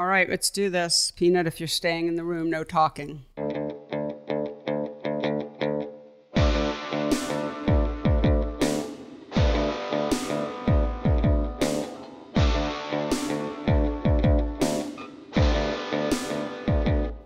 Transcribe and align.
All 0.00 0.06
right, 0.06 0.30
let's 0.30 0.48
do 0.48 0.70
this. 0.70 1.12
Peanut, 1.14 1.46
if 1.46 1.60
you're 1.60 1.66
staying 1.66 2.06
in 2.06 2.14
the 2.14 2.24
room, 2.24 2.48
no 2.48 2.64
talking. 2.64 3.26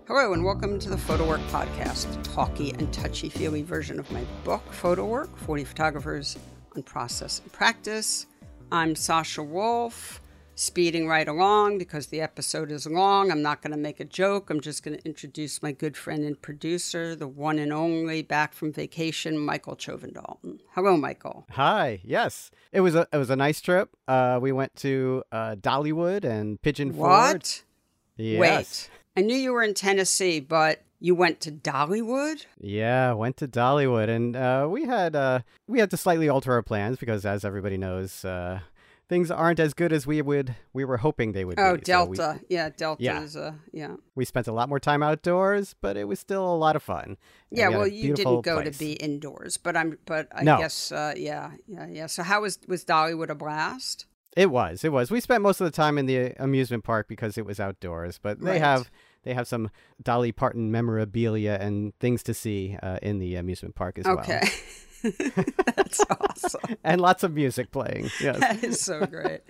Hello, 0.08 0.32
and 0.32 0.44
welcome 0.44 0.80
to 0.80 0.90
the 0.90 0.98
Photo 0.98 1.28
Work 1.28 1.42
Podcast, 1.42 2.20
talky 2.24 2.72
and 2.72 2.92
touchy 2.92 3.28
feely 3.28 3.62
version 3.62 4.00
of 4.00 4.10
my 4.10 4.24
book, 4.42 4.64
Photo 4.72 5.06
Work 5.06 5.36
40 5.36 5.62
Photographers 5.62 6.36
on 6.74 6.82
Process 6.82 7.38
and 7.38 7.52
Practice. 7.52 8.26
I'm 8.72 8.96
Sasha 8.96 9.44
Wolf, 9.44 10.20
speeding 10.54 11.08
right 11.08 11.26
along 11.26 11.78
because 11.78 12.06
the 12.06 12.20
episode 12.20 12.70
is 12.70 12.86
long. 12.86 13.30
I'm 13.30 13.42
not 13.42 13.62
going 13.62 13.72
to 13.72 13.78
make 13.78 14.00
a 14.00 14.04
joke. 14.04 14.50
I'm 14.50 14.60
just 14.60 14.82
going 14.82 14.96
to 14.96 15.04
introduce 15.04 15.62
my 15.62 15.72
good 15.72 15.96
friend 15.96 16.24
and 16.24 16.40
producer, 16.40 17.16
the 17.16 17.28
one 17.28 17.58
and 17.58 17.72
only 17.72 18.22
back 18.22 18.54
from 18.54 18.72
vacation, 18.72 19.38
Michael 19.38 19.76
Chovan-Dalton. 19.76 20.60
Hello, 20.74 20.96
Michael. 20.96 21.46
Hi. 21.50 22.00
Yes, 22.04 22.50
it 22.72 22.80
was 22.80 22.94
a 22.94 23.06
it 23.12 23.16
was 23.16 23.30
a 23.30 23.36
nice 23.36 23.60
trip. 23.60 23.90
Uh, 24.06 24.38
we 24.40 24.52
went 24.52 24.74
to 24.76 25.22
uh, 25.32 25.56
Dollywood 25.56 26.24
and 26.24 26.60
Pigeon 26.62 26.92
Forge. 26.92 27.00
What? 27.32 27.62
Yes. 28.16 28.40
Wait. 28.40 28.90
I 29.16 29.20
knew 29.24 29.36
you 29.36 29.52
were 29.52 29.62
in 29.62 29.74
Tennessee, 29.74 30.40
but 30.40 30.82
you 31.00 31.14
went 31.14 31.40
to 31.40 31.52
Dollywood? 31.52 32.46
Yeah, 32.58 33.12
went 33.12 33.36
to 33.38 33.46
Dollywood, 33.48 34.08
and 34.08 34.34
uh, 34.34 34.66
we 34.70 34.84
had 34.84 35.14
uh, 35.14 35.40
we 35.66 35.78
had 35.78 35.90
to 35.90 35.96
slightly 35.96 36.28
alter 36.28 36.52
our 36.52 36.62
plans 36.62 36.98
because, 36.98 37.26
as 37.26 37.44
everybody 37.44 37.76
knows, 37.76 38.24
uh, 38.24 38.60
things 39.08 39.30
aren't 39.30 39.60
as 39.60 39.74
good 39.74 39.92
as 39.92 40.06
we 40.06 40.22
would 40.22 40.54
we 40.72 40.84
were 40.84 40.96
hoping 40.98 41.32
they 41.32 41.44
would 41.44 41.58
Oh, 41.58 41.76
be. 41.76 41.82
So 41.84 42.04
we- 42.06 42.16
Delta. 42.16 42.40
yeah, 42.48 42.70
Delta 42.70 43.02
Yeah. 43.02 43.22
is, 43.22 43.36
uh, 43.36 43.52
yeah. 43.72 43.96
we, 44.14 44.24
spent 44.24 44.46
a 44.46 44.52
lot 44.52 44.68
more 44.68 44.80
time 44.80 45.02
outdoors, 45.02 45.74
but 45.80 45.96
it 45.96 46.08
was 46.08 46.18
still 46.18 46.44
a 46.46 46.56
lot 46.56 46.74
of 46.76 46.82
fun. 46.82 47.16
Yeah, 47.50 47.68
we 47.68 47.76
well, 47.76 47.86
you 47.86 48.14
didn't 48.14 48.40
go 48.42 48.62
place. 48.62 48.72
to 48.72 48.78
be 48.78 48.92
indoors, 48.94 49.56
but 49.58 49.76
I'm, 49.76 49.98
but 50.06 50.28
I 50.34 50.42
No. 50.42 50.58
guess, 50.58 50.90
uh, 50.92 51.12
yeah, 51.16 51.52
yeah, 51.66 51.86
yeah. 51.88 52.06
So 52.06 52.22
how 52.22 52.42
was 52.42 52.58
was 52.66 52.84
Dollywood 52.84 53.28
a 53.28 53.34
blast? 53.34 54.06
It 54.36 54.50
was. 54.50 54.82
It 54.82 54.90
was. 54.90 55.10
We 55.12 55.20
spent 55.20 55.42
most 55.42 55.60
of 55.60 55.64
the 55.66 55.70
time 55.70 55.96
in 55.96 56.06
the 56.06 56.32
amusement 56.42 56.82
park 56.82 57.06
because 57.06 57.38
it 57.38 57.46
was 57.46 57.60
outdoors, 57.60 58.18
but 58.20 58.40
they 58.40 58.52
Right. 58.52 58.60
have 58.60 58.90
they 59.22 59.32
have 59.32 59.46
some 59.46 59.70
Dolly 60.02 60.32
Parton 60.32 60.70
memorabilia 60.72 61.56
and 61.60 61.92
things 62.00 62.22
to 62.24 62.34
see 62.34 62.76
uh, 62.82 62.98
in 63.00 63.18
the 63.20 63.36
amusement 63.36 63.74
park 63.74 63.98
as 63.98 64.04
well. 64.06 64.18
Okay, 64.18 64.40
that's 65.76 66.00
awesome. 66.20 66.76
and 66.82 67.00
lots 67.00 67.22
of 67.22 67.32
music 67.32 67.70
playing. 67.70 68.10
Yes. 68.20 68.38
That 68.40 68.64
is 68.64 68.80
so 68.80 69.04
great. 69.06 69.40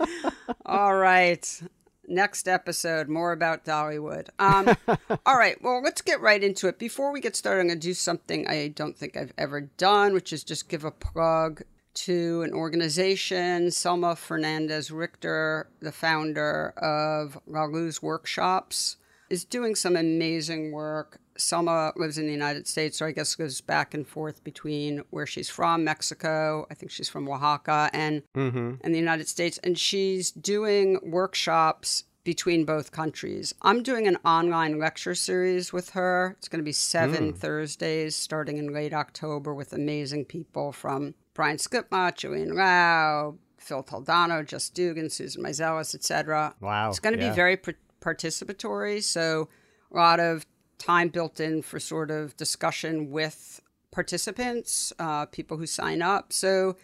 All 0.65 0.95
right. 0.95 1.61
Next 2.07 2.47
episode, 2.47 3.09
more 3.09 3.31
about 3.31 3.65
Dollywood. 3.65 4.29
Um, 4.37 4.75
all 5.25 5.37
right, 5.37 5.59
well, 5.61 5.81
let's 5.81 6.01
get 6.01 6.21
right 6.21 6.43
into 6.43 6.67
it. 6.67 6.77
Before 6.77 7.11
we 7.11 7.19
get 7.19 7.35
started, 7.35 7.61
I'm 7.61 7.67
going 7.67 7.79
to 7.79 7.87
do 7.87 7.93
something 7.95 8.47
I 8.47 8.67
don't 8.67 8.95
think 8.97 9.17
I've 9.17 9.33
ever 9.37 9.61
done, 9.61 10.13
which 10.13 10.31
is 10.31 10.43
just 10.43 10.69
give 10.69 10.85
a 10.85 10.91
plug 10.91 11.63
to 11.95 12.43
an 12.43 12.53
organization, 12.53 13.71
Selma 13.71 14.15
Fernandez 14.15 14.91
Richter, 14.91 15.69
the 15.79 15.91
founder 15.91 16.73
of 16.77 17.39
La 17.47 17.63
Luz 17.63 18.03
Workshops, 18.03 18.97
is 19.29 19.43
doing 19.43 19.73
some 19.75 19.95
amazing 19.95 20.71
work. 20.71 21.19
Selma 21.37 21.91
lives 21.95 22.17
in 22.17 22.25
the 22.25 22.31
United 22.31 22.67
States, 22.67 22.97
so 22.97 23.05
I 23.05 23.11
guess 23.11 23.35
goes 23.35 23.61
back 23.61 23.93
and 23.93 24.07
forth 24.07 24.43
between 24.43 25.01
where 25.09 25.25
she's 25.25 25.49
from, 25.49 25.83
Mexico. 25.83 26.65
I 26.71 26.73
think 26.73 26.91
she's 26.91 27.09
from 27.09 27.27
Oaxaca, 27.27 27.89
and 27.93 28.23
Mm-hmm. 28.35 28.75
in 28.85 28.91
the 28.91 28.97
United 28.99 29.27
States, 29.27 29.57
and 29.63 29.77
she's 29.77 30.31
doing 30.31 30.99
workshops 31.03 32.03
between 32.23 32.65
both 32.65 32.91
countries. 32.91 33.53
I'm 33.61 33.83
doing 33.83 34.07
an 34.07 34.17
online 34.25 34.79
lecture 34.79 35.13
series 35.13 35.71
with 35.71 35.91
her. 35.91 36.35
It's 36.39 36.47
going 36.47 36.59
to 36.59 36.63
be 36.65 36.71
seven 36.71 37.33
Thursdays 37.33 38.15
starting 38.15 38.57
in 38.57 38.73
late 38.73 38.93
October 38.93 39.53
with 39.53 39.73
amazing 39.73 40.25
people 40.25 40.71
from 40.71 41.13
Brian 41.35 41.57
Skipma, 41.57 42.15
Julian 42.15 42.55
Rao, 42.55 43.35
Phil 43.59 43.83
Toledano, 43.83 44.43
Jess 44.45 44.69
Dugan, 44.69 45.09
Susan 45.09 45.43
Meiselas, 45.43 45.93
etc. 45.93 46.55
Wow. 46.61 46.89
It's 46.89 46.99
going 46.99 47.15
to 47.17 47.21
yeah. 47.23 47.29
be 47.29 47.35
very 47.35 47.57
par- 47.57 47.75
participatory, 48.01 49.03
so 49.03 49.47
a 49.91 49.95
lot 49.95 50.19
of 50.19 50.45
time 50.77 51.09
built 51.09 51.39
in 51.39 51.61
for 51.61 51.79
sort 51.79 52.11
of 52.11 52.35
discussion 52.37 53.11
with 53.11 53.61
participants, 53.91 54.91
uh, 54.99 55.25
people 55.25 55.57
who 55.57 55.65
sign 55.65 56.01
up. 56.01 56.33
So 56.33 56.75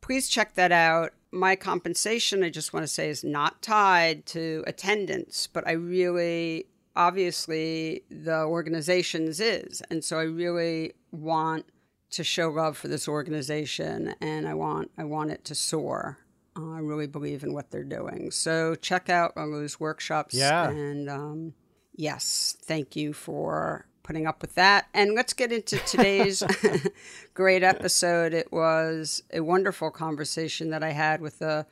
please 0.00 0.28
check 0.28 0.54
that 0.54 0.72
out. 0.72 1.12
My 1.32 1.56
compensation, 1.56 2.42
I 2.42 2.50
just 2.50 2.72
want 2.72 2.84
to 2.84 2.88
say, 2.88 3.08
is 3.08 3.22
not 3.22 3.62
tied 3.62 4.26
to 4.26 4.64
attendance, 4.66 5.46
but 5.46 5.66
I 5.66 5.72
really, 5.72 6.66
obviously, 6.96 8.02
the 8.10 8.44
organization's 8.44 9.40
is. 9.40 9.82
And 9.90 10.04
so 10.04 10.18
I 10.18 10.24
really 10.24 10.94
want 11.12 11.66
to 12.10 12.24
show 12.24 12.50
love 12.50 12.76
for 12.76 12.88
this 12.88 13.06
organization 13.06 14.14
and 14.20 14.48
I 14.48 14.54
want 14.54 14.90
I 14.98 15.04
want 15.04 15.30
it 15.30 15.44
to 15.44 15.54
soar. 15.54 16.18
Uh, 16.56 16.72
I 16.72 16.78
really 16.80 17.06
believe 17.06 17.44
in 17.44 17.52
what 17.52 17.70
they're 17.70 17.84
doing. 17.84 18.30
So 18.32 18.74
check 18.74 19.08
out 19.08 19.36
La 19.36 19.44
Luz 19.44 19.78
workshops. 19.78 20.34
Yeah. 20.34 20.68
And 20.68 21.08
um, 21.08 21.54
yes, 21.94 22.56
thank 22.62 22.96
you 22.96 23.12
for 23.12 23.86
putting 24.02 24.26
up 24.26 24.42
with 24.42 24.54
that. 24.56 24.88
And 24.92 25.14
let's 25.14 25.32
get 25.32 25.52
into 25.52 25.78
today's 25.78 26.42
great 27.34 27.62
episode. 27.62 28.34
It 28.34 28.50
was 28.52 29.22
a 29.32 29.40
wonderful 29.40 29.90
conversation 29.90 30.70
that 30.70 30.82
I 30.82 30.90
had 30.90 31.20
with 31.20 31.40
a 31.42 31.66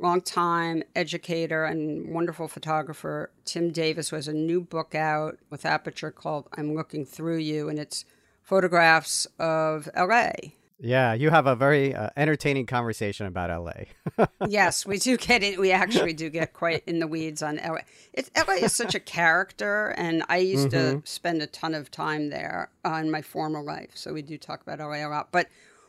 longtime 0.00 0.82
educator 0.94 1.64
and 1.64 2.12
wonderful 2.12 2.48
photographer, 2.48 3.30
Tim 3.44 3.70
Davis, 3.70 4.10
who 4.10 4.16
has 4.16 4.28
a 4.28 4.32
new 4.32 4.60
book 4.60 4.94
out 4.94 5.38
with 5.50 5.64
Aperture 5.64 6.10
called 6.10 6.48
I'm 6.56 6.74
Looking 6.74 7.04
Through 7.04 7.38
You, 7.38 7.68
and 7.68 7.78
it's 7.78 8.04
photographs 8.42 9.26
of 9.38 9.88
LA. 9.96 10.32
Yeah, 10.80 11.12
you 11.14 11.30
have 11.30 11.46
a 11.46 11.56
very 11.56 11.94
uh, 11.94 12.10
entertaining 12.16 12.66
conversation 12.66 13.26
about 13.26 13.50
LA. 13.50 14.26
yes, 14.48 14.86
we 14.86 14.98
do 14.98 15.16
get 15.16 15.42
it. 15.42 15.58
We 15.58 15.72
actually 15.72 16.12
do 16.12 16.30
get 16.30 16.52
quite 16.52 16.84
in 16.86 17.00
the 17.00 17.08
weeds 17.08 17.42
on 17.42 17.56
LA. 17.56 17.80
It's, 18.12 18.30
LA 18.36 18.54
is 18.54 18.72
such 18.72 18.94
a 18.94 19.00
character, 19.00 19.88
and 19.96 20.22
I 20.28 20.38
used 20.38 20.70
to 20.70 21.02
spend 21.04 21.42
a 21.42 21.48
ton 21.48 21.74
of 21.74 21.90
time 21.90 22.30
there 22.30 22.70
uh, 22.84 22.94
in 22.94 23.10
my 23.10 23.22
former 23.22 23.60
life. 23.60 23.90
So 23.94 24.12
we 24.12 24.22
do 24.22 24.38
talk 24.38 24.62
about 24.62 24.78
LA 24.78 25.06
a 25.06 25.08
lot. 25.08 25.32
But 25.32 25.48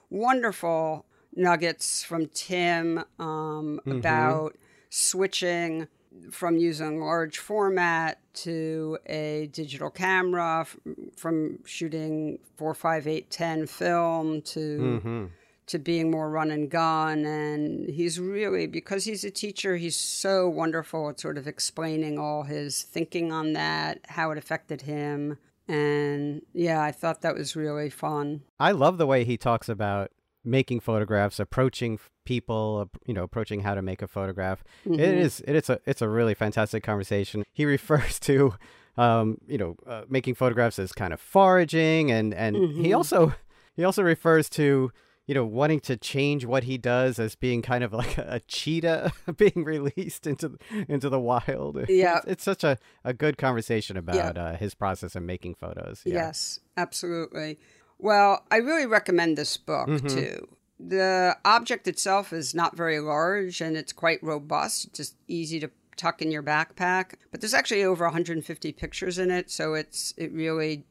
wonderful 0.10 1.06
nuggets 1.36 2.04
from 2.04 2.26
Tim 2.28 3.04
um, 3.20 3.80
about 3.86 4.58
switching 4.90 5.88
from 6.32 6.58
using 6.58 7.00
large 7.00 7.38
format 7.38 8.20
to 8.34 8.98
a 9.06 9.50
digital 9.52 9.90
camera, 9.90 10.62
f- 10.62 10.78
from 11.16 11.60
shooting 11.66 12.40
four, 12.58 12.74
five, 12.74 13.08
eight, 13.08 13.30
ten 13.30 13.68
film 13.68 14.42
to 14.42 14.60
mm-hmm. 14.60 15.26
to 15.68 15.80
being 15.80 16.10
more 16.10 16.30
run 16.30 16.52
and 16.52 16.70
gun. 16.70 17.26
And 17.26 17.90
he's 17.90 18.20
really, 18.20 18.68
because 18.68 19.06
he's 19.06 19.24
a 19.24 19.32
teacher, 19.32 19.78
he's 19.78 19.96
so 19.96 20.50
wonderful 20.50 21.10
at 21.10 21.20
sort 21.20 21.38
of 21.38 21.48
explaining 21.48 22.18
all 22.18 22.44
his 22.44 22.84
thinking 22.84 23.32
on 23.32 23.54
that, 23.54 24.00
how 24.08 24.32
it 24.32 24.38
affected 24.38 24.82
him. 24.82 25.38
And 25.68 26.42
yeah, 26.54 26.82
I 26.82 26.92
thought 26.92 27.22
that 27.22 27.36
was 27.36 27.56
really 27.56 27.92
fun. 27.92 28.42
I 28.60 28.72
love 28.72 28.98
the 28.98 29.06
way 29.06 29.24
he 29.24 29.38
talks 29.38 29.70
about 29.70 30.12
making 30.44 30.80
photographs, 30.80 31.40
approaching 31.40 32.00
people, 32.26 32.90
you 33.06 33.14
know, 33.14 33.24
approaching 33.24 33.62
how 33.62 33.76
to 33.76 33.82
make 33.82 34.02
a 34.02 34.08
photograph. 34.08 34.64
It 34.86 35.00
is 35.00 35.42
it 35.48 35.56
is 35.56 35.70
a 35.70 35.80
it's 35.86 36.02
a 36.02 36.10
really 36.10 36.34
fantastic 36.34 36.84
conversation. 36.84 37.44
He 37.54 37.66
refers 37.78 38.20
to 38.22 38.54
um, 38.98 39.38
you 39.48 39.58
know, 39.58 39.76
uh, 39.88 40.04
making 40.10 40.36
photographs 40.36 40.78
as 40.78 40.92
kind 40.92 41.14
of 41.14 41.22
foraging 41.22 42.12
and 42.12 42.34
and 42.34 42.56
he 42.56 42.94
also 42.94 43.34
he 43.76 43.84
also 43.84 44.04
refers 44.04 44.50
to 44.52 44.92
you 45.30 45.36
know, 45.36 45.46
wanting 45.46 45.80
to 45.80 45.96
change 45.96 46.44
what 46.44 46.64
he 46.64 46.76
does 46.80 47.20
as 47.20 47.36
being 47.36 47.62
kind 47.62 47.84
of 47.84 47.94
like 47.94 48.18
a, 48.18 48.42
cheetah 48.48 49.12
being 49.38 49.64
released 49.64 50.26
into 50.26 50.58
into 50.88 51.08
the 51.08 51.20
wild. 51.20 51.86
Yeah. 51.88 52.18
it's, 52.18 52.26
it's 52.26 52.44
such 52.44 52.64
a, 52.64 52.80
a 53.04 53.14
good 53.14 53.38
conversation 53.38 53.96
about 53.96 54.40
uh, 54.40 54.56
his 54.56 54.74
process 54.74 55.16
of 55.16 55.22
making 55.22 55.54
photos. 55.54 56.02
Yeah. 56.04 56.16
Yes, 56.16 56.60
absolutely. 56.78 57.60
Well, 58.00 58.46
I 58.50 58.58
really 58.58 58.86
recommend 58.86 59.38
this 59.38 59.58
book 59.58 59.88
mm-hmm. 59.88 60.08
too. 60.08 60.48
The 60.80 61.38
object 61.44 61.88
itself 61.88 62.32
is 62.32 62.56
not 62.56 62.78
very 62.78 63.00
large 63.00 63.60
and 63.60 63.76
it's 63.76 63.92
quite 63.92 64.24
robust, 64.24 64.94
just 64.94 65.16
easy 65.28 65.60
to 65.60 65.70
tuck 65.98 66.22
in 66.22 66.32
your 66.32 66.42
backpack. 66.42 67.16
But 67.32 67.42
there's 67.42 67.54
actually 67.54 67.84
over 67.84 68.06
150 68.06 68.72
pictures 68.72 69.20
in 69.20 69.30
it, 69.30 69.52
so 69.52 69.74
it's 69.74 70.14
it 70.18 70.32
really 70.32 70.86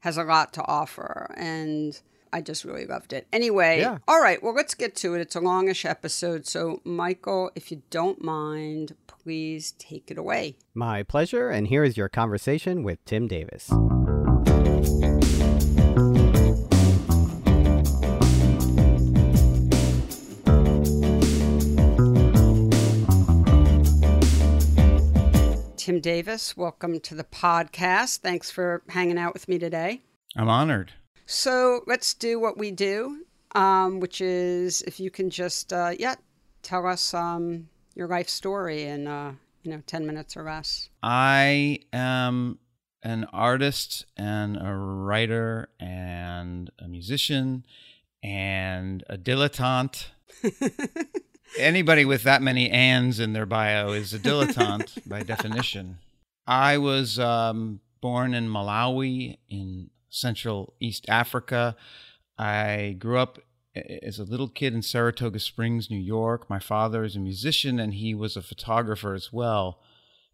has 0.00 0.16
a 0.16 0.24
lot 0.24 0.52
to 0.54 0.66
offer 0.66 1.32
and 1.36 2.00
I 2.32 2.40
just 2.40 2.64
really 2.64 2.84
loved 2.84 3.12
it. 3.12 3.26
Anyway, 3.32 3.80
Yeah. 3.80 3.98
all 4.06 4.20
right, 4.20 4.42
well, 4.42 4.52
let's 4.52 4.74
get 4.74 4.94
to 4.96 5.14
it. 5.14 5.20
It's 5.20 5.36
a 5.36 5.40
longish 5.40 5.84
episode. 5.84 6.46
So, 6.46 6.80
Michael, 6.84 7.50
if 7.54 7.70
you 7.70 7.82
don't 7.90 8.22
mind, 8.22 8.94
please 9.06 9.72
take 9.78 10.10
it 10.10 10.18
away. 10.18 10.56
My 10.74 11.02
pleasure, 11.02 11.48
and 11.48 11.68
here 11.68 11.84
is 11.84 11.96
your 11.96 12.08
conversation 12.08 12.82
with 12.82 13.02
Tim 13.04 13.28
Davis. 13.28 13.70
Tim 25.88 26.00
Davis. 26.00 26.54
Welcome 26.54 27.00
to 27.00 27.14
the 27.14 27.24
podcast. 27.24 28.18
Thanks 28.18 28.50
for 28.50 28.82
hanging 28.90 29.16
out 29.16 29.32
with 29.32 29.48
me 29.48 29.58
today. 29.58 30.02
I'm 30.36 30.50
honored. 30.50 30.92
So 31.24 31.80
let's 31.86 32.12
do 32.12 32.38
what 32.38 32.58
we 32.58 32.70
do, 32.70 33.24
um, 33.54 33.98
which 33.98 34.20
is 34.20 34.82
if 34.82 35.00
you 35.00 35.10
can 35.10 35.30
just, 35.30 35.72
uh, 35.72 35.94
yeah, 35.98 36.16
tell 36.60 36.86
us 36.86 37.14
um, 37.14 37.70
your 37.94 38.06
life 38.06 38.28
story 38.28 38.82
in, 38.82 39.06
uh, 39.06 39.32
you 39.62 39.70
know, 39.70 39.82
10 39.86 40.06
minutes 40.06 40.36
or 40.36 40.42
less. 40.42 40.90
I 41.02 41.78
am 41.90 42.58
an 43.02 43.24
artist 43.32 44.04
and 44.14 44.58
a 44.60 44.74
writer 44.74 45.70
and 45.80 46.70
a 46.78 46.86
musician 46.86 47.64
and 48.22 49.02
a 49.08 49.16
dilettante. 49.16 50.08
Anybody 51.56 52.04
with 52.04 52.22
that 52.24 52.42
many 52.42 52.70
ands 52.70 53.20
in 53.20 53.32
their 53.32 53.46
bio 53.46 53.92
is 53.92 54.12
a 54.12 54.18
dilettante 54.18 55.08
by 55.08 55.22
definition. 55.22 55.98
I 56.46 56.78
was 56.78 57.18
um, 57.18 57.80
born 58.00 58.34
in 58.34 58.48
Malawi 58.48 59.38
in 59.48 59.90
Central 60.08 60.74
East 60.80 61.06
Africa. 61.08 61.76
I 62.38 62.96
grew 62.98 63.18
up 63.18 63.38
as 64.02 64.18
a 64.18 64.24
little 64.24 64.48
kid 64.48 64.74
in 64.74 64.82
Saratoga 64.82 65.38
Springs, 65.38 65.90
New 65.90 66.00
York. 66.00 66.48
My 66.48 66.58
father 66.58 67.04
is 67.04 67.16
a 67.16 67.20
musician 67.20 67.78
and 67.78 67.94
he 67.94 68.14
was 68.14 68.36
a 68.36 68.42
photographer 68.42 69.14
as 69.14 69.32
well 69.32 69.80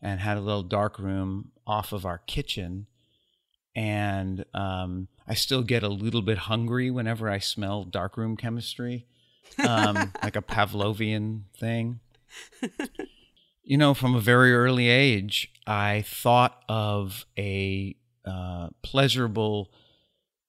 and 0.01 0.21
had 0.21 0.37
a 0.37 0.43
little 0.43 0.63
dark 0.63 0.99
room 0.99 1.53
off 1.67 1.93
of 1.93 2.05
our 2.05 2.19
kitchen. 2.19 2.87
And 3.75 4.45
um, 4.55 5.09
I 5.27 5.35
still 5.35 5.63
get 5.63 5.83
a 5.83 5.89
little 5.89 6.23
bit 6.23 6.39
hungry 6.39 6.91
whenever 6.91 7.29
I 7.29 7.39
smell 7.39 7.85
darkroom 7.85 8.37
chemistry, 8.37 9.07
um, 9.67 10.13
like 10.23 10.37
a 10.37 10.43
Pavlovian 10.43 11.43
thing. 11.57 12.01
You 13.63 13.79
know, 13.79 13.95
from 13.95 14.15
a 14.15 14.21
very 14.21 14.53
early 14.55 14.89
age, 14.89 15.51
I 15.67 16.05
thought 16.07 16.63
of 16.69 17.25
a 17.39 17.97
uh, 18.27 18.69
pleasurable 18.83 19.71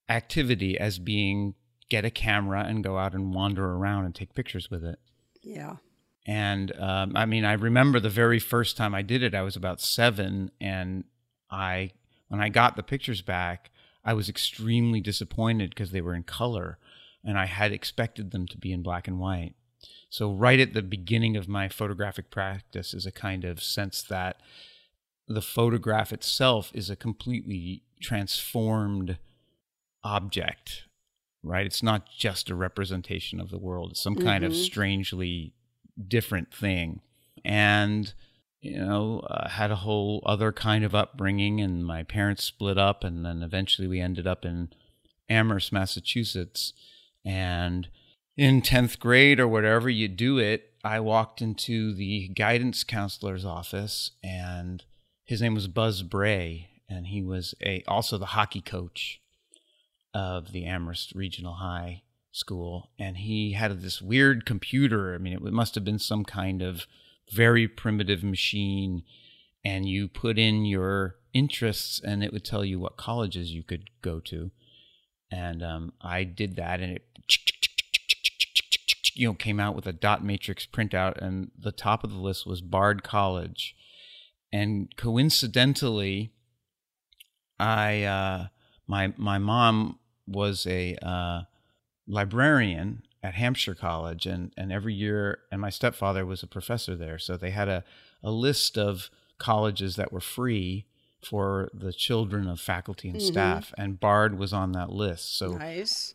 activity 0.09 0.77
as 0.77 0.99
being 0.99 1.55
get 1.89 2.05
a 2.05 2.09
camera 2.09 2.63
and 2.67 2.83
go 2.83 2.97
out 2.97 3.13
and 3.13 3.33
wander 3.33 3.73
around 3.73 4.05
and 4.05 4.15
take 4.15 4.33
pictures 4.33 4.69
with 4.69 4.83
it. 4.83 4.99
Yeah. 5.41 5.77
And 6.25 6.71
um, 6.79 7.15
I 7.15 7.25
mean, 7.25 7.45
I 7.45 7.53
remember 7.53 7.99
the 7.99 8.09
very 8.09 8.39
first 8.39 8.75
time 8.75 8.95
I 8.95 9.03
did 9.03 9.21
it, 9.21 9.35
I 9.35 9.43
was 9.43 9.55
about 9.55 9.79
seven, 9.79 10.51
and 10.59 11.03
I, 11.51 11.91
when 12.27 12.41
I 12.41 12.49
got 12.49 12.75
the 12.75 12.83
pictures 12.83 13.21
back, 13.21 13.69
I 14.03 14.13
was 14.13 14.27
extremely 14.27 15.01
disappointed 15.01 15.69
because 15.69 15.91
they 15.91 16.01
were 16.01 16.15
in 16.15 16.23
color, 16.23 16.79
and 17.25 17.37
I 17.37 17.47
had 17.47 17.71
expected 17.71 18.31
them 18.31 18.47
to 18.47 18.57
be 18.57 18.71
in 18.71 18.83
black 18.83 19.07
and 19.07 19.19
white. 19.19 19.55
So 20.09 20.31
right 20.31 20.59
at 20.59 20.73
the 20.73 20.81
beginning 20.81 21.35
of 21.35 21.47
my 21.47 21.67
photographic 21.67 22.29
practice 22.29 22.93
is 22.93 23.05
a 23.05 23.11
kind 23.11 23.43
of 23.43 23.61
sense 23.61 24.01
that 24.03 24.39
the 25.27 25.41
photograph 25.41 26.13
itself 26.13 26.71
is 26.73 26.89
a 26.89 26.95
completely 26.95 27.83
transformed 27.99 29.17
object, 30.03 30.83
right? 31.43 31.65
It's 31.65 31.83
not 31.83 32.07
just 32.15 32.49
a 32.49 32.55
representation 32.55 33.39
of 33.39 33.49
the 33.49 33.57
world, 33.57 33.91
it's 33.91 34.01
some 34.01 34.15
kind 34.15 34.43
of 34.43 34.51
Mhm. 34.51 34.55
strangely 34.55 35.53
different 36.07 36.53
thing. 36.53 37.01
And, 37.43 38.13
you 38.61 38.77
know, 38.77 39.19
uh, 39.21 39.49
had 39.49 39.71
a 39.71 39.77
whole 39.77 40.21
other 40.25 40.51
kind 40.51 40.83
of 40.83 40.93
upbringing, 40.95 41.59
and 41.61 41.85
my 41.85 42.03
parents 42.03 42.43
split 42.43 42.77
up, 42.77 43.03
and 43.03 43.25
then 43.25 43.41
eventually 43.41 43.87
we 43.87 43.99
ended 43.99 44.27
up 44.27 44.45
in 44.45 44.69
Amherst, 45.29 45.71
Massachusetts. 45.71 46.73
And 47.25 47.89
in 48.37 48.61
10th 48.61 48.99
grade 48.99 49.39
or 49.39 49.47
whatever 49.47 49.89
you 49.89 50.07
do 50.07 50.37
it, 50.37 50.73
I 50.83 50.99
walked 50.99 51.41
into 51.41 51.93
the 51.95 52.27
guidance 52.27 52.83
counselor's 52.83 53.43
office, 53.43 54.11
and 54.23 54.83
his 55.23 55.41
name 55.41 55.55
was 55.55 55.67
Buzz 55.67 56.03
Bray, 56.03 56.69
and 56.87 57.07
he 57.07 57.23
was 57.23 57.55
a 57.63 57.83
also 57.87 58.19
the 58.19 58.27
hockey 58.27 58.61
coach 58.61 59.19
of 60.13 60.51
the 60.51 60.65
Amherst 60.65 61.13
Regional 61.15 61.55
High 61.55 62.03
School, 62.31 62.91
and 62.99 63.17
he 63.17 63.53
had 63.53 63.81
this 63.81 64.01
weird 64.01 64.45
computer. 64.45 65.15
I 65.15 65.17
mean, 65.17 65.33
it 65.33 65.41
must 65.41 65.73
have 65.73 65.83
been 65.83 65.97
some 65.97 66.23
kind 66.23 66.61
of 66.61 66.85
very 67.31 67.67
primitive 67.67 68.23
machine, 68.23 69.03
and 69.63 69.89
you 69.89 70.07
put 70.07 70.37
in 70.37 70.65
your 70.65 71.15
interests, 71.33 71.99
and 71.99 72.23
it 72.23 72.31
would 72.31 72.45
tell 72.45 72.63
you 72.63 72.79
what 72.79 72.97
colleges 72.97 73.51
you 73.51 73.63
could 73.63 73.89
go 74.01 74.19
to. 74.19 74.51
And 75.31 75.63
um, 75.63 75.93
I 76.01 76.23
did 76.23 76.55
that, 76.55 76.79
and 76.79 76.97
it 76.97 77.05
you 79.15 79.27
know 79.27 79.33
came 79.33 79.59
out 79.59 79.75
with 79.75 79.87
a 79.87 79.93
dot 79.93 80.23
matrix 80.23 80.65
printout, 80.65 81.17
and 81.17 81.51
the 81.57 81.71
top 81.71 82.03
of 82.03 82.11
the 82.11 82.19
list 82.19 82.45
was 82.45 82.61
Bard 82.61 83.03
College, 83.03 83.75
and 84.53 84.95
coincidentally, 84.95 86.31
I 87.59 88.03
uh, 88.03 88.47
my 88.87 89.13
my 89.17 89.37
mom 89.37 89.99
was 90.27 90.65
a 90.67 90.95
uh, 91.01 91.41
librarian 92.07 93.03
at 93.23 93.33
Hampshire 93.33 93.75
College, 93.75 94.25
and 94.25 94.53
and 94.55 94.71
every 94.71 94.93
year, 94.93 95.39
and 95.51 95.59
my 95.59 95.69
stepfather 95.69 96.25
was 96.25 96.43
a 96.43 96.47
professor 96.47 96.95
there, 96.95 97.17
so 97.17 97.35
they 97.35 97.51
had 97.51 97.67
a 97.67 97.83
a 98.23 98.31
list 98.31 98.77
of 98.77 99.09
colleges 99.37 99.95
that 99.95 100.13
were 100.13 100.21
free 100.21 100.85
for 101.25 101.69
the 101.73 101.91
children 101.91 102.47
of 102.47 102.59
faculty 102.61 103.09
and 103.09 103.19
Mhm. 103.19 103.27
staff, 103.27 103.73
and 103.77 103.99
Bard 103.99 104.37
was 104.37 104.53
on 104.53 104.71
that 104.73 104.91
list. 104.91 105.35
So 105.37 105.57
Nice. 105.57 106.13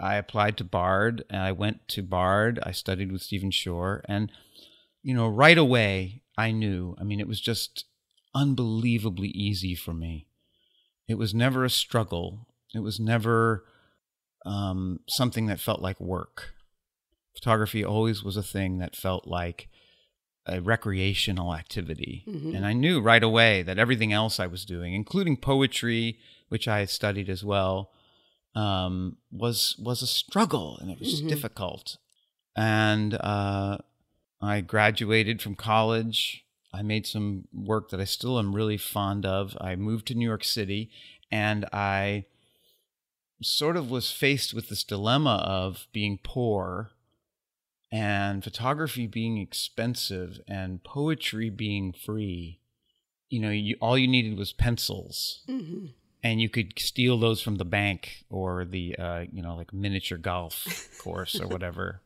I 0.00 0.16
applied 0.16 0.56
to 0.58 0.64
Bard 0.64 1.24
and 1.30 1.40
I 1.40 1.52
went 1.52 1.88
to 1.88 2.02
Bard. 2.02 2.58
I 2.62 2.72
studied 2.72 3.10
with 3.12 3.22
Stephen 3.22 3.50
Shore 3.50 4.02
and 4.06 4.30
you 5.02 5.14
know, 5.14 5.26
right 5.28 5.56
away 5.56 6.20
I 6.36 6.50
knew. 6.50 6.94
I 7.00 7.04
mean, 7.04 7.20
it 7.20 7.26
was 7.28 7.40
just 7.40 7.86
unbelievably 8.34 9.28
easy 9.28 9.74
for 9.74 9.94
me. 9.94 10.26
It 11.08 11.14
was 11.14 11.32
never 11.32 11.64
a 11.64 11.70
struggle. 11.70 12.46
It 12.74 12.80
was 12.80 13.00
never 13.00 13.64
um, 14.44 15.00
something 15.08 15.46
that 15.46 15.58
felt 15.60 15.80
like 15.80 15.98
work. 16.00 16.54
Photography 17.34 17.82
always 17.82 18.22
was 18.22 18.36
a 18.36 18.42
thing 18.42 18.76
that 18.78 18.94
felt 18.94 19.26
like 19.26 19.69
a 20.46 20.60
recreational 20.60 21.54
activity. 21.54 22.24
Mhm. 22.26 22.56
And 22.56 22.66
I 22.66 22.72
knew 22.72 23.00
right 23.00 23.22
away 23.22 23.62
that 23.62 23.78
everything 23.78 24.12
else 24.12 24.40
I 24.40 24.46
was 24.46 24.64
doing, 24.64 24.94
including 24.94 25.36
poetry, 25.36 26.18
which 26.48 26.66
I 26.66 26.84
studied 26.86 27.28
as 27.28 27.44
well, 27.44 27.92
um, 28.54 29.18
was 29.30 29.76
was 29.78 30.02
a 30.02 30.06
struggle 30.06 30.76
and 30.78 30.90
it 30.90 30.98
was 30.98 31.22
Mhm. 31.22 31.28
difficult. 31.28 31.98
And 32.56 33.14
uh, 33.14 33.78
I 34.40 34.60
graduated 34.60 35.40
from 35.40 35.54
college. 35.54 36.44
I 36.72 36.82
made 36.82 37.06
some 37.06 37.46
work 37.52 37.90
that 37.90 38.00
I 38.00 38.04
still 38.04 38.38
am 38.38 38.54
really 38.56 38.76
fond 38.76 39.24
of. 39.26 39.56
I 39.60 39.76
moved 39.76 40.06
to 40.08 40.14
New 40.14 40.26
York 40.26 40.44
City, 40.44 40.90
and 41.30 41.64
I 41.72 42.24
sort 43.42 43.76
of 43.76 43.90
was 43.90 44.10
faced 44.10 44.52
with 44.54 44.68
this 44.68 44.84
dilemma 44.84 45.42
of 45.46 45.86
being 45.92 46.18
poor 46.22 46.92
and 47.92 48.42
photography 48.44 49.06
being 49.06 49.38
expensive 49.38 50.40
and 50.46 50.82
poetry 50.84 51.50
being 51.50 51.92
free. 51.92 52.60
You 53.28 53.40
know, 53.40 53.50
you, 53.50 53.76
all 53.80 53.96
you 53.98 54.08
needed 54.08 54.36
was 54.38 54.52
pencils 54.52 55.42
hmm 55.46 55.86
and 56.22 56.38
you 56.38 56.50
could 56.50 56.78
steal 56.78 57.18
those 57.18 57.40
from 57.40 57.56
the 57.56 57.64
bank 57.64 58.26
or 58.28 58.66
the 58.66 58.94
uh, 58.98 59.24
you 59.32 59.40
know 59.42 59.56
like 59.56 59.72
miniature 59.72 60.18
golf 60.18 60.68
course 60.98 61.40
or 61.40 61.48
whatever 61.48 62.02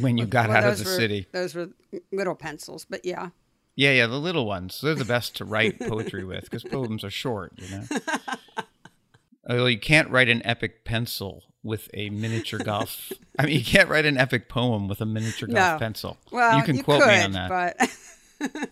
when 0.00 0.16
you 0.16 0.24
got 0.24 0.48
Well, 0.48 0.56
out 0.56 0.64
of 0.64 0.78
the 0.78 0.84
were- 0.84 0.96
city 0.96 1.26
Those 1.32 1.54
were 1.54 1.68
little 2.10 2.34
pencils, 2.34 2.86
but 2.88 3.04
yeah. 3.04 3.28
yeah 3.76 3.90
yeah 3.92 4.06
the 4.06 4.18
little 4.18 4.46
ones 4.46 4.80
they're 4.80 4.94
the 4.94 5.04
best 5.04 5.36
to 5.36 5.44
write 5.44 5.78
poetry 5.86 6.24
with 6.24 6.44
because 6.44 6.64
poems 6.64 7.04
are 7.04 7.10
short 7.10 7.52
you 7.58 7.68
know 7.68 7.84
although 9.48 9.66
you 9.66 9.78
can't 9.78 10.08
write 10.10 10.28
an 10.28 10.40
epic 10.46 10.84
pencil 10.84 11.44
with 11.62 11.88
a 11.94 12.08
miniature 12.10 12.58
golf 12.58 13.12
i 13.38 13.44
mean 13.46 13.58
you 13.58 13.64
can't 13.64 13.88
write 13.88 14.06
an 14.06 14.16
epic 14.16 14.48
poem 14.48 14.88
with 14.88 15.00
a 15.00 15.06
miniature 15.06 15.48
golf 15.48 15.74
No. 15.74 15.78
pencil 15.78 16.16
Well, 16.32 16.56
you 16.56 16.62
can 16.64 16.82
quote 16.82 17.02
could, 17.02 17.08
me 17.08 17.22
on 17.22 17.32
that 17.32 17.48
but 17.50 18.50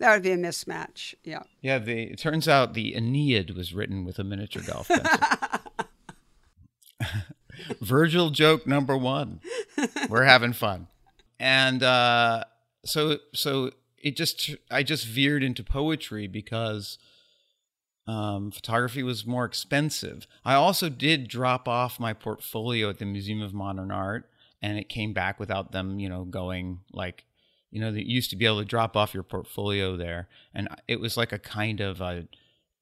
that 0.00 0.12
would 0.14 0.22
be 0.24 0.32
a 0.32 0.36
mismatch. 0.36 1.14
Yeah. 1.22 1.42
yeah 1.60 1.78
the 1.78 2.02
it 2.12 2.18
turns 2.18 2.48
out 2.48 2.74
the 2.74 2.94
aeneid 2.96 3.50
was 3.56 3.72
written 3.72 4.04
with 4.04 4.18
a 4.18 4.24
miniature 4.24 4.62
golf 4.66 4.88
pencil 4.88 5.18
Virgil 7.80 8.30
joke 8.30 8.66
number 8.66 8.96
one. 8.96 9.40
We're 10.08 10.24
having 10.24 10.52
fun. 10.52 10.86
And 11.40 11.82
uh, 11.82 12.44
so 12.84 13.18
so 13.34 13.70
it 13.98 14.16
just 14.16 14.50
I 14.70 14.82
just 14.82 15.06
veered 15.06 15.42
into 15.42 15.64
poetry 15.64 16.26
because 16.28 16.98
um, 18.08 18.50
photography 18.50 19.02
was 19.02 19.26
more 19.26 19.44
expensive. 19.44 20.26
I 20.44 20.54
also 20.54 20.88
did 20.88 21.28
drop 21.28 21.68
off 21.68 22.00
my 22.00 22.12
portfolio 22.14 22.88
at 22.88 22.98
the 22.98 23.04
Museum 23.04 23.42
of 23.42 23.52
Modern 23.52 23.90
Art, 23.90 24.28
and 24.62 24.78
it 24.78 24.88
came 24.88 25.12
back 25.12 25.38
without 25.38 25.72
them, 25.72 26.00
you 26.00 26.08
know, 26.08 26.24
going 26.24 26.80
like, 26.92 27.24
you 27.70 27.80
know, 27.80 27.92
they 27.92 28.00
used 28.00 28.30
to 28.30 28.36
be 28.36 28.46
able 28.46 28.60
to 28.60 28.64
drop 28.64 28.96
off 28.96 29.12
your 29.12 29.22
portfolio 29.22 29.96
there, 29.96 30.26
and 30.54 30.68
it 30.88 31.00
was 31.00 31.16
like 31.18 31.32
a 31.32 31.38
kind 31.38 31.80
of 31.80 32.00
a 32.00 32.26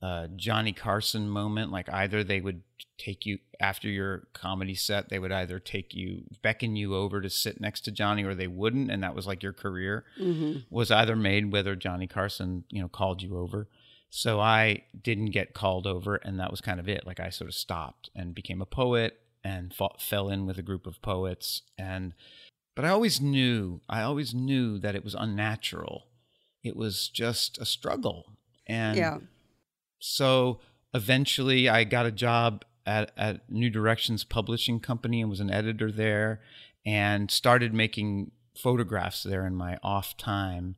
uh, 0.00 0.28
Johnny 0.36 0.72
Carson 0.72 1.28
moment. 1.28 1.72
Like 1.72 1.88
either 1.92 2.22
they 2.22 2.40
would 2.40 2.62
take 2.98 3.26
you 3.26 3.38
after 3.58 3.88
your 3.88 4.28
comedy 4.32 4.74
set, 4.74 5.08
they 5.08 5.18
would 5.18 5.32
either 5.32 5.58
take 5.58 5.92
you, 5.94 6.22
beckon 6.42 6.76
you 6.76 6.94
over 6.94 7.20
to 7.20 7.28
sit 7.30 7.60
next 7.60 7.80
to 7.82 7.90
Johnny, 7.90 8.22
or 8.22 8.34
they 8.34 8.46
wouldn't, 8.46 8.90
and 8.92 9.02
that 9.02 9.14
was 9.14 9.26
like 9.26 9.42
your 9.42 9.52
career 9.54 10.04
Mm-hmm. 10.20 10.60
was 10.70 10.90
either 10.92 11.16
made 11.16 11.50
whether 11.50 11.74
Johnny 11.74 12.06
Carson, 12.06 12.62
you 12.70 12.80
know, 12.80 12.88
called 12.88 13.22
you 13.22 13.36
over. 13.36 13.66
So 14.16 14.40
I 14.40 14.84
didn't 14.98 15.32
get 15.32 15.52
called 15.52 15.86
over, 15.86 16.16
and 16.16 16.40
that 16.40 16.50
was 16.50 16.62
kind 16.62 16.80
of 16.80 16.88
it. 16.88 17.06
Like 17.06 17.20
I 17.20 17.28
sort 17.28 17.50
of 17.50 17.54
stopped 17.54 18.08
and 18.16 18.34
became 18.34 18.62
a 18.62 18.66
poet 18.66 19.20
and 19.44 19.74
fought, 19.74 20.00
fell 20.00 20.30
in 20.30 20.46
with 20.46 20.56
a 20.56 20.62
group 20.62 20.86
of 20.86 21.02
poets, 21.02 21.60
and 21.76 22.14
but 22.74 22.86
I 22.86 22.88
always 22.88 23.20
knew, 23.20 23.82
I 23.90 24.00
always 24.00 24.34
knew 24.34 24.78
that 24.78 24.94
it 24.94 25.04
was 25.04 25.14
unnatural. 25.14 26.06
It 26.64 26.76
was 26.76 27.08
just 27.08 27.58
a 27.58 27.66
struggle, 27.66 28.38
and 28.66 28.96
Yeah. 28.96 29.18
so 29.98 30.60
eventually 30.94 31.68
I 31.68 31.84
got 31.84 32.06
a 32.06 32.10
job 32.10 32.64
at, 32.86 33.12
at 33.18 33.50
New 33.50 33.68
Directions 33.68 34.24
Publishing 34.24 34.80
Company 34.80 35.20
and 35.20 35.28
was 35.28 35.40
an 35.40 35.50
editor 35.50 35.92
there 35.92 36.40
and 36.86 37.30
started 37.30 37.74
making 37.74 38.30
photographs 38.56 39.22
there 39.24 39.46
in 39.46 39.54
my 39.54 39.76
off 39.82 40.16
time. 40.16 40.76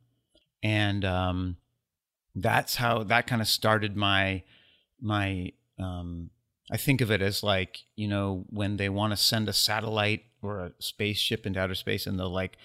And 0.61 1.05
um, 1.05 1.55
that's 2.35 2.75
how 2.75 3.03
that 3.03 3.27
kind 3.27 3.41
of 3.41 3.47
started 3.47 3.95
my 3.95 4.43
my 5.01 5.51
um, 5.77 6.29
I 6.71 6.77
think 6.77 7.01
of 7.01 7.09
it 7.09 7.21
as 7.21 7.41
like, 7.41 7.79
you 7.95 8.07
know, 8.07 8.45
when 8.49 8.77
they 8.77 8.89
want 8.89 9.11
to 9.11 9.17
send 9.17 9.49
a 9.49 9.53
satellite 9.53 10.23
or 10.41 10.59
a 10.59 10.71
spaceship 10.79 11.45
into 11.45 11.59
outer 11.59 11.73
space 11.75 12.05
and 12.05 12.19
they'll 12.19 12.29
like 12.29 12.57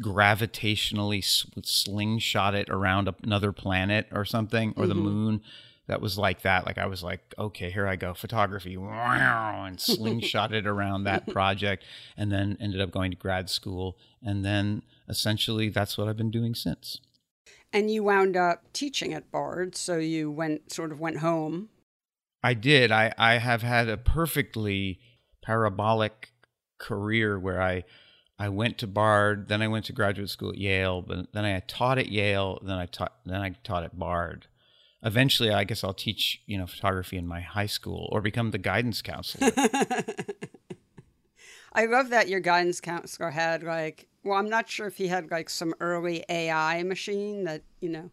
gravitationally 0.00 1.22
slingshot 1.64 2.54
it 2.54 2.68
around 2.70 3.12
another 3.22 3.52
planet 3.52 4.06
or 4.12 4.24
something 4.24 4.72
or 4.76 4.86
the 4.86 4.94
Mhm. 4.94 5.02
moon. 5.02 5.42
That 5.86 6.00
was 6.00 6.16
like 6.16 6.42
that. 6.42 6.66
Like 6.66 6.78
I 6.78 6.86
was 6.86 7.02
like, 7.02 7.34
okay, 7.36 7.70
here 7.70 7.86
I 7.86 7.96
go, 7.96 8.14
photography, 8.14 8.74
and 8.76 9.80
slingshot 9.80 10.52
it 10.54 10.64
around 10.66 11.02
that 11.04 11.26
project, 11.26 11.84
and 12.16 12.30
then 12.30 12.56
ended 12.60 12.80
up 12.80 12.92
going 12.92 13.10
to 13.10 13.16
grad 13.16 13.50
school, 13.50 13.98
and 14.22 14.44
then 14.44 14.82
essentially 15.08 15.68
that's 15.68 15.98
what 15.98 16.06
I've 16.06 16.16
been 16.16 16.30
doing 16.30 16.54
since. 16.54 17.00
And 17.72 17.90
you 17.90 18.02
wound 18.02 18.36
up 18.36 18.72
teaching 18.72 19.14
at 19.14 19.30
Bard, 19.30 19.76
so 19.76 19.98
you 19.98 20.30
went 20.30 20.72
sort 20.72 20.90
of 20.92 20.98
went 21.00 21.18
home. 21.18 21.68
I 22.42 22.54
did. 22.54 22.90
I, 22.90 23.12
I 23.16 23.38
have 23.38 23.62
had 23.62 23.88
a 23.88 23.96
perfectly 23.96 24.98
parabolic 25.42 26.32
career 26.78 27.38
where 27.38 27.62
I 27.62 27.84
I 28.38 28.48
went 28.48 28.78
to 28.78 28.86
Bard, 28.86 29.48
then 29.48 29.60
I 29.60 29.68
went 29.68 29.84
to 29.84 29.92
graduate 29.92 30.30
school 30.30 30.48
at 30.48 30.56
Yale, 30.56 31.02
but 31.02 31.30
then 31.34 31.44
I 31.44 31.60
taught 31.60 31.98
at 31.98 32.08
Yale, 32.08 32.58
then 32.62 32.78
I 32.78 32.86
taught 32.86 33.12
then 33.26 33.40
I 33.42 33.50
taught 33.62 33.84
at 33.84 33.98
Bard. 33.98 34.46
Eventually, 35.02 35.50
I 35.50 35.64
guess 35.64 35.84
I'll 35.84 35.92
teach 35.92 36.40
you 36.46 36.56
know 36.56 36.66
photography 36.66 37.18
in 37.18 37.26
my 37.26 37.40
high 37.40 37.66
school 37.66 38.08
or 38.10 38.22
become 38.22 38.50
the 38.50 38.58
guidance 38.58 39.02
counselor. 39.02 39.52
I 41.72 41.86
love 41.86 42.08
that 42.08 42.28
your 42.28 42.40
guidance 42.40 42.80
counselor 42.80 43.30
had 43.30 43.62
like, 43.62 44.08
well, 44.24 44.38
I'm 44.38 44.48
not 44.48 44.68
sure 44.68 44.86
if 44.86 44.96
he 44.96 45.08
had 45.08 45.30
like 45.30 45.48
some 45.48 45.74
early 45.80 46.24
AI 46.28 46.82
machine 46.82 47.44
that, 47.44 47.62
you 47.80 47.88
know, 47.88 48.10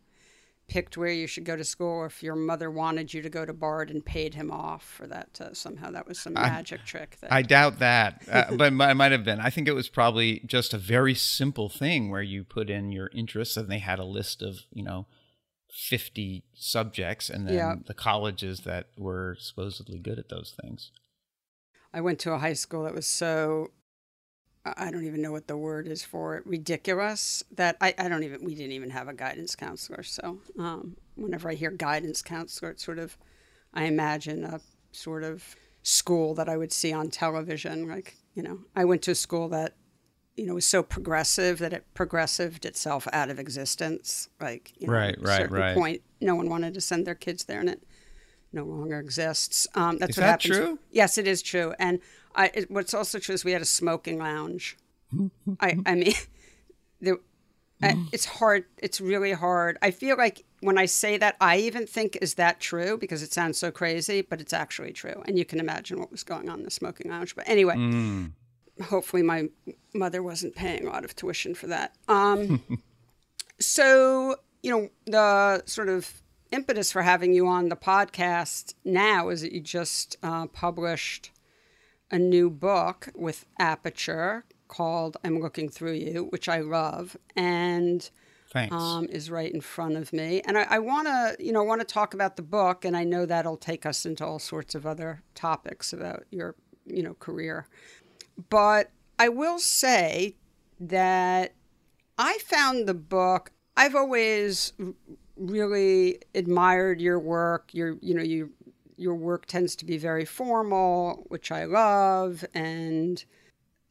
picked 0.67 0.97
where 0.97 1.11
you 1.11 1.27
should 1.27 1.45
go 1.45 1.55
to 1.55 1.63
school 1.63 1.87
or 1.87 2.05
if 2.07 2.21
your 2.21 2.35
mother 2.35 2.69
wanted 2.69 3.13
you 3.13 3.21
to 3.21 3.29
go 3.29 3.45
to 3.45 3.53
Bard 3.53 3.89
and 3.89 4.03
paid 4.05 4.33
him 4.33 4.51
off 4.51 4.83
for 4.83 5.07
that. 5.07 5.39
Uh, 5.39 5.53
somehow 5.53 5.91
that 5.91 6.07
was 6.07 6.19
some 6.19 6.33
magic 6.33 6.83
trick. 6.85 7.17
That, 7.21 7.31
I 7.31 7.41
doubt 7.41 7.79
that, 7.79 8.23
uh, 8.29 8.55
but 8.55 8.73
it 8.73 8.95
might 8.95 9.11
have 9.11 9.23
been. 9.23 9.39
I 9.39 9.49
think 9.49 9.67
it 9.67 9.73
was 9.73 9.87
probably 9.87 10.41
just 10.45 10.73
a 10.73 10.77
very 10.77 11.15
simple 11.15 11.69
thing 11.69 12.09
where 12.09 12.21
you 12.21 12.43
put 12.43 12.69
in 12.69 12.91
your 12.91 13.09
interests, 13.13 13.55
and 13.55 13.69
they 13.69 13.79
had 13.79 13.99
a 13.99 14.03
list 14.03 14.41
of 14.41 14.59
you 14.73 14.83
know 14.83 15.07
fifty 15.71 16.43
subjects, 16.53 17.29
and 17.29 17.47
then 17.47 17.55
Yeah. 17.55 17.75
the 17.85 17.93
colleges 17.93 18.61
that 18.61 18.87
were 18.97 19.37
supposedly 19.39 19.99
good 19.99 20.19
at 20.19 20.29
those 20.29 20.53
things. 20.61 20.91
I 21.93 22.01
went 22.01 22.19
to 22.19 22.33
a 22.33 22.39
high 22.39 22.53
school 22.53 22.83
that 22.83 22.93
was 22.93 23.07
so 23.07 23.71
I 24.77 24.91
don't 24.91 25.05
even 25.05 25.21
know 25.21 25.31
what 25.31 25.47
the 25.47 25.57
word 25.57 25.87
is 25.87 26.03
for 26.03 26.35
it 26.37 26.45
ridiculous 26.45 27.43
that 27.51 27.77
I, 27.81 27.93
I 27.97 28.09
don't 28.09 28.23
even 28.23 28.43
we 28.43 28.55
didn't 28.55 28.73
even 28.73 28.89
have 28.89 29.07
a 29.07 29.13
guidance 29.13 29.55
counselor 29.55 30.03
so 30.03 30.39
um, 30.59 30.97
whenever 31.15 31.49
I 31.49 31.53
hear 31.53 31.71
guidance 31.71 32.21
counselor 32.21 32.71
it's 32.71 32.83
sort 32.83 32.99
of 32.99 33.17
I 33.73 33.83
imagine 33.85 34.43
a 34.43 34.59
sort 34.91 35.23
of 35.23 35.55
school 35.83 36.33
that 36.35 36.49
I 36.49 36.57
would 36.57 36.71
see 36.73 36.91
on 36.91 37.09
television 37.09 37.87
like 37.87 38.15
you 38.33 38.43
know 38.43 38.59
I 38.75 38.85
went 38.85 39.01
to 39.03 39.11
a 39.11 39.15
school 39.15 39.49
that 39.49 39.75
you 40.35 40.45
know 40.45 40.55
was 40.55 40.65
so 40.65 40.83
progressive 40.83 41.59
that 41.59 41.73
it 41.73 41.85
progressived 41.93 42.65
itself 42.65 43.07
out 43.13 43.29
of 43.29 43.39
existence 43.39 44.29
like 44.39 44.73
you 44.77 44.87
know, 44.87 44.93
Right, 44.93 45.15
right, 45.21 45.37
certain 45.37 45.57
right. 45.57 45.75
point 45.75 46.01
no 46.21 46.35
one 46.35 46.49
wanted 46.49 46.73
to 46.73 46.81
send 46.81 47.05
their 47.07 47.15
kids 47.15 47.45
there 47.45 47.59
and 47.59 47.69
it 47.69 47.83
no 48.53 48.63
longer 48.63 48.99
exists. 48.99 49.67
Um, 49.75 49.97
that's 49.97 50.11
Is 50.11 50.17
what 50.17 50.21
that 50.21 50.43
happens. 50.43 50.57
true? 50.57 50.79
Yes, 50.91 51.17
it 51.17 51.27
is 51.27 51.41
true. 51.41 51.73
And 51.79 51.99
I, 52.35 52.51
it, 52.53 52.71
what's 52.71 52.93
also 52.93 53.19
true 53.19 53.33
is 53.35 53.43
we 53.45 53.51
had 53.53 53.61
a 53.61 53.65
smoking 53.65 54.19
lounge. 54.19 54.77
I, 55.59 55.77
I 55.85 55.95
mean, 55.95 56.13
the, 57.01 57.13
uh, 57.81 57.93
it's 58.11 58.25
hard. 58.25 58.65
It's 58.77 58.99
really 58.99 59.31
hard. 59.33 59.77
I 59.81 59.91
feel 59.91 60.17
like 60.17 60.43
when 60.61 60.77
I 60.77 60.85
say 60.85 61.17
that, 61.17 61.35
I 61.39 61.57
even 61.57 61.85
think, 61.87 62.17
is 62.21 62.33
that 62.35 62.59
true? 62.59 62.97
Because 62.97 63.21
it 63.21 63.31
sounds 63.33 63.57
so 63.57 63.69
crazy, 63.71 64.21
but 64.21 64.41
it's 64.41 64.53
actually 64.53 64.91
true. 64.93 65.21
And 65.25 65.37
you 65.37 65.45
can 65.45 65.59
imagine 65.59 65.99
what 65.99 66.11
was 66.11 66.23
going 66.23 66.49
on 66.49 66.59
in 66.59 66.65
the 66.65 66.71
smoking 66.71 67.09
lounge. 67.11 67.35
But 67.35 67.47
anyway, 67.47 67.75
Mm. 67.75 68.31
hopefully 68.85 69.21
my 69.23 69.49
mother 69.93 70.21
wasn't 70.23 70.55
paying 70.55 70.87
a 70.87 70.89
lot 70.89 71.03
of 71.05 71.15
tuition 71.15 71.53
for 71.55 71.67
that. 71.67 71.95
Um, 72.07 72.61
so, 73.59 74.37
you 74.63 74.71
know, 74.71 74.89
the 75.05 75.63
sort 75.65 75.89
of 75.89 76.21
impetus 76.51 76.91
for 76.91 77.01
having 77.01 77.33
you 77.33 77.47
on 77.47 77.69
the 77.69 77.75
podcast 77.75 78.73
now 78.85 79.29
is 79.29 79.41
that 79.41 79.51
you 79.51 79.59
just 79.61 80.17
uh, 80.23 80.47
published 80.47 81.31
a 82.11 82.19
new 82.19 82.49
book 82.49 83.09
with 83.15 83.45
Aperture 83.59 84.45
called 84.67 85.17
I'm 85.23 85.39
Looking 85.39 85.69
Through 85.69 85.93
You, 85.93 86.27
which 86.29 86.49
I 86.49 86.59
love. 86.59 87.17
And 87.35 88.09
um, 88.71 89.07
is 89.09 89.29
right 89.29 89.51
in 89.51 89.61
front 89.61 89.97
of 89.97 90.13
me. 90.13 90.41
And 90.45 90.57
I, 90.57 90.65
I 90.69 90.79
want 90.79 91.07
to, 91.07 91.35
you 91.39 91.51
know, 91.51 91.63
want 91.63 91.81
to 91.81 91.85
talk 91.85 92.13
about 92.13 92.37
the 92.37 92.41
book, 92.41 92.85
and 92.85 92.95
I 92.95 93.03
know 93.03 93.25
that'll 93.25 93.57
take 93.57 93.85
us 93.85 94.05
into 94.05 94.25
all 94.25 94.39
sorts 94.39 94.73
of 94.75 94.85
other 94.85 95.21
topics 95.35 95.93
about 95.93 96.23
your, 96.31 96.55
you 96.85 97.03
know, 97.03 97.13
career. 97.15 97.67
But 98.49 98.91
I 99.19 99.29
will 99.29 99.59
say 99.59 100.35
that 100.79 101.53
I 102.17 102.37
found 102.39 102.87
the 102.87 102.93
book. 102.93 103.51
I've 103.75 103.95
always 103.95 104.73
really 105.35 106.19
admired 106.33 107.01
your 107.01 107.19
work. 107.19 107.73
Your, 107.73 107.97
you 108.01 108.13
know, 108.13 108.23
you 108.23 108.51
your 108.97 109.15
work 109.15 109.45
tends 109.45 109.75
to 109.77 109.85
be 109.85 109.97
very 109.97 110.25
formal, 110.25 111.25
which 111.29 111.51
I 111.51 111.65
love, 111.65 112.43
and 112.53 113.23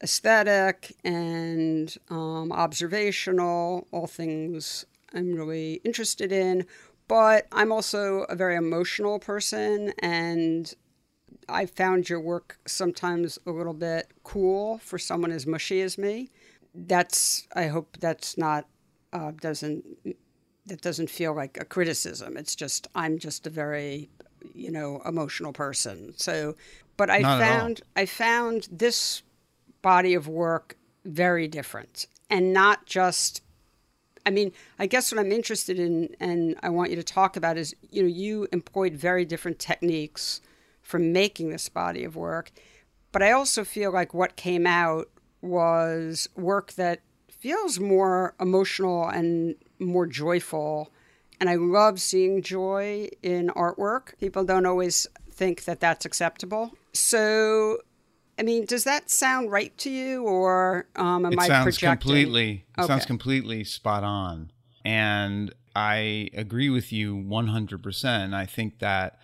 aesthetic 0.03 0.95
and 1.05 1.97
um, 2.11 2.53
observational, 2.53 3.87
all 3.93 4.07
things 4.07 4.85
I'm 5.15 5.35
really 5.35 5.81
interested 5.85 6.33
in. 6.33 6.67
But 7.09 7.47
I'm 7.53 7.71
also 7.71 8.23
a 8.25 8.35
very 8.35 8.57
emotional 8.57 9.19
person, 9.19 9.93
and 10.01 10.75
I 11.49 11.67
found 11.67 12.09
your 12.09 12.21
work 12.21 12.59
sometimes 12.67 13.39
a 13.47 13.53
little 13.53 13.75
bit 13.75 14.11
cool 14.25 14.79
for 14.79 14.99
someone 14.99 15.31
as 15.31 15.47
mushy 15.47 15.81
as 15.83 15.97
me. 15.97 16.31
That's 16.75 17.47
I 17.55 17.69
hope 17.69 17.97
that's 18.01 18.37
not 18.37 18.67
uh, 19.13 19.31
doesn't 19.41 19.85
that 20.67 20.81
doesn't 20.81 21.09
feel 21.09 21.35
like 21.35 21.59
a 21.61 21.65
criticism. 21.65 22.37
It's 22.37 22.57
just 22.57 22.89
I'm 22.95 23.19
just 23.19 23.47
a 23.47 23.51
very 23.51 24.11
you 24.55 24.71
know 24.71 25.03
emotional 25.05 25.53
person. 25.53 26.15
So, 26.17 26.55
but 26.97 27.11
I 27.11 27.19
Not 27.19 27.41
found 27.41 27.81
I 27.95 28.07
found 28.07 28.69
this 28.71 29.23
body 29.83 30.15
of 30.15 30.29
work 30.29 30.77
very 31.05 31.47
different 31.47 32.07
and 32.29 32.53
not 32.53 32.87
just 32.87 33.43
I 34.27 34.31
mean, 34.31 34.51
I 34.77 34.87
guess 34.87 35.13
what 35.13 35.21
I'm 35.21 35.31
interested 35.31 35.79
in 35.79 36.17
and 36.19 36.57
I 36.61 36.69
want 36.69 36.91
you 36.91 36.97
to 36.97 37.05
talk 37.05 37.37
about 37.37 37.57
is, 37.57 37.77
you 37.91 38.03
know, 38.03 38.09
you 38.09 38.49
employed 38.51 38.95
very 38.95 39.25
different 39.25 39.61
techniques 39.61 40.41
for 40.83 40.99
making 40.99 41.51
this 41.51 41.69
body 41.69 42.03
of 42.03 42.17
work. 42.17 42.51
But 43.13 43.23
I 43.23 43.31
also 43.31 43.65
feel 43.65 43.93
like 43.93 44.13
what 44.13 44.35
came 44.35 44.67
out 44.67 45.09
was 45.43 46.29
work 46.37 46.73
that 46.73 47.01
feels 47.31 47.79
more 47.79 48.35
emotional 48.41 49.09
and 49.09 49.55
more 49.79 50.07
joyful. 50.07 50.91
And 51.41 51.51
I 51.51 51.57
love 51.57 52.01
seeing 52.01 52.43
joy 52.43 53.09
in 53.23 53.49
artwork. 53.49 54.19
People 54.19 54.45
don't 54.45 54.65
always 54.67 55.07
think 55.31 55.65
that 55.65 55.81
that's 55.81 56.05
acceptable. 56.07 56.73
So, 56.95 57.79
I 58.39 58.43
mean, 58.43 58.65
does 58.65 58.85
that 58.85 59.11
sound 59.11 59.51
right 59.51 59.77
to 59.79 59.91
you, 59.91 60.25
or 60.25 60.87
um, 60.97 61.27
am 61.27 61.33
it 61.35 61.39
I 61.39 61.47
sounds 61.49 61.77
projecting? 61.77 62.09
completely 62.11 62.65
it 62.79 62.85
sounds 62.87 63.07
completely 63.07 63.65
spot 63.65 64.05
on 64.05 64.51
and 64.85 65.53
i 65.75 66.29
agree 66.33 66.71
with 66.71 66.93
you 66.93 67.17
100% 67.17 68.35
i 68.35 68.47
think 68.47 68.79
that 68.79 69.19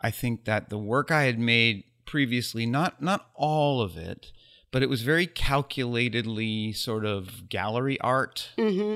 i 0.00 0.10
think 0.10 0.44
that 0.44 0.68
the 0.68 0.76
work 0.78 1.10
i 1.10 1.22
had 1.22 1.38
made 1.38 1.84
previously 2.04 2.66
not 2.66 3.00
not 3.00 3.30
all 3.34 3.80
of 3.80 3.96
it 3.96 4.30
but 4.72 4.82
it 4.82 4.88
was 4.90 5.02
very 5.02 5.26
calculatedly 5.26 6.76
sort 6.76 7.04
of 7.06 7.48
gallery 7.48 7.98
art 8.00 8.50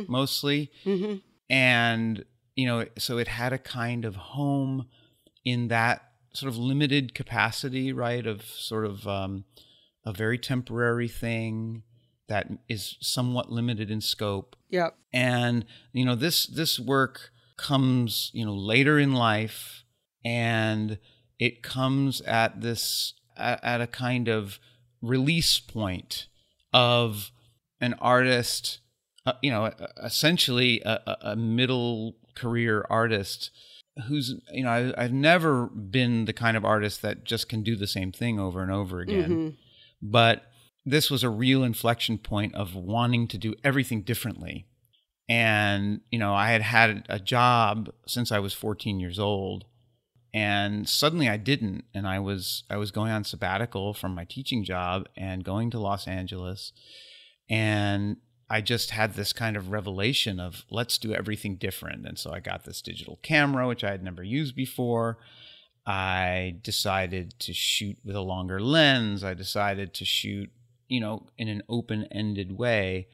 mostly 0.09 0.71
Mhm. 0.85 1.23
and 1.49 2.25
you 2.55 2.67
know 2.67 2.87
so 2.99 3.19
it 3.19 3.29
had 3.29 3.53
a 3.53 3.59
kind 3.59 4.05
of 4.05 4.17
home 4.17 4.87
in 5.45 5.69
that 5.69 6.03
sort 6.33 6.51
of 6.51 6.59
limited 6.59 7.15
capacity, 7.15 7.93
right? 7.93 8.27
Of 8.27 8.43
sort 8.43 8.85
of 8.85 9.07
um, 9.07 9.45
a 10.05 10.13
very 10.13 10.39
temporary 10.39 11.09
thing 11.09 11.83
that 12.29 12.49
is 12.69 12.97
somewhat 13.01 13.53
limited 13.53 13.91
in 13.91 14.01
scope. 14.01 14.57
Yep. 14.71 14.97
And 15.13 15.65
you 15.93 16.05
know 16.05 16.15
this 16.15 16.47
this 16.47 16.79
work 16.79 17.31
comes 17.57 18.31
you 18.35 18.45
know 18.45 18.55
later 18.55 18.99
in 18.99 19.13
life, 19.13 19.85
and 20.25 20.99
it 21.39 21.63
comes 21.63 22.21
at 22.23 22.61
this 22.61 23.15
at, 23.37 23.63
at 23.63 23.81
a 23.81 23.87
kind 23.87 24.29
of 24.29 24.59
release 25.03 25.59
point 25.61 26.27
of 26.73 27.31
an 27.81 27.95
artist, 27.95 28.79
uh, 29.27 29.35
you 29.43 29.51
know, 29.51 29.73
essentially 30.03 30.81
a, 30.85 31.17
a 31.23 31.37
middle 31.37 32.17
career 32.35 32.85
artist 32.91 33.51
who's 34.09 34.35
you 34.53 34.65
know 34.65 34.93
I, 34.97 35.03
have 35.03 35.13
never 35.13 35.67
been 35.67 36.25
the 36.25 36.33
kind 36.33 36.57
of 36.57 36.65
artist 36.65 37.03
that 37.03 37.25
just 37.25 37.49
can 37.49 37.63
do 37.63 37.77
the 37.77 37.87
same 37.87 38.13
thing 38.13 38.41
over 38.41 38.63
and 38.63 38.73
over 38.73 39.01
again. 39.01 39.31
Mm-hmm. 39.31 39.49
but 40.03 40.51
this 40.87 41.11
was 41.11 41.23
a 41.23 41.31
real 41.31 41.65
inflection 41.65 42.19
point 42.19 42.55
of 42.55 42.75
wanting 42.75 43.27
to 43.29 43.39
do 43.39 43.55
everything 43.65 44.03
differently. 44.03 44.67
And 45.29 46.01
you 46.11 46.19
know 46.19 46.35
i 46.35 46.49
had 46.51 46.63
had 46.63 47.07
a 47.09 47.19
job 47.19 47.91
since 48.07 48.31
i 48.31 48.39
was 48.39 48.53
14 48.53 49.01
years 49.01 49.19
old 49.19 49.65
and 50.35 50.89
suddenly 50.89 51.29
i 51.29 51.37
didn't. 51.37 51.85
And 51.95 52.07
i 52.07 52.19
was 52.19 52.65
i 52.69 52.77
was 52.77 52.91
going 52.91 53.13
on 53.13 53.25
sabbatical 53.25 53.95
from 53.95 54.15
my 54.15 54.25
teaching 54.25 54.65
job 54.65 55.09
and 55.17 55.45
going 55.45 55.71
to 55.71 55.79
los 55.79 56.07
angeles. 56.07 56.73
And 57.49 58.17
I 58.49 58.61
just 58.61 58.91
had 58.91 59.15
this 59.15 59.33
kind 59.33 59.57
of 59.57 59.71
revelation 59.71 60.39
of 60.39 60.65
let's 60.71 60.99
do 60.99 61.15
everything 61.15 61.57
different. 61.57 62.07
And 62.07 62.19
so 62.19 62.33
I 62.33 62.41
got 62.41 62.65
this 62.65 62.83
digital 62.83 63.19
camera, 63.23 63.67
which 63.67 63.85
I 63.85 63.91
had 63.91 64.03
never 64.03 64.23
used 64.23 64.55
before. 64.55 65.19
I 65.87 66.57
decided 66.63 67.39
to 67.41 67.53
shoot 67.53 67.99
with 68.05 68.17
a 68.17 68.21
longer 68.21 68.61
lens. 68.61 69.25
I 69.25 69.35
decided 69.35 69.95
to 69.95 70.05
shoot, 70.05 70.51
you 70.89 71.01
know, 71.01 71.27
in 71.37 71.49
an 71.49 71.63
open 71.69 72.07
ended 72.11 72.53
way 72.53 73.09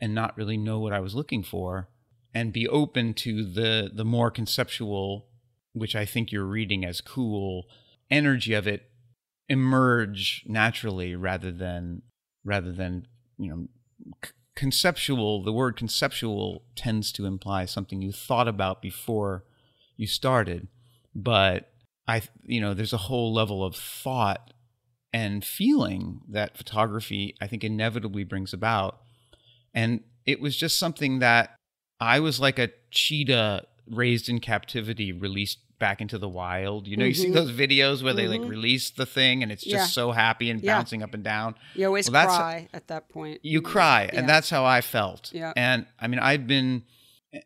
and 0.00 0.14
not 0.14 0.36
really 0.36 0.56
know 0.56 0.78
what 0.78 0.92
I 0.92 1.00
was 1.00 1.14
looking 1.14 1.42
for 1.42 1.88
and 2.32 2.52
be 2.52 2.66
open 2.68 3.14
to 3.14 3.44
the, 3.44 3.90
the 3.92 4.04
more 4.04 4.30
conceptual, 4.30 5.26
which 5.72 5.94
I 5.94 6.04
think 6.04 6.30
you're 6.30 6.44
reading 6.44 6.84
as 6.84 7.00
cool, 7.00 7.66
energy 8.10 8.54
of 8.54 8.66
it 8.66 8.90
emerge 9.48 10.44
naturally 10.46 11.16
rather 11.16 11.50
than 11.50 12.02
rather 12.44 12.72
than 12.72 13.06
you 13.36 13.50
know 13.50 13.68
conceptual, 14.60 15.42
the 15.42 15.54
word 15.54 15.74
conceptual 15.74 16.64
tends 16.76 17.12
to 17.12 17.24
imply 17.24 17.64
something 17.64 18.02
you 18.02 18.12
thought 18.12 18.46
about 18.46 18.82
before 18.82 19.42
you 19.96 20.06
started. 20.06 20.68
But 21.14 21.72
I, 22.06 22.20
you 22.44 22.60
know, 22.60 22.74
there's 22.74 22.92
a 22.92 23.08
whole 23.08 23.32
level 23.32 23.64
of 23.64 23.74
thought 23.74 24.52
and 25.14 25.42
feeling 25.42 26.20
that 26.28 26.58
photography, 26.58 27.34
I 27.40 27.46
think, 27.46 27.64
inevitably 27.64 28.22
brings 28.24 28.52
about. 28.52 29.00
And 29.72 30.00
it 30.26 30.42
was 30.42 30.58
just 30.58 30.78
something 30.78 31.20
that 31.20 31.56
I 31.98 32.20
was 32.20 32.38
like 32.38 32.58
a 32.58 32.68
cheetah 32.90 33.64
raised 33.86 34.28
in 34.28 34.40
captivity, 34.40 35.10
released 35.10 35.60
back 35.80 36.00
into 36.00 36.18
the 36.18 36.28
wild. 36.28 36.86
You 36.86 36.96
know, 36.96 37.02
mm-hmm. 37.02 37.08
you 37.08 37.14
see 37.14 37.24
mm-hmm. 37.26 37.34
those 37.34 37.50
videos 37.50 38.04
where 38.04 38.12
mm-hmm. 38.12 38.16
they 38.16 38.28
like 38.28 38.42
mm-hmm. 38.42 38.50
release 38.50 38.90
the 38.90 39.06
thing 39.06 39.42
and 39.42 39.50
it's 39.50 39.64
just 39.64 39.74
yeah. 39.74 39.86
so 39.86 40.12
happy 40.12 40.50
and 40.50 40.60
yeah. 40.60 40.76
bouncing 40.76 41.02
up 41.02 41.14
and 41.14 41.24
down. 41.24 41.56
You 41.74 41.86
always 41.86 42.08
well, 42.08 42.26
cry 42.26 42.68
at 42.72 42.86
that 42.86 43.08
point. 43.08 43.40
You 43.42 43.60
cry, 43.60 44.04
yeah. 44.04 44.20
and 44.20 44.28
that's 44.28 44.50
how 44.50 44.64
I 44.64 44.82
felt. 44.82 45.32
Yeah. 45.32 45.52
And 45.56 45.86
I 45.98 46.06
mean, 46.06 46.20
I've 46.20 46.46
been, 46.46 46.84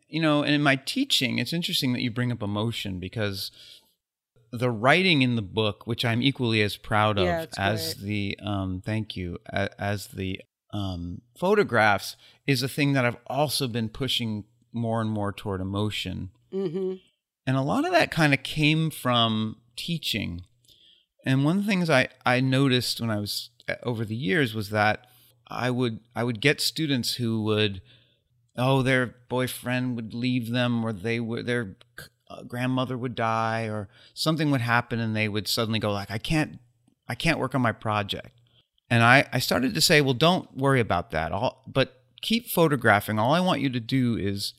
you 0.07 0.21
know, 0.21 0.43
and 0.43 0.53
in 0.53 0.61
my 0.61 0.75
teaching, 0.75 1.39
it's 1.39 1.53
interesting 1.53 1.93
that 1.93 2.01
you 2.01 2.11
bring 2.11 2.31
up 2.31 2.43
emotion 2.43 2.99
because 2.99 3.49
the 4.51 4.69
writing 4.69 5.21
in 5.23 5.35
the 5.35 5.41
book, 5.41 5.87
which 5.87 6.05
I'm 6.05 6.21
equally 6.21 6.61
as 6.61 6.77
proud 6.77 7.17
of 7.17 7.47
as 7.57 7.95
great. 7.95 8.05
the 8.05 8.39
um, 8.43 8.81
thank 8.85 9.17
you 9.17 9.39
as 9.51 10.07
the 10.07 10.41
um, 10.71 11.21
photographs, 11.37 12.15
is 12.45 12.61
a 12.61 12.67
thing 12.67 12.93
that 12.93 13.05
I've 13.05 13.17
also 13.27 13.67
been 13.67 13.89
pushing 13.89 14.43
more 14.71 15.01
and 15.01 15.09
more 15.09 15.31
toward 15.31 15.61
emotion. 15.61 16.29
Mm-hmm. 16.53 16.95
And 17.47 17.57
a 17.57 17.61
lot 17.61 17.85
of 17.85 17.91
that 17.91 18.11
kind 18.11 18.33
of 18.33 18.43
came 18.43 18.89
from 18.89 19.57
teaching. 19.75 20.41
And 21.25 21.45
one 21.45 21.57
of 21.57 21.63
the 21.63 21.69
things 21.69 21.89
I, 21.89 22.09
I 22.25 22.39
noticed 22.39 22.99
when 22.99 23.09
I 23.09 23.19
was 23.19 23.49
uh, 23.67 23.75
over 23.83 24.05
the 24.05 24.15
years 24.15 24.53
was 24.53 24.69
that 24.69 25.07
I 25.47 25.69
would 25.69 25.99
I 26.15 26.23
would 26.23 26.41
get 26.41 26.59
students 26.59 27.15
who 27.15 27.43
would 27.43 27.81
oh 28.57 28.81
their 28.81 29.15
boyfriend 29.29 29.95
would 29.95 30.13
leave 30.13 30.49
them 30.49 30.83
or 30.83 30.91
they 30.91 31.19
would 31.19 31.45
their 31.45 31.75
uh, 32.29 32.43
grandmother 32.43 32.97
would 32.97 33.13
die 33.13 33.65
or 33.65 33.87
something 34.15 34.49
would 34.49 34.61
happen 34.61 34.99
and 34.99 35.15
they 35.15 35.29
would 35.29 35.47
suddenly 35.47 35.79
go 35.79 35.91
like 35.91 36.09
I 36.09 36.17
can't 36.17 36.59
I 37.07 37.15
can't 37.15 37.39
work 37.39 37.53
on 37.53 37.61
my 37.61 37.71
project. 37.71 38.39
And 38.89 39.03
I, 39.03 39.27
I 39.33 39.39
started 39.39 39.73
to 39.73 39.81
say, 39.81 40.01
well, 40.01 40.13
don't 40.13 40.55
worry 40.55 40.79
about 40.79 41.11
that. 41.11 41.31
All, 41.31 41.63
but 41.67 42.03
keep 42.21 42.49
photographing. 42.49 43.17
All 43.17 43.33
I 43.33 43.39
want 43.39 43.61
you 43.61 43.69
to 43.69 43.79
do 43.79 44.15
is 44.15 44.53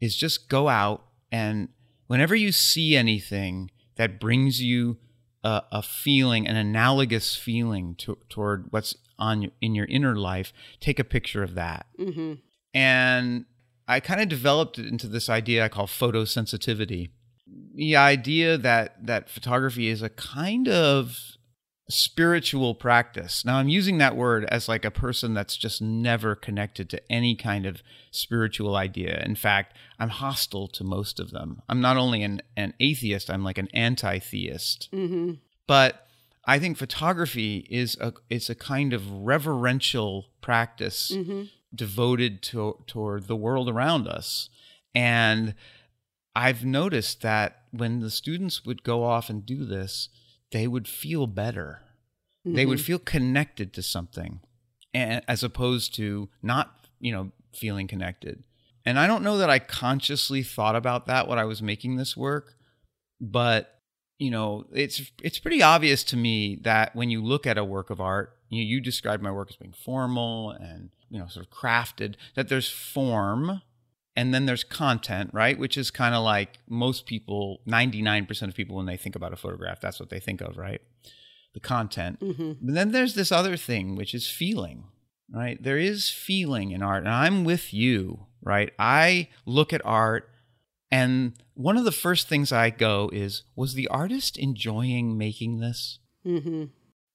is 0.00 0.16
just 0.16 0.48
go 0.48 0.68
out 0.68 1.04
and 1.32 1.68
whenever 2.06 2.34
you 2.34 2.52
see 2.52 2.96
anything 2.96 3.70
that 3.96 4.20
brings 4.20 4.62
you 4.62 4.98
a, 5.42 5.62
a 5.70 5.82
feeling, 5.82 6.46
an 6.48 6.56
analogous 6.56 7.36
feeling 7.36 7.94
to, 7.96 8.18
toward 8.28 8.66
what's 8.70 8.96
on 9.18 9.50
in 9.60 9.74
your 9.74 9.86
inner 9.86 10.16
life, 10.16 10.52
take 10.80 10.98
a 10.98 11.04
picture 11.04 11.42
of 11.42 11.54
that. 11.54 11.86
Mm-hmm. 11.98 12.34
And 12.72 13.44
I 13.86 14.00
kind 14.00 14.20
of 14.20 14.28
developed 14.28 14.78
it 14.78 14.86
into 14.86 15.06
this 15.06 15.28
idea 15.28 15.64
I 15.64 15.68
call 15.68 15.86
photosensitivity. 15.86 17.10
The 17.74 17.96
idea 17.96 18.56
that 18.58 19.06
that 19.06 19.28
photography 19.28 19.88
is 19.88 20.02
a 20.02 20.08
kind 20.08 20.68
of 20.68 21.33
spiritual 21.88 22.74
practice. 22.74 23.44
Now 23.44 23.56
I'm 23.56 23.68
using 23.68 23.98
that 23.98 24.16
word 24.16 24.44
as 24.46 24.68
like 24.68 24.84
a 24.84 24.90
person 24.90 25.34
that's 25.34 25.56
just 25.56 25.82
never 25.82 26.34
connected 26.34 26.88
to 26.90 27.12
any 27.12 27.36
kind 27.36 27.66
of 27.66 27.82
spiritual 28.10 28.74
idea. 28.74 29.22
In 29.24 29.34
fact, 29.34 29.76
I'm 29.98 30.08
hostile 30.08 30.68
to 30.68 30.84
most 30.84 31.20
of 31.20 31.30
them. 31.30 31.60
I'm 31.68 31.80
not 31.80 31.96
only 31.96 32.22
an, 32.22 32.40
an 32.56 32.72
atheist, 32.80 33.28
I'm 33.28 33.44
like 33.44 33.58
an 33.58 33.68
anti-theist. 33.74 34.88
Mm-hmm. 34.92 35.32
But 35.66 36.06
I 36.46 36.58
think 36.58 36.76
photography 36.76 37.66
is 37.70 37.96
a 38.00 38.12
it's 38.28 38.50
a 38.50 38.54
kind 38.54 38.92
of 38.92 39.10
reverential 39.10 40.26
practice 40.40 41.10
mm-hmm. 41.14 41.44
devoted 41.74 42.42
to 42.44 42.82
toward 42.86 43.26
the 43.26 43.36
world 43.36 43.68
around 43.68 44.06
us. 44.08 44.48
And 44.94 45.54
I've 46.36 46.64
noticed 46.64 47.22
that 47.22 47.62
when 47.70 48.00
the 48.00 48.10
students 48.10 48.64
would 48.64 48.82
go 48.82 49.04
off 49.04 49.30
and 49.30 49.44
do 49.44 49.64
this, 49.64 50.08
they 50.54 50.68
would 50.68 50.86
feel 50.86 51.26
better. 51.26 51.82
Mm-hmm. 52.46 52.54
They 52.54 52.64
would 52.64 52.78
mm-hmm. 52.78 52.84
feel 52.84 52.98
connected 53.00 53.74
to 53.74 53.82
something 53.82 54.38
and, 54.94 55.20
as 55.26 55.42
opposed 55.42 55.96
to 55.96 56.28
not, 56.42 56.88
you 57.00 57.10
know, 57.10 57.32
feeling 57.52 57.88
connected. 57.88 58.44
And 58.86 58.96
I 58.96 59.08
don't 59.08 59.24
know 59.24 59.36
that 59.38 59.50
I 59.50 59.58
consciously 59.58 60.44
thought 60.44 60.76
about 60.76 61.08
that 61.08 61.26
when 61.26 61.40
I 61.40 61.44
was 61.44 61.60
making 61.60 61.96
this 61.96 62.16
work, 62.16 62.54
but 63.20 63.80
you 64.20 64.30
know, 64.30 64.66
it's 64.72 65.02
it's 65.24 65.40
pretty 65.40 65.60
obvious 65.60 66.04
to 66.04 66.16
me 66.16 66.60
that 66.62 66.94
when 66.94 67.10
you 67.10 67.20
look 67.20 67.48
at 67.48 67.58
a 67.58 67.64
work 67.64 67.90
of 67.90 68.00
art, 68.00 68.38
you 68.48 68.62
you 68.62 68.80
describe 68.80 69.20
my 69.20 69.32
work 69.32 69.48
as 69.50 69.56
being 69.56 69.72
formal 69.72 70.50
and 70.52 70.90
you 71.10 71.18
know 71.18 71.26
sort 71.26 71.46
of 71.46 71.50
crafted. 71.50 72.14
That 72.36 72.48
there's 72.48 72.70
form, 72.70 73.60
and 74.16 74.32
then 74.32 74.46
there's 74.46 74.64
content, 74.64 75.30
right? 75.32 75.58
Which 75.58 75.76
is 75.76 75.90
kind 75.90 76.14
of 76.14 76.22
like 76.22 76.58
most 76.68 77.06
people, 77.06 77.60
99% 77.66 78.48
of 78.48 78.54
people, 78.54 78.76
when 78.76 78.86
they 78.86 78.96
think 78.96 79.16
about 79.16 79.32
a 79.32 79.36
photograph, 79.36 79.80
that's 79.80 79.98
what 79.98 80.10
they 80.10 80.20
think 80.20 80.40
of, 80.40 80.56
right? 80.56 80.80
The 81.52 81.60
content. 81.60 82.20
Mm-hmm. 82.20 82.52
But 82.62 82.74
then 82.74 82.92
there's 82.92 83.14
this 83.14 83.32
other 83.32 83.56
thing, 83.56 83.96
which 83.96 84.14
is 84.14 84.28
feeling, 84.28 84.84
right? 85.32 85.60
There 85.62 85.78
is 85.78 86.10
feeling 86.10 86.70
in 86.70 86.82
art. 86.82 87.04
And 87.04 87.12
I'm 87.12 87.44
with 87.44 87.74
you, 87.74 88.26
right? 88.42 88.72
I 88.78 89.28
look 89.46 89.72
at 89.72 89.84
art, 89.84 90.30
and 90.90 91.32
one 91.54 91.76
of 91.76 91.84
the 91.84 91.92
first 91.92 92.28
things 92.28 92.52
I 92.52 92.70
go 92.70 93.10
is, 93.12 93.42
was 93.56 93.74
the 93.74 93.88
artist 93.88 94.36
enjoying 94.36 95.18
making 95.18 95.58
this? 95.58 95.98
Mm-hmm. 96.24 96.66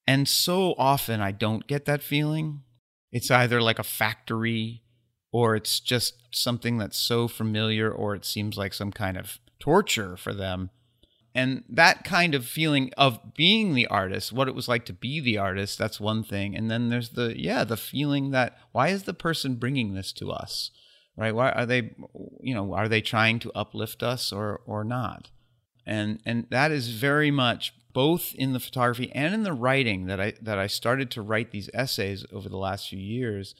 And 0.06 0.28
so 0.28 0.74
often 0.78 1.22
I 1.22 1.32
don't 1.32 1.68
get 1.68 1.86
that 1.86 2.04
feeling. 2.04 2.64
It's 3.12 3.32
either 3.32 3.62
like 3.62 3.80
a 3.80 3.84
factory 3.84 4.84
or 5.32 5.56
it's 5.56 5.80
just 5.80 6.16
something 6.32 6.78
that's 6.78 6.98
so 6.98 7.28
familiar 7.28 7.92
or 7.92 8.16
it 8.16 8.26
seems 8.26 8.58
like 8.58 8.74
some 8.74 8.92
kind 8.92 9.18
of 9.18 9.40
torture 9.60 10.18
for 10.18 10.34
them. 10.34 10.70
And 11.36 11.64
that 11.70 12.04
kind 12.04 12.34
of 12.34 12.46
feeling 12.46 12.92
of 12.98 13.36
being 13.36 13.76
the 13.76 13.88
artist 13.88 14.32
what 14.34 14.48
it 14.48 14.56
was 14.56 14.68
like 14.68 14.86
to 14.86 14.94
be 14.94 15.20
the 15.20 15.38
artist 15.38 15.78
that's 15.78 16.00
one 16.00 16.24
thing. 16.24 16.56
And 16.56 16.72
then 16.72 16.90
there's 16.90 17.10
the 17.10 17.40
yeah 17.40 17.64
the 17.64 17.78
feeling 17.78 18.32
that 18.32 18.58
why 18.72 18.88
is 18.88 19.04
the 19.04 19.14
person 19.14 19.56
bringing 19.56 19.94
this 19.94 20.12
to 20.14 20.32
us 20.32 20.72
right? 21.20 21.36
Why 21.36 21.52
are 21.52 21.66
they 21.66 21.92
you 22.42 22.56
know 22.56 22.74
are 22.74 22.88
they 22.88 23.02
trying 23.02 23.40
to 23.40 23.52
uplift 23.54 24.02
us 24.02 24.32
or 24.32 24.62
or 24.66 24.84
not? 24.84 25.30
And 25.86 26.20
and 26.26 26.48
that 26.50 26.72
is 26.72 26.90
very 26.90 27.30
much 27.30 27.74
both 27.92 28.34
in 28.36 28.54
the 28.54 28.60
photography 28.60 29.12
and 29.14 29.34
in 29.34 29.44
the 29.44 29.54
writing 29.54 30.06
that 30.06 30.20
I 30.22 30.34
that 30.42 30.58
I 30.58 30.68
started 30.68 31.12
to 31.12 31.22
write 31.22 31.52
these 31.52 31.70
essays 31.74 32.26
over 32.32 32.48
the 32.48 32.58
last 32.58 32.90
few 32.90 33.00
years 33.00 33.54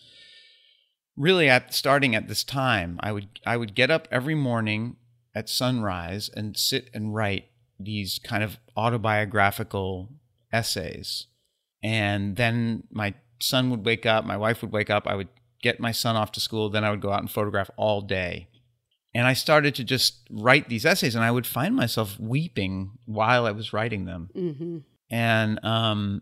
really 1.20 1.48
at 1.48 1.74
starting 1.74 2.16
at 2.16 2.28
this 2.28 2.44
time 2.44 3.00
i 3.04 3.12
would 3.12 3.28
i 3.46 3.56
would 3.56 3.76
get 3.76 3.92
up 3.92 4.08
every 4.10 4.36
morning 4.36 4.96
at 5.36 5.48
sunrise 5.48 6.30
and 6.36 6.58
sit 6.58 6.90
and 6.94 7.14
write 7.14 7.46
these 7.80 8.20
kind 8.20 8.44
of 8.44 8.58
autobiographical 8.76 10.10
essays. 10.52 11.28
And 11.82 12.36
then 12.36 12.84
my 12.92 13.14
son 13.40 13.70
would 13.70 13.86
wake 13.86 14.06
up, 14.06 14.26
my 14.26 14.38
wife 14.38 14.62
would 14.62 14.72
wake 14.72 14.90
up, 14.90 15.08
I 15.08 15.16
would 15.16 15.30
get 15.62 15.80
my 15.80 15.92
son 15.92 16.16
off 16.16 16.32
to 16.34 16.40
school, 16.40 16.70
then 16.70 16.84
I 16.84 16.92
would 16.92 17.02
go 17.02 17.12
out 17.12 17.22
and 17.22 17.32
photograph 17.32 17.70
all 17.78 18.02
day. 18.02 18.50
And 19.14 19.26
I 19.26 19.34
started 19.34 19.74
to 19.76 19.84
just 19.84 20.28
write 20.30 20.70
these 20.70 20.86
essays, 20.86 21.16
and 21.16 21.24
I 21.24 21.32
would 21.32 21.48
find 21.48 21.76
myself 21.76 22.20
weeping 22.20 22.92
while 23.06 23.48
I 23.48 23.52
was 23.52 23.74
writing 23.74 24.06
them. 24.06 24.30
Mm-hmm. 24.36 24.78
And 25.10 25.66
um, 25.66 26.22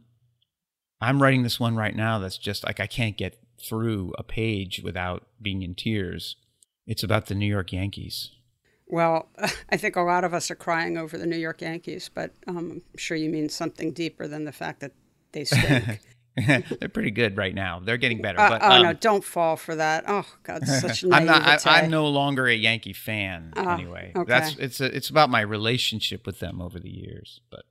I'm 1.01 1.21
writing 1.21 1.43
this 1.43 1.59
one 1.59 1.75
right 1.75 1.95
now 1.95 2.19
that's 2.19 2.37
just 2.37 2.63
like 2.63 2.79
I 2.79 2.87
can't 2.87 3.17
get 3.17 3.41
through 3.59 4.13
a 4.17 4.23
page 4.23 4.81
without 4.83 5.27
being 5.41 5.61
in 5.61 5.75
tears. 5.75 6.35
It's 6.85 7.03
about 7.03 7.25
the 7.25 7.35
New 7.35 7.47
York 7.47 7.73
Yankees. 7.73 8.31
Well, 8.87 9.29
I 9.69 9.77
think 9.77 9.95
a 9.95 10.01
lot 10.01 10.23
of 10.23 10.33
us 10.33 10.49
are 10.49 10.55
crying 10.55 10.97
over 10.97 11.17
the 11.17 11.25
New 11.25 11.37
York 11.37 11.61
Yankees, 11.61 12.09
but 12.13 12.31
um, 12.47 12.57
I'm 12.57 12.97
sure 12.97 13.17
you 13.17 13.29
mean 13.29 13.49
something 13.49 13.91
deeper 13.91 14.27
than 14.27 14.45
the 14.45 14.51
fact 14.51 14.79
that 14.81 14.93
they 15.31 15.43
stink. 15.43 15.99
They're 16.79 16.89
pretty 16.89 17.09
good 17.11 17.35
right 17.35 17.53
now. 17.53 17.79
They're 17.79 17.97
getting 17.97 18.21
better. 18.21 18.39
Uh, 18.39 18.49
but, 18.49 18.61
oh 18.61 18.71
um, 18.71 18.83
no, 18.83 18.93
don't 18.93 19.23
fall 19.23 19.55
for 19.55 19.75
that. 19.75 20.03
Oh 20.07 20.25
God, 20.43 20.67
such 20.67 21.03
I'm 21.11 21.25
not. 21.25 21.65
I, 21.65 21.79
I'm 21.79 21.89
no 21.89 22.07
longer 22.07 22.45
a 22.45 22.53
Yankee 22.53 22.93
fan. 22.93 23.53
Ah, 23.55 23.73
anyway, 23.73 24.11
okay. 24.15 24.29
that's 24.29 24.55
it's 24.57 24.79
a, 24.79 24.95
it's 24.95 25.09
about 25.09 25.31
my 25.31 25.41
relationship 25.41 26.27
with 26.27 26.39
them 26.39 26.61
over 26.61 26.79
the 26.79 26.91
years, 26.91 27.41
but 27.49 27.63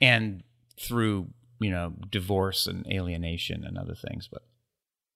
and 0.00 0.44
through 0.78 1.28
you 1.58 1.70
know 1.70 1.94
divorce 2.08 2.68
and 2.68 2.86
alienation 2.86 3.64
and 3.64 3.76
other 3.76 3.96
things. 3.96 4.28
But 4.30 4.42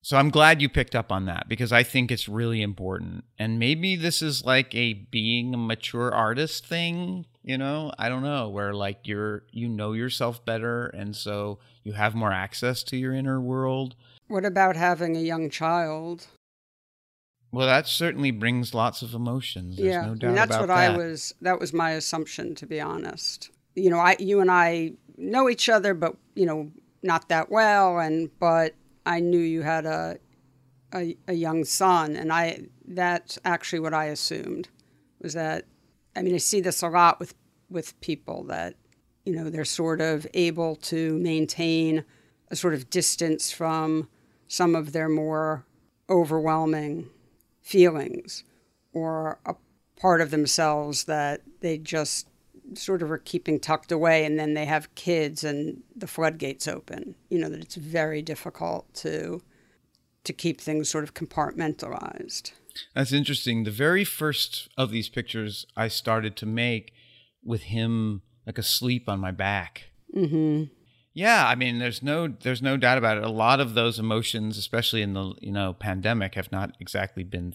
so 0.02 0.16
I'm 0.16 0.30
glad 0.30 0.60
you 0.60 0.68
picked 0.68 0.96
up 0.96 1.12
on 1.12 1.26
that 1.26 1.48
because 1.48 1.72
I 1.72 1.84
think 1.84 2.10
it's 2.10 2.28
really 2.28 2.60
important. 2.60 3.24
And 3.38 3.60
maybe 3.60 3.94
this 3.94 4.20
is 4.20 4.44
like 4.44 4.74
a 4.74 4.94
being 4.94 5.54
a 5.54 5.56
mature 5.56 6.12
artist 6.12 6.66
thing. 6.66 7.24
You 7.44 7.56
know, 7.56 7.92
I 7.98 8.08
don't 8.08 8.24
know 8.24 8.48
where 8.48 8.74
like 8.74 9.06
you're 9.06 9.44
you 9.52 9.68
know 9.68 9.92
yourself 9.92 10.44
better, 10.44 10.86
and 10.88 11.14
so 11.14 11.60
you 11.84 11.92
have 11.92 12.16
more 12.16 12.32
access 12.32 12.82
to 12.84 12.96
your 12.96 13.14
inner 13.14 13.40
world. 13.40 13.94
What 14.26 14.44
about 14.44 14.74
having 14.74 15.16
a 15.16 15.20
young 15.20 15.50
child? 15.50 16.26
Well, 17.52 17.66
that 17.66 17.86
certainly 17.86 18.30
brings 18.30 18.74
lots 18.74 19.02
of 19.02 19.14
emotions. 19.14 19.76
There's 19.76 19.88
yeah, 19.88 20.06
no 20.06 20.14
doubt 20.14 20.28
mean, 20.28 20.34
that's 20.36 20.56
what 20.56 20.68
that. 20.68 20.92
I 20.92 20.96
was. 20.96 21.34
That 21.42 21.60
was 21.60 21.72
my 21.72 21.90
assumption, 21.90 22.56
to 22.56 22.66
be 22.66 22.80
honest. 22.80 23.50
You 23.76 23.90
know, 23.90 23.98
I, 23.98 24.16
you 24.18 24.40
and 24.40 24.50
I 24.50 24.92
know 25.16 25.48
each 25.48 25.68
other, 25.68 25.94
but 25.94 26.16
you 26.34 26.46
know, 26.46 26.72
not 27.02 27.28
that 27.28 27.50
well. 27.50 28.00
And 28.00 28.30
but 28.40 28.74
I 29.04 29.20
knew 29.20 29.38
you 29.38 29.62
had 29.62 29.86
a, 29.86 30.18
a, 30.94 31.16
a 31.28 31.34
young 31.34 31.64
son, 31.64 32.16
and 32.16 32.32
I. 32.32 32.66
That's 32.86 33.38
actually 33.44 33.80
what 33.80 33.94
I 33.94 34.06
assumed 34.06 34.68
was 35.20 35.34
that. 35.34 35.64
I 36.14 36.22
mean, 36.22 36.34
I 36.34 36.38
see 36.38 36.60
this 36.60 36.82
a 36.82 36.88
lot 36.88 37.18
with 37.18 37.34
with 37.70 37.98
people 38.00 38.44
that, 38.44 38.74
you 39.24 39.34
know, 39.34 39.48
they're 39.48 39.64
sort 39.64 40.00
of 40.00 40.26
able 40.34 40.76
to 40.76 41.18
maintain 41.18 42.04
a 42.48 42.56
sort 42.56 42.74
of 42.74 42.90
distance 42.90 43.50
from 43.50 44.08
some 44.46 44.74
of 44.74 44.92
their 44.92 45.08
more 45.08 45.64
overwhelming 46.10 47.08
feelings 47.62 48.44
or 48.92 49.38
a 49.46 49.54
part 49.98 50.20
of 50.20 50.30
themselves 50.30 51.04
that 51.04 51.40
they 51.60 51.78
just 51.78 52.28
sort 52.78 53.02
of 53.02 53.10
are 53.10 53.18
keeping 53.18 53.60
tucked 53.60 53.92
away 53.92 54.24
and 54.24 54.38
then 54.38 54.54
they 54.54 54.64
have 54.64 54.94
kids 54.94 55.44
and 55.44 55.82
the 55.94 56.06
floodgates 56.06 56.68
open 56.68 57.14
you 57.28 57.38
know 57.38 57.48
that 57.48 57.60
it's 57.60 57.76
very 57.76 58.22
difficult 58.22 58.92
to 58.94 59.42
to 60.24 60.32
keep 60.32 60.60
things 60.60 60.88
sort 60.88 61.04
of 61.04 61.14
compartmentalized 61.14 62.52
That's 62.94 63.12
interesting. 63.12 63.64
The 63.64 63.70
very 63.70 64.04
first 64.04 64.68
of 64.76 64.90
these 64.90 65.08
pictures 65.08 65.66
I 65.76 65.88
started 65.88 66.36
to 66.36 66.46
make 66.46 66.92
with 67.44 67.64
him 67.64 68.22
like 68.46 68.58
asleep 68.58 69.08
on 69.08 69.20
my 69.20 69.30
back. 69.30 69.90
mm-hmm 70.14 70.64
Yeah, 71.14 71.46
I 71.46 71.54
mean, 71.54 71.78
there's 71.78 72.02
no 72.02 72.28
there's 72.28 72.62
no 72.62 72.76
doubt 72.76 72.98
about 72.98 73.18
it. 73.18 73.24
A 73.24 73.30
lot 73.30 73.60
of 73.60 73.74
those 73.74 73.98
emotions, 73.98 74.56
especially 74.58 75.02
in 75.02 75.12
the 75.12 75.34
you 75.40 75.52
know 75.52 75.74
pandemic, 75.74 76.34
have 76.34 76.50
not 76.50 76.74
exactly 76.80 77.24
been 77.24 77.52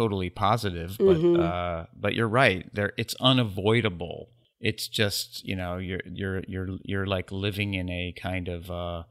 totally 0.00 0.30
positive. 0.30 0.96
But 0.98 1.18
Mhm. 1.18 1.36
uh, 1.38 1.86
but 2.04 2.14
you're 2.14 2.34
right. 2.44 2.62
There, 2.74 2.92
it's 2.96 3.14
unavoidable. 3.20 4.18
It's 4.60 4.86
just 4.88 5.44
you 5.44 5.56
know 5.60 5.72
you're 5.88 6.00
you're 6.20 6.42
you're 6.52 6.68
you're 6.90 7.06
like 7.16 7.30
living 7.32 7.74
in 7.74 7.88
a 7.90 8.12
kind 8.28 8.48
of 8.48 8.70
uh, 8.70 9.02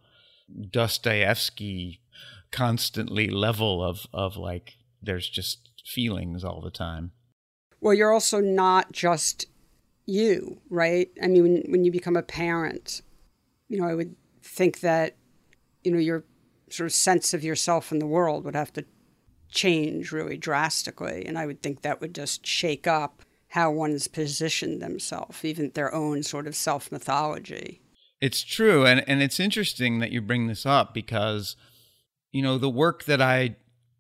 Dostoevsky 0.76 2.02
constantly 2.52 3.28
level 3.30 3.84
of 3.84 4.08
of 4.13 4.36
like 4.38 4.74
there's 5.02 5.30
just 5.30 5.70
feelings 5.86 6.44
all 6.44 6.62
the 6.62 6.72
time. 6.72 7.12
well 7.80 7.94
you're 7.94 8.13
also 8.13 8.39
not 8.41 8.91
just 8.91 9.46
you 10.06 10.62
right 10.70 11.10
i 11.24 11.28
mean 11.28 11.44
when, 11.44 11.56
when 11.72 11.84
you 11.86 11.91
become 11.91 12.15
a 12.17 12.22
parent 12.24 13.02
you 13.70 13.80
know 13.80 13.88
i 13.88 13.96
would 13.96 14.15
think 14.44 14.82
that 14.82 15.15
you 15.84 15.91
know 15.91 15.98
your 16.10 16.24
sort 16.70 16.86
of 16.88 16.94
sense 16.94 17.34
of 17.34 17.44
yourself 17.44 17.91
in 17.91 18.00
the 18.00 18.06
world 18.17 18.44
would 18.46 18.56
have 18.56 18.72
to 18.74 18.84
change 19.51 20.11
really 20.11 20.37
drastically 20.37 21.25
and 21.25 21.37
i 21.37 21.45
would 21.45 21.61
think 21.61 21.81
that 21.81 22.01
would 22.01 22.15
just 22.15 22.45
shake 22.45 22.87
up 22.87 23.23
how 23.49 23.69
one's 23.69 24.07
positioned 24.07 24.81
themselves 24.81 25.43
even 25.43 25.71
their 25.73 25.93
own 25.93 26.23
sort 26.23 26.47
of 26.47 26.55
self 26.55 26.91
mythology 26.91 27.81
It's 28.21 28.43
true, 28.43 28.85
and 28.85 29.03
and 29.09 29.21
it's 29.23 29.39
interesting 29.39 29.97
that 29.99 30.11
you 30.11 30.21
bring 30.21 30.45
this 30.45 30.63
up 30.63 30.93
because, 30.93 31.55
you 32.31 32.43
know, 32.43 32.59
the 32.59 32.69
work 32.69 33.05
that 33.05 33.19
I 33.19 33.55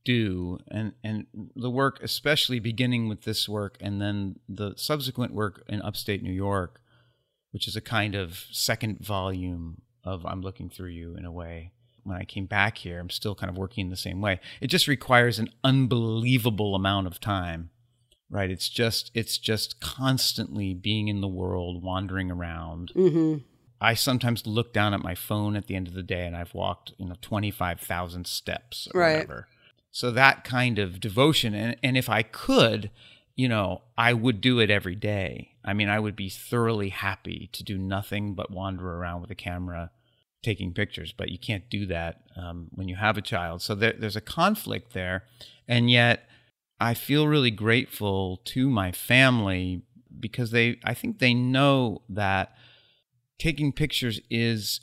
do, 0.05 0.59
and 0.69 0.93
and 1.03 1.25
the 1.55 1.71
work, 1.71 1.99
especially 2.03 2.59
beginning 2.59 3.09
with 3.09 3.23
this 3.23 3.49
work, 3.49 3.77
and 3.81 3.99
then 3.99 4.35
the 4.47 4.73
subsequent 4.77 5.33
work 5.33 5.63
in 5.67 5.81
upstate 5.81 6.21
New 6.21 6.31
York, 6.31 6.79
which 7.51 7.67
is 7.67 7.75
a 7.75 7.81
kind 7.81 8.13
of 8.13 8.45
second 8.51 8.99
volume 9.03 9.81
of 10.03 10.23
I'm 10.23 10.41
looking 10.41 10.69
through 10.69 10.91
you 10.91 11.15
in 11.17 11.25
a 11.25 11.31
way. 11.31 11.71
When 12.03 12.17
I 12.17 12.23
came 12.23 12.45
back 12.45 12.79
here, 12.79 12.99
I'm 12.99 13.09
still 13.09 13.35
kind 13.35 13.49
of 13.49 13.57
working 13.57 13.89
the 13.89 13.95
same 13.95 14.21
way. 14.21 14.39
It 14.59 14.67
just 14.67 14.87
requires 14.87 15.39
an 15.39 15.49
unbelievable 15.63 16.75
amount 16.75 17.07
of 17.07 17.19
time 17.19 17.69
right 18.33 18.49
it's 18.49 18.69
just 18.69 19.11
it's 19.13 19.37
just 19.37 19.81
constantly 19.81 20.73
being 20.73 21.09
in 21.09 21.19
the 21.19 21.27
world 21.27 21.83
wandering 21.83 22.31
around 22.31 22.91
mm-hmm 22.95 23.39
I 23.81 23.95
sometimes 23.95 24.45
look 24.45 24.73
down 24.73 24.93
at 24.93 25.01
my 25.01 25.15
phone 25.15 25.55
at 25.55 25.65
the 25.65 25.75
end 25.75 25.87
of 25.87 25.95
the 25.95 26.03
day 26.03 26.27
and 26.27 26.37
I've 26.37 26.53
walked, 26.53 26.93
you 26.97 27.07
know, 27.07 27.15
25,000 27.19 28.27
steps 28.27 28.87
or 28.93 29.01
Right. 29.01 29.13
whatever. 29.15 29.47
So 29.89 30.11
that 30.11 30.43
kind 30.43 30.77
of 30.77 30.99
devotion 30.99 31.55
and 31.55 31.75
and 31.81 31.97
if 31.97 32.07
I 32.07 32.21
could, 32.21 32.91
you 33.35 33.49
know, 33.49 33.81
I 33.97 34.13
would 34.13 34.39
do 34.39 34.59
it 34.59 34.69
every 34.69 34.95
day. 34.95 35.55
I 35.65 35.73
mean, 35.73 35.89
I 35.89 35.99
would 35.99 36.15
be 36.15 36.29
thoroughly 36.29 36.89
happy 36.89 37.49
to 37.53 37.63
do 37.63 37.77
nothing 37.77 38.35
but 38.35 38.51
wander 38.51 38.87
around 38.87 39.21
with 39.21 39.31
a 39.31 39.35
camera 39.35 39.89
taking 40.41 40.73
pictures, 40.73 41.13
but 41.15 41.29
you 41.29 41.37
can't 41.37 41.69
do 41.69 41.85
that 41.85 42.21
um, 42.35 42.67
when 42.71 42.87
you 42.87 42.95
have 42.95 43.17
a 43.17 43.21
child. 43.21 43.61
So 43.61 43.75
there, 43.75 43.93
there's 43.97 44.15
a 44.15 44.21
conflict 44.21 44.93
there. 44.93 45.23
And 45.67 45.89
yet 45.89 46.27
I 46.79 46.93
feel 46.93 47.27
really 47.27 47.51
grateful 47.51 48.37
to 48.45 48.69
my 48.69 48.91
family 48.91 49.83
because 50.19 50.51
they 50.51 50.79
I 50.83 50.93
think 50.93 51.19
they 51.19 51.33
know 51.33 52.01
that 52.09 52.55
taking 53.39 53.71
pictures 53.71 54.19
is 54.29 54.81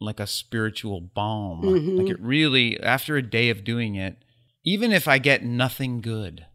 like 0.00 0.20
a 0.20 0.26
spiritual 0.26 1.00
balm. 1.00 1.62
Mhm. 1.62 1.98
Like 1.98 2.10
it 2.10 2.20
really, 2.20 2.80
after 2.80 3.16
a 3.16 3.22
day 3.22 3.50
of 3.50 3.64
doing 3.64 3.94
it, 3.94 4.24
even 4.64 4.92
if 4.92 5.08
I 5.08 5.18
get 5.18 5.44
nothing 5.44 6.00
good, 6.00 6.46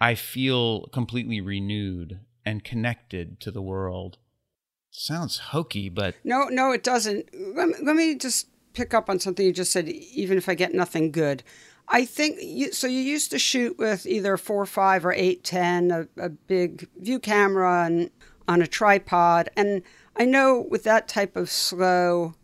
I 0.00 0.14
feel 0.14 0.86
completely 0.88 1.40
renewed 1.40 2.20
and 2.44 2.64
connected 2.64 3.40
to 3.40 3.50
the 3.50 3.62
world. 3.62 4.18
Sounds 4.96 5.38
hokey, 5.38 5.88
but 5.88 6.14
No, 6.22 6.44
no, 6.44 6.70
it 6.70 6.84
doesn't. 6.84 7.28
Let 7.34 7.96
me, 7.96 8.14
just 8.14 8.46
pick 8.74 8.94
up 8.94 9.10
on 9.10 9.18
something 9.18 9.44
you 9.44 9.52
just 9.52 9.72
said. 9.72 9.88
Even 9.88 10.38
if 10.38 10.48
I 10.48 10.54
get 10.54 10.72
nothing 10.72 11.10
good, 11.10 11.42
I 11.88 12.04
think 12.04 12.38
you. 12.40 12.72
So 12.72 12.86
you 12.86 13.00
used 13.00 13.32
to 13.32 13.38
shoot 13.40 13.76
with 13.76 14.06
either 14.06 14.36
four, 14.36 14.64
five, 14.66 15.04
or 15.04 15.12
eight, 15.12 15.42
ten, 15.42 15.90
a, 15.90 16.06
a 16.16 16.28
big 16.28 16.88
view 16.96 17.18
camera 17.18 17.86
and 17.86 18.08
on 18.46 18.62
a 18.62 18.68
tripod. 18.68 19.50
And 19.56 19.82
I 20.14 20.26
know 20.26 20.64
with 20.70 20.84
that 20.84 21.08
type 21.08 21.34
of 21.34 21.50
slow 21.50 22.34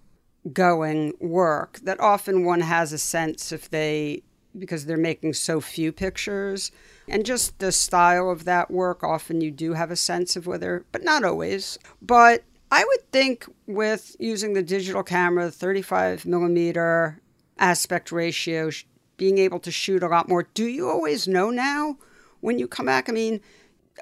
going 0.52 1.12
work, 1.20 1.78
that 1.84 2.00
often 2.00 2.44
one 2.44 2.62
has 2.62 2.92
a 2.92 2.98
sense 2.98 3.52
if 3.52 3.70
they 3.70 4.24
because 4.58 4.86
they're 4.86 4.96
making 4.96 5.34
so 5.34 5.60
few 5.60 5.92
pictures 5.92 6.72
and 7.10 7.26
just 7.26 7.58
the 7.58 7.72
style 7.72 8.30
of 8.30 8.44
that 8.44 8.70
work 8.70 9.02
often 9.02 9.40
you 9.40 9.50
do 9.50 9.74
have 9.74 9.90
a 9.90 9.96
sense 9.96 10.36
of 10.36 10.46
whether 10.46 10.84
but 10.92 11.02
not 11.02 11.24
always. 11.24 11.78
But 12.00 12.44
i 12.72 12.84
would 12.84 13.12
think 13.12 13.46
with 13.66 14.14
using 14.20 14.52
the 14.52 14.62
digital 14.62 15.02
camera 15.02 15.46
the 15.46 15.50
35 15.50 16.24
millimeter 16.24 17.20
aspect 17.58 18.12
ratio 18.12 18.70
being 19.16 19.38
able 19.38 19.58
to 19.58 19.72
shoot 19.72 20.02
a 20.02 20.08
lot 20.08 20.28
more 20.28 20.44
do 20.54 20.64
you 20.64 20.88
always 20.88 21.26
know 21.26 21.50
now 21.50 21.96
when 22.40 22.58
you 22.58 22.66
come 22.66 22.86
back? 22.86 23.08
I 23.08 23.12
mean 23.12 23.40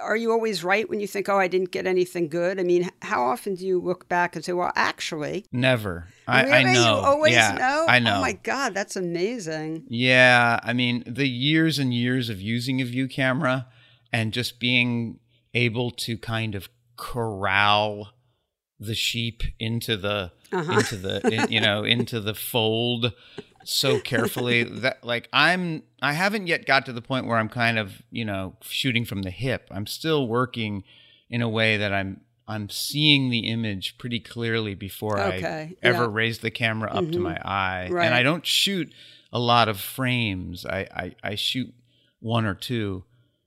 are 0.02 0.16
you 0.16 0.32
always 0.32 0.64
right 0.64 0.88
when 0.88 1.00
you 1.00 1.06
think 1.06 1.28
oh 1.28 1.38
i 1.38 1.48
didn't 1.48 1.70
get 1.70 1.86
anything 1.86 2.28
good 2.28 2.58
i 2.58 2.62
mean 2.62 2.88
how 3.02 3.22
often 3.22 3.54
do 3.54 3.66
you 3.66 3.80
look 3.80 4.08
back 4.08 4.34
and 4.34 4.44
say 4.44 4.52
well 4.52 4.72
actually 4.74 5.44
never. 5.52 6.08
I, 6.26 6.42
really? 6.42 6.52
I 6.54 6.62
know. 6.64 6.70
you 6.72 7.06
always 7.06 7.32
yeah, 7.32 7.56
know 7.58 7.86
I 7.88 7.98
know. 7.98 8.16
oh 8.16 8.20
my 8.20 8.32
god 8.32 8.74
that's 8.74 8.96
amazing 8.96 9.84
Yeah, 9.88 10.60
I 10.62 10.72
mean, 10.72 11.02
the 11.06 11.28
years 11.28 11.78
and 11.78 11.92
years 11.92 12.28
of 12.28 12.40
using 12.40 12.80
a 12.80 12.84
view 12.84 13.08
camera 13.08 13.66
and 14.12 14.32
just 14.32 14.60
being 14.60 15.20
able 15.54 15.90
to 15.90 16.18
kind 16.18 16.54
of 16.54 16.68
corral 16.96 18.10
the 18.78 18.94
sheep 18.94 19.42
into 19.58 19.96
the 19.96 20.32
uh-huh. 20.52 20.72
into 20.72 20.96
the 20.96 21.26
in, 21.28 21.50
you 21.50 21.60
know 21.60 21.84
into 21.84 22.20
the 22.20 22.34
fold 22.34 23.12
so 23.68 24.00
carefully 24.04 24.64
that 24.64 25.04
like 25.04 25.28
I'm 25.32 25.82
I 26.00 26.12
haven't 26.12 26.46
yet 26.46 26.66
got 26.66 26.86
to 26.86 26.92
the 26.92 27.02
point 27.02 27.26
where 27.26 27.36
I'm 27.36 27.48
kind 27.48 27.78
of, 27.78 28.02
you 28.10 28.24
know, 28.24 28.56
shooting 28.62 29.04
from 29.04 29.22
the 29.22 29.30
hip. 29.30 29.68
I'm 29.70 29.86
still 29.86 30.26
working 30.26 30.84
in 31.28 31.42
a 31.42 31.48
way 31.48 31.76
that 31.76 31.92
I'm 31.92 32.22
I'm 32.46 32.70
seeing 32.70 33.28
the 33.28 33.50
image 33.50 33.98
pretty 33.98 34.20
clearly 34.20 34.74
before 34.74 35.20
okay. 35.20 35.76
I 35.82 35.86
ever 35.86 36.04
yeah. 36.04 36.10
raise 36.10 36.38
the 36.38 36.50
camera 36.50 36.90
up 36.90 37.04
mm-hmm. 37.04 37.12
to 37.12 37.18
my 37.18 37.36
eye. 37.44 37.88
Right. 37.90 38.06
And 38.06 38.14
I 38.14 38.22
don't 38.22 38.46
shoot 38.46 38.90
a 39.30 39.38
lot 39.38 39.68
of 39.68 39.78
frames. 39.78 40.64
I, 40.64 40.88
I, 40.94 41.14
I 41.22 41.34
shoot 41.34 41.74
one 42.20 42.46
or 42.46 42.54
two, 42.54 43.04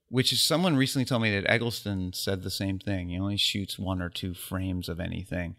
which 0.09 0.31
is 0.31 0.39
someone 0.39 0.77
recently 0.77 1.05
told 1.05 1.23
me 1.23 1.31
that 1.31 1.49
Eggleston 1.49 2.13
said 2.13 2.43
the 2.43 2.51
same 2.51 2.77
thing. 2.77 3.09
He 3.09 3.17
only 3.17 3.37
shoots 3.37 3.79
one 3.79 4.03
or 4.03 4.09
two 4.09 4.35
frames 4.35 4.87
of 4.87 4.99
anything. 4.99 5.55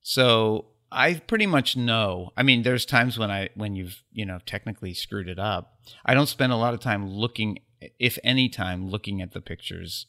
So 0.00 0.68
I 0.92 1.14
pretty 1.14 1.46
much 1.46 1.76
know. 1.76 2.30
I 2.36 2.42
mean, 2.42 2.62
there's 2.62 2.84
times 2.84 3.18
when 3.18 3.30
I 3.30 3.50
when 3.54 3.76
you've 3.76 4.02
you 4.12 4.26
know 4.26 4.38
technically 4.44 4.94
screwed 4.94 5.28
it 5.28 5.38
up. 5.38 5.78
I 6.04 6.14
don't 6.14 6.26
spend 6.26 6.52
a 6.52 6.56
lot 6.56 6.74
of 6.74 6.80
time 6.80 7.08
looking, 7.08 7.60
if 7.98 8.18
any 8.24 8.48
time, 8.48 8.88
looking 8.88 9.22
at 9.22 9.32
the 9.32 9.40
pictures 9.40 10.06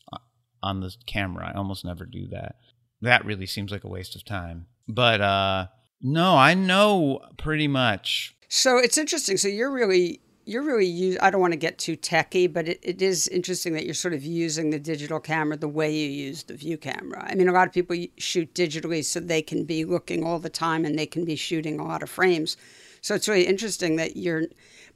on 0.63 0.82
the 0.82 0.96
camera. 1.06 1.52
I 1.54 1.58
almost 1.58 1.86
never 1.86 2.06
do 2.06 2.28
that. 2.28 2.56
That 3.02 3.26
really 3.26 3.46
seems 3.46 3.72
like 3.72 3.84
a 3.84 3.89
waste 3.89 4.15
of 4.15 4.26
time. 4.26 4.67
But 4.88 5.22
uh 5.22 5.67
no, 6.02 6.36
I 6.36 6.54
know 6.54 7.22
pretty 7.38 7.67
much. 7.67 8.36
So 8.50 8.78
it's 8.78 8.98
interesting. 8.98 9.38
So 9.38 9.48
you're 9.48 9.72
really 9.72 10.22
you're 10.45 10.63
really 10.63 10.86
use 10.86 11.17
I 11.21 11.30
don't 11.30 11.41
want 11.41 11.54
to 11.54 11.60
get 11.60 11.77
too 11.77 11.95
techy, 11.95 12.47
but 12.47 12.67
it, 12.67 12.80
it 12.82 13.01
is 13.01 13.27
interesting 13.27 13.73
that 13.73 13.86
you're 13.86 13.93
sort 13.93 14.13
of 14.13 14.23
using 14.23 14.69
the 14.69 14.80
digital 14.80 15.19
camera 15.19 15.58
the 15.58 15.67
way 15.67 15.93
you 15.93 16.10
use 16.10 16.43
the 16.43 16.56
view 16.56 16.77
camera. 16.77 17.25
I 17.30 17.36
mean, 17.36 17.47
a 17.47 17.54
lot 17.54 17.67
of 17.67 17.73
people 17.73 17.95
shoot 18.17 18.54
digitally 18.54 19.04
so 19.04 19.19
they 19.19 19.41
can 19.41 19.65
be 19.65 19.86
looking 19.86 20.23
all 20.23 20.39
the 20.39 20.49
time 20.49 20.86
and 20.86 20.97
they 20.97 21.06
can 21.06 21.25
be 21.25 21.36
shooting 21.36 21.80
a 21.80 21.86
lot 21.86 22.04
of 22.04 22.10
frames. 22.10 22.58
So 23.01 23.15
it's 23.15 23.27
really 23.27 23.47
interesting 23.47 23.95
that 23.97 24.17
you're. 24.17 24.43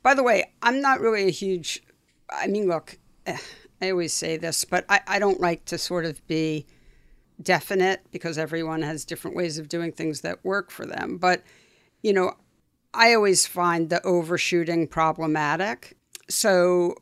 By 0.03 0.13
the 0.13 0.23
way, 0.23 0.51
I'm 0.61 0.81
not 0.81 0.99
really 0.99 1.27
a 1.27 1.31
huge. 1.31 1.83
I 2.29 2.47
mean, 2.47 2.67
look, 2.67 2.97
eh, 3.25 3.37
I 3.81 3.91
always 3.91 4.13
say 4.13 4.37
this, 4.37 4.65
but 4.65 4.85
I, 4.89 5.01
I 5.07 5.19
don't 5.19 5.41
like 5.41 5.65
to 5.65 5.77
sort 5.77 6.05
of 6.05 6.25
be 6.27 6.65
definite 7.41 8.01
because 8.11 8.37
everyone 8.37 8.81
has 8.81 9.05
different 9.05 9.35
ways 9.35 9.57
of 9.57 9.69
doing 9.69 9.91
things 9.91 10.21
that 10.21 10.43
work 10.43 10.71
for 10.71 10.85
them. 10.85 11.17
But, 11.17 11.43
you 12.01 12.13
know, 12.13 12.35
I 12.95 13.13
always 13.13 13.45
find 13.45 13.89
the 13.89 14.03
overshooting 14.05 14.87
problematic. 14.87 15.97
So, 16.29 16.95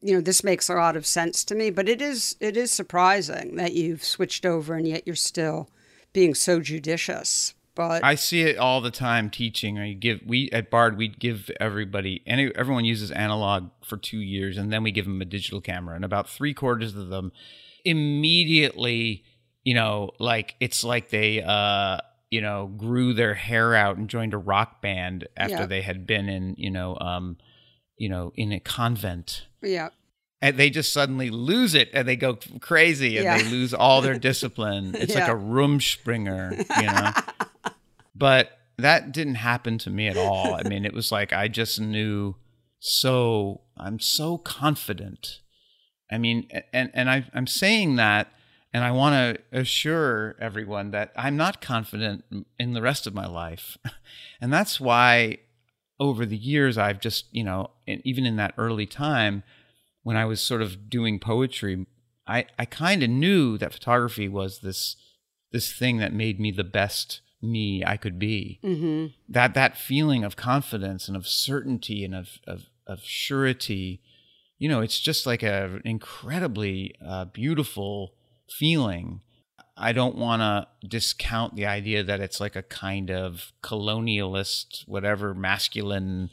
you 0.00 0.14
know, 0.14 0.20
this 0.20 0.44
makes 0.44 0.68
a 0.68 0.74
lot 0.74 0.96
of 0.96 1.06
sense 1.06 1.44
to 1.44 1.54
me, 1.54 1.70
but 1.70 1.88
it 1.88 2.00
is 2.00 2.36
it 2.40 2.56
is 2.56 2.72
surprising 2.72 3.56
that 3.56 3.72
you've 3.72 4.04
switched 4.04 4.46
over 4.46 4.74
and 4.74 4.86
yet 4.86 5.06
you're 5.06 5.16
still 5.16 5.68
being 6.12 6.34
so 6.34 6.60
judicious. 6.60 7.54
But 7.74 8.04
I 8.04 8.14
see 8.14 8.42
it 8.42 8.56
all 8.56 8.80
the 8.80 8.92
time 8.92 9.30
teaching. 9.30 9.78
I 9.78 9.94
give 9.94 10.20
we 10.24 10.48
at 10.52 10.70
Bard 10.70 10.96
we 10.96 11.08
give 11.08 11.50
everybody 11.58 12.22
any 12.26 12.54
everyone 12.54 12.84
uses 12.84 13.10
analog 13.10 13.70
for 13.82 13.96
2 13.96 14.18
years 14.18 14.56
and 14.56 14.72
then 14.72 14.84
we 14.84 14.92
give 14.92 15.06
them 15.06 15.20
a 15.20 15.24
digital 15.24 15.60
camera 15.60 15.96
and 15.96 16.04
about 16.04 16.28
3 16.28 16.54
quarters 16.54 16.94
of 16.94 17.08
them 17.08 17.32
immediately, 17.84 19.24
you 19.64 19.74
know, 19.74 20.12
like 20.20 20.54
it's 20.60 20.84
like 20.84 21.10
they 21.10 21.42
uh 21.42 21.98
you 22.34 22.40
know, 22.40 22.66
grew 22.76 23.14
their 23.14 23.34
hair 23.34 23.76
out 23.76 23.96
and 23.96 24.10
joined 24.10 24.34
a 24.34 24.38
rock 24.38 24.82
band 24.82 25.28
after 25.36 25.58
yep. 25.58 25.68
they 25.68 25.82
had 25.82 26.04
been 26.04 26.28
in, 26.28 26.56
you 26.58 26.68
know, 26.68 26.98
um, 27.00 27.36
you 27.96 28.08
know, 28.08 28.32
in 28.34 28.50
a 28.50 28.58
convent. 28.58 29.46
Yeah. 29.62 29.90
And 30.42 30.56
they 30.56 30.68
just 30.68 30.92
suddenly 30.92 31.30
lose 31.30 31.76
it 31.76 31.90
and 31.94 32.08
they 32.08 32.16
go 32.16 32.36
crazy 32.58 33.18
and 33.18 33.24
yeah. 33.24 33.38
they 33.38 33.48
lose 33.48 33.72
all 33.72 34.02
their 34.02 34.18
discipline. 34.30 34.96
It's 34.96 35.14
yeah. 35.14 35.20
like 35.20 35.28
a 35.28 35.38
Rumspringa, 35.38 36.82
you 36.82 36.86
know. 36.86 37.72
but 38.16 38.58
that 38.78 39.12
didn't 39.12 39.36
happen 39.36 39.78
to 39.78 39.90
me 39.90 40.08
at 40.08 40.16
all. 40.16 40.54
I 40.56 40.64
mean, 40.68 40.84
it 40.84 40.92
was 40.92 41.12
like 41.12 41.32
I 41.32 41.46
just 41.46 41.80
knew 41.80 42.34
so 42.80 43.60
I'm 43.76 44.00
so 44.00 44.38
confident. 44.38 45.38
I 46.10 46.18
mean, 46.18 46.48
and 46.72 46.90
and 46.94 47.08
I 47.08 47.26
I'm 47.32 47.46
saying 47.46 47.94
that 47.94 48.32
and 48.74 48.82
I 48.82 48.90
want 48.90 49.14
to 49.14 49.58
assure 49.58 50.34
everyone 50.40 50.90
that 50.90 51.12
I'm 51.16 51.36
not 51.36 51.60
confident 51.60 52.24
in 52.58 52.72
the 52.72 52.82
rest 52.82 53.06
of 53.06 53.14
my 53.14 53.26
life. 53.26 53.78
and 54.40 54.52
that's 54.52 54.80
why 54.80 55.38
over 56.00 56.26
the 56.26 56.36
years, 56.36 56.76
I've 56.76 57.00
just, 57.00 57.26
you 57.30 57.44
know, 57.44 57.70
even 57.86 58.26
in 58.26 58.34
that 58.36 58.52
early 58.58 58.84
time 58.84 59.44
when 60.02 60.16
I 60.16 60.24
was 60.24 60.40
sort 60.40 60.60
of 60.60 60.90
doing 60.90 61.20
poetry, 61.20 61.86
I, 62.26 62.46
I 62.58 62.64
kind 62.64 63.04
of 63.04 63.10
knew 63.10 63.56
that 63.58 63.72
photography 63.72 64.28
was 64.28 64.58
this 64.58 64.96
this 65.52 65.72
thing 65.72 65.98
that 65.98 66.12
made 66.12 66.40
me 66.40 66.50
the 66.50 66.64
best 66.64 67.20
me 67.40 67.84
I 67.86 67.96
could 67.96 68.18
be. 68.18 68.58
Mm-hmm. 68.64 69.12
That 69.28 69.54
that 69.54 69.78
feeling 69.78 70.24
of 70.24 70.34
confidence 70.34 71.06
and 71.06 71.16
of 71.16 71.28
certainty 71.28 72.04
and 72.04 72.12
of 72.12 72.40
of, 72.44 72.64
of 72.88 73.04
surety, 73.04 74.00
you 74.58 74.68
know, 74.68 74.80
it's 74.80 74.98
just 74.98 75.26
like 75.26 75.44
a 75.44 75.80
incredibly 75.84 76.96
uh, 77.06 77.26
beautiful 77.26 78.14
feeling. 78.58 79.20
I 79.76 79.92
don't 79.92 80.16
want 80.16 80.40
to 80.40 80.86
discount 80.86 81.56
the 81.56 81.66
idea 81.66 82.04
that 82.04 82.20
it's 82.20 82.40
like 82.40 82.54
a 82.54 82.62
kind 82.62 83.10
of 83.10 83.52
colonialist, 83.62 84.86
whatever, 84.86 85.34
masculine 85.34 86.30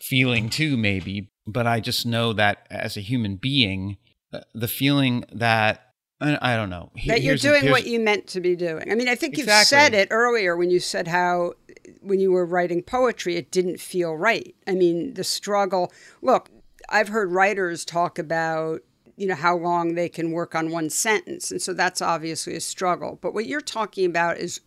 feeling 0.00 0.48
too, 0.48 0.76
maybe. 0.76 1.30
But 1.46 1.66
I 1.66 1.80
just 1.80 2.06
know 2.06 2.32
that 2.32 2.66
as 2.70 2.96
a 2.96 3.00
human 3.00 3.36
being, 3.36 3.98
uh, 4.32 4.40
the 4.54 4.68
feeling 4.68 5.24
that 5.32 5.82
I 6.18 6.56
don't 6.56 6.70
know 6.70 6.92
that 7.06 7.20
you're 7.20 7.36
doing 7.36 7.70
what 7.70 7.86
you 7.86 8.00
meant 8.00 8.26
to 8.28 8.40
be 8.40 8.56
doing. 8.56 8.90
I 8.90 8.94
mean, 8.94 9.08
I 9.08 9.14
think 9.14 9.38
exactly. 9.38 9.76
you 9.76 9.82
said 9.82 9.94
it 9.94 10.08
earlier 10.10 10.56
when 10.56 10.70
you 10.70 10.80
said 10.80 11.08
how 11.08 11.52
when 12.00 12.20
you 12.20 12.32
were 12.32 12.46
writing 12.46 12.82
poetry, 12.82 13.36
it 13.36 13.50
didn't 13.50 13.80
feel 13.80 14.16
right. 14.16 14.54
I 14.66 14.72
mean, 14.72 15.12
the 15.12 15.24
struggle. 15.24 15.92
Look, 16.22 16.48
I've 16.88 17.08
heard 17.08 17.32
writers 17.32 17.84
talk 17.84 18.18
about 18.18 18.80
you 19.16 19.26
know 19.26 19.34
how 19.34 19.56
long 19.56 19.94
they 19.94 20.08
can 20.08 20.32
work 20.32 20.54
on 20.54 20.70
one 20.70 20.90
sentence. 20.90 21.50
And 21.50 21.60
so 21.60 21.72
that's 21.72 22.02
obviously 22.02 22.54
a 22.54 22.60
struggle. 22.60 23.18
But 23.20 23.34
what 23.34 23.46
you're 23.46 23.60
talking 23.60 24.06
about 24.06 24.38
is 24.38 24.60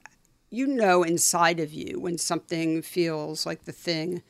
you 0.49 0.65
know 0.65 1.03
inside 1.03 1.59
of 1.59 1.71
you 1.71 1.99
when 1.99 2.17
something 2.17 2.81
feels 2.81 3.45
like 3.45 3.65
the 3.65 3.71
thing 3.71 4.23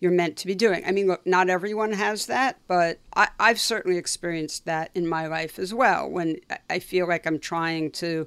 you're 0.00 0.10
meant 0.10 0.36
to 0.38 0.46
be 0.46 0.54
doing. 0.54 0.82
I 0.86 0.92
mean 0.92 1.06
look 1.06 1.26
not 1.26 1.50
everyone 1.50 1.92
has 1.92 2.26
that 2.26 2.58
but 2.66 2.98
I, 3.14 3.28
i've 3.38 3.60
certainly 3.60 3.98
experienced 3.98 4.64
that 4.64 4.90
in 4.94 5.06
my 5.06 5.26
life 5.26 5.58
as 5.58 5.74
well 5.74 6.08
when 6.08 6.38
i 6.70 6.78
feel 6.78 7.06
like 7.06 7.26
i'm 7.26 7.38
trying 7.38 7.90
to 7.92 8.26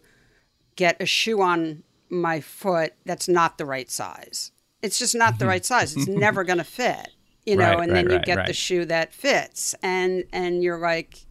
get 0.75 1.01
a 1.01 1.05
shoe 1.05 1.41
on 1.41 1.83
my 2.09 2.39
foot 2.39 2.93
that's 3.05 3.27
not 3.27 3.57
the 3.57 3.65
right 3.65 3.89
size. 3.89 4.51
It's 4.81 4.99
just 4.99 5.15
not 5.15 5.39
the 5.39 5.45
mm-hmm. 5.45 5.49
right 5.49 5.65
size. 5.65 5.95
It's 5.95 6.07
never 6.07 6.43
going 6.43 6.57
to 6.59 6.63
fit 6.63 7.09
you 7.45 7.55
know, 7.55 7.75
right, 7.75 7.79
and 7.84 7.91
right, 7.91 7.93
then 7.93 8.10
you 8.10 8.15
right, 8.17 8.25
get 8.25 8.47
the 8.47 8.53
shoe 8.53 8.86
that 8.86 9.13
fits, 9.13 9.75
and 9.84 10.23
and 10.34 10.63
you're 10.63 10.79
like, 10.79 11.25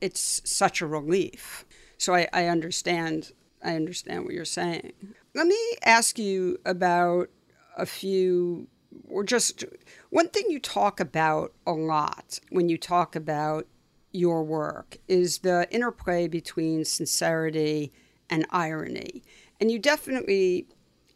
it's 0.00 0.40
such 0.44 0.80
a 0.80 0.86
relief. 0.86 1.64
So 1.98 2.14
I, 2.14 2.28
I 2.32 2.46
understand. 2.46 3.32
I 3.62 3.74
understand 3.74 4.24
what 4.24 4.34
you're 4.34 4.44
saying. 4.44 4.92
Let 5.34 5.46
me 5.46 5.58
ask 5.84 6.18
you 6.18 6.58
about 6.64 7.28
a 7.76 7.86
few, 7.86 8.68
or 9.08 9.24
just 9.24 9.64
one 10.10 10.28
thing 10.28 10.44
you 10.48 10.60
talk 10.60 11.00
about 11.00 11.52
a 11.66 11.72
lot 11.72 12.38
when 12.50 12.68
you 12.68 12.78
talk 12.78 13.16
about 13.16 13.66
your 14.12 14.42
work 14.42 14.96
is 15.06 15.38
the 15.38 15.68
interplay 15.70 16.28
between 16.28 16.84
sincerity 16.84 17.92
and 18.30 18.46
irony. 18.50 19.22
And 19.60 19.70
you 19.70 19.78
definitely, 19.78 20.66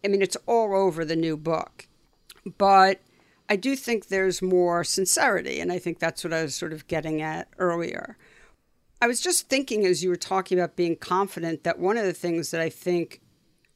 I 0.04 0.08
mean, 0.08 0.20
it's 0.20 0.36
all 0.46 0.74
over 0.74 1.04
the 1.04 1.16
new 1.16 1.36
book, 1.36 1.86
but 2.58 3.00
I 3.52 3.56
do 3.56 3.76
think 3.76 4.06
there's 4.06 4.40
more 4.40 4.82
sincerity, 4.82 5.60
and 5.60 5.70
I 5.70 5.78
think 5.78 5.98
that's 5.98 6.24
what 6.24 6.32
I 6.32 6.42
was 6.42 6.54
sort 6.54 6.72
of 6.72 6.86
getting 6.86 7.20
at 7.20 7.48
earlier. 7.58 8.16
I 9.02 9.06
was 9.06 9.20
just 9.20 9.50
thinking 9.50 9.84
as 9.84 10.02
you 10.02 10.08
were 10.08 10.16
talking 10.16 10.58
about 10.58 10.74
being 10.74 10.96
confident 10.96 11.62
that 11.64 11.78
one 11.78 11.98
of 11.98 12.06
the 12.06 12.14
things 12.14 12.50
that 12.50 12.62
I 12.62 12.70
think 12.70 13.20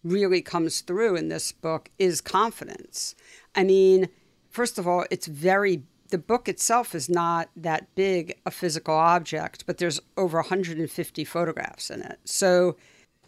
really 0.02 0.40
comes 0.40 0.80
through 0.80 1.16
in 1.16 1.28
this 1.28 1.52
book 1.52 1.90
is 1.98 2.22
confidence. 2.22 3.14
I 3.54 3.64
mean, 3.64 4.08
first 4.48 4.78
of 4.78 4.88
all, 4.88 5.04
it's 5.10 5.26
very 5.26 5.82
the 6.08 6.16
book 6.16 6.48
itself 6.48 6.94
is 6.94 7.10
not 7.10 7.50
that 7.54 7.94
big 7.94 8.38
a 8.46 8.50
physical 8.50 8.94
object, 8.94 9.66
but 9.66 9.76
there's 9.76 10.00
over 10.16 10.38
150 10.38 11.24
photographs 11.24 11.90
in 11.90 12.00
it. 12.00 12.18
So 12.24 12.76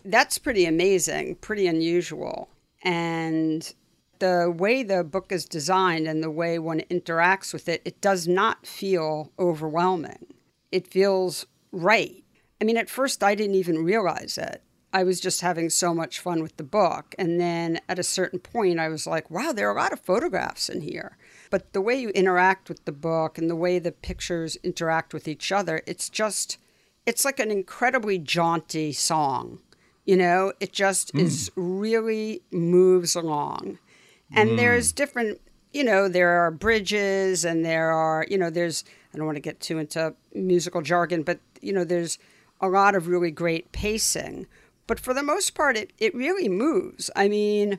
that's 0.03 0.39
pretty 0.39 0.65
amazing, 0.65 1.35
pretty 1.43 1.67
unusual. 1.67 2.49
And 2.83 3.71
the 4.21 4.53
way 4.55 4.83
the 4.83 5.05
book 5.05 5.33
is 5.33 5.45
designed 5.45 6.07
and 6.07 6.23
the 6.23 6.31
way 6.31 6.59
one 6.59 6.81
interacts 6.91 7.53
with 7.53 7.69
it, 7.69 7.83
it 7.85 8.01
does 8.01 8.29
not 8.29 8.67
feel 8.67 9.33
overwhelming. 9.39 10.27
It 10.71 10.87
feels 10.87 11.47
right. 11.73 12.25
I 12.61 12.65
mean, 12.65 12.77
at 12.77 12.91
first, 12.91 13.23
I 13.23 13.35
didn't 13.35 13.57
even 13.57 13.85
realize 13.85 14.37
it. 14.39 14.63
I 14.93 15.05
was 15.05 15.21
just 15.21 15.43
having 15.43 15.69
so 15.69 15.95
much 15.95 16.19
fun 16.19 16.43
with 16.43 16.57
the 16.57 16.65
book. 16.65 17.15
And 17.19 17.41
then 17.41 17.81
at 17.89 17.99
a 17.99 18.03
certain 18.03 18.39
point, 18.39 18.81
I 18.81 18.89
was 18.89 19.07
like, 19.07 19.31
wow, 19.31 19.53
there 19.53 19.69
are 19.69 19.77
a 19.77 19.81
lot 19.81 19.93
of 19.93 20.01
photographs 20.01 20.69
in 20.69 20.81
here. 20.81 21.19
But 21.51 21.73
the 21.73 21.81
way 21.81 21.97
you 21.97 22.09
interact 22.11 22.69
with 22.69 22.85
the 22.85 22.93
book 22.93 23.37
and 23.39 23.51
the 23.51 23.57
way 23.57 23.79
the 23.79 23.93
pictures 23.93 24.57
interact 24.57 25.13
with 25.13 25.29
each 25.29 25.53
other, 25.53 25.83
it's 25.87 26.09
just, 26.09 26.59
it's 27.05 27.25
like 27.25 27.39
an 27.39 27.51
incredibly 27.51 28.19
jaunty 28.19 28.93
song. 28.93 29.61
You 30.07 30.17
know, 30.17 30.55
it 30.59 30.73
just 30.73 31.13
mm. 31.13 31.21
is 31.21 31.51
really 31.55 32.43
moves 32.51 33.15
along. 33.15 33.79
And 34.33 34.51
mm. 34.51 34.57
there's 34.57 34.93
different, 34.93 35.41
you 35.73 35.85
know, 35.85 36.09
there 36.09 36.31
are 36.31 36.51
bridges 36.51 37.45
and 37.45 37.65
there 37.65 37.91
are, 37.91 38.27
you 38.29 38.39
know, 38.39 38.51
there's, 38.51 38.85
I 39.13 39.17
don't 39.17 39.27
want 39.27 39.37
to 39.37 39.41
get 39.41 39.61
too 39.61 39.79
into 39.79 40.15
musical 40.35 40.83
jargon, 40.83 41.23
but, 41.23 41.41
you 41.63 41.73
know, 41.73 41.85
there's 41.85 42.19
a 42.61 42.69
lot 42.69 42.95
of 42.95 43.09
really 43.09 43.31
great 43.31 43.73
pacing. 43.73 44.47
But 44.87 45.01
for 45.01 45.15
the 45.15 45.23
most 45.23 45.55
part, 45.55 45.77
it, 45.77 45.93
it 45.99 46.15
really 46.15 46.49
moves. 46.49 47.11
I 47.15 47.29
mean, 47.29 47.79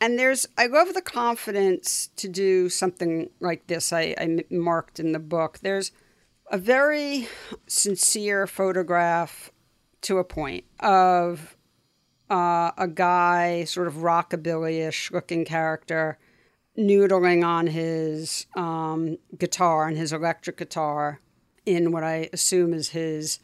and 0.00 0.18
there's, 0.18 0.46
I 0.58 0.66
love 0.66 0.94
the 0.94 1.02
confidence 1.02 2.10
to 2.16 2.28
do 2.28 2.68
something 2.68 3.30
like 3.40 3.66
this. 3.66 3.92
I, 3.92 4.14
I 4.18 4.44
marked 4.50 5.00
in 5.00 5.12
the 5.12 5.18
book. 5.18 5.60
There's 5.62 5.92
a 6.50 6.58
very 6.58 7.28
sincere 7.66 8.46
photograph 8.46 9.50
to 10.02 10.18
a 10.18 10.24
point 10.24 10.64
of 10.80 11.53
uh, 12.30 12.70
a 12.76 12.88
guy, 12.88 13.64
sort 13.64 13.86
of 13.86 13.94
rockabilly 13.94 14.86
ish 14.86 15.10
looking 15.10 15.44
character, 15.44 16.18
noodling 16.78 17.44
on 17.44 17.68
his 17.68 18.46
um, 18.56 19.18
guitar 19.38 19.86
and 19.86 19.96
his 19.96 20.12
electric 20.12 20.56
guitar 20.56 21.20
in 21.66 21.92
what 21.92 22.02
I 22.02 22.28
assume 22.32 22.74
is 22.74 22.90
his 22.90 23.38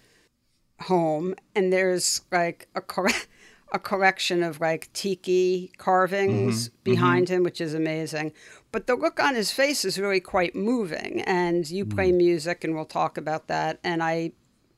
home. 0.83 1.35
And 1.55 1.73
there's 1.73 2.23
like 2.33 2.69
a, 2.75 2.83
a 3.73 3.79
collection 3.79 4.43
of 4.43 4.61
like 4.61 4.93
tiki 4.93 5.73
carvings 5.79 6.69
mm-hmm. 6.69 6.77
behind 6.85 7.27
mm-hmm. 7.27 7.37
him, 7.37 7.43
which 7.45 7.61
is 7.61 7.75
amazing. 7.75 8.33
But 8.73 8.87
the 8.87 8.95
look 8.95 9.21
on 9.21 9.35
his 9.35 9.51
face 9.51 9.85
is 9.85 9.99
really 9.99 10.21
quite 10.21 10.55
moving. 10.55 11.23
And 11.23 11.69
you 11.69 11.85
play 11.85 12.13
mm. 12.13 12.17
music, 12.17 12.63
and 12.63 12.75
we'll 12.75 12.85
talk 12.85 13.19
about 13.19 13.49
that. 13.49 13.81
And 13.83 14.03
I 14.03 14.33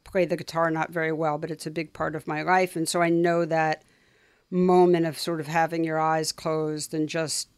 play 0.05 0.25
the 0.25 0.37
guitar 0.37 0.71
not 0.71 0.91
very 0.91 1.12
well, 1.12 1.38
but 1.38 1.51
it's 1.51 1.67
a 1.67 1.71
big 1.71 1.93
part 1.93 2.15
of 2.15 2.27
my 2.27 2.43
life. 2.43 2.75
And 2.75 2.88
so 2.88 3.03
I 3.03 3.11
know 3.11 3.45
that 3.45 3.83
moment 4.53 5.07
of 5.07 5.19
sort 5.19 5.41
of 5.41 5.47
having 5.47 5.83
your 5.83 5.99
eyes 5.99 6.31
closed 6.31 6.93
and 6.93 7.09
just 7.09 7.49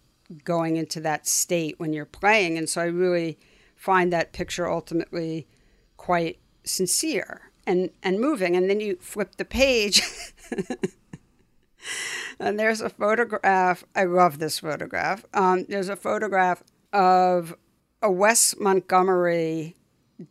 going 0.44 0.76
into 0.76 1.00
that 1.00 1.26
state 1.26 1.78
when 1.78 1.92
you're 1.92 2.07
playing. 2.07 2.57
And 2.57 2.68
so 2.68 2.80
I 2.80 2.87
really 2.87 3.38
find 3.76 4.12
that 4.12 4.33
picture 4.33 4.70
ultimately 4.70 5.46
quite 5.96 6.38
sincere 6.62 7.50
and, 7.66 7.90
and 8.02 8.20
moving. 8.20 8.57
And 8.57 8.70
then 8.70 8.80
you 8.80 8.96
flip 9.00 9.37
the 9.37 9.44
page. 9.44 10.02
and 12.38 12.59
there's 12.59 12.80
a 12.80 12.88
photograph. 12.88 13.85
I 13.94 14.04
love 14.04 14.38
this 14.38 14.61
photograph. 14.61 15.24
Um, 15.35 15.66
there's 15.68 15.88
a 15.88 15.96
photograph 15.96 16.62
of 16.92 17.57
a 18.00 18.11
Wes 18.11 18.54
Montgomery 18.59 19.74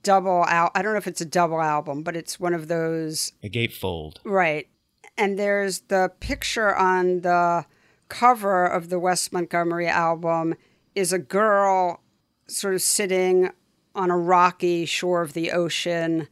double 0.01 0.45
out. 0.47 0.71
I 0.75 0.81
don't 0.81 0.93
know 0.93 0.97
if 0.97 1.07
it's 1.07 1.21
a 1.21 1.25
double 1.25 1.61
album, 1.61 2.03
but 2.03 2.15
it's 2.15 2.39
one 2.39 2.53
of 2.53 2.67
those. 2.67 3.33
A 3.43 3.49
gatefold. 3.49 4.17
Right. 4.23 4.69
And 5.17 5.37
there's 5.37 5.81
the 5.81 6.11
picture 6.19 6.75
on 6.75 7.21
the 7.21 7.65
cover 8.09 8.65
of 8.65 8.89
the 8.89 8.99
Wes 8.99 9.31
Montgomery 9.31 9.87
album 9.87 10.55
is 10.95 11.13
a 11.13 11.19
girl 11.19 12.01
sort 12.47 12.75
of 12.75 12.81
sitting 12.81 13.51
on 13.95 14.11
a 14.11 14.17
rocky 14.17 14.85
shore 14.85 15.21
of 15.21 15.33
the 15.33 15.51
ocean 15.51 16.27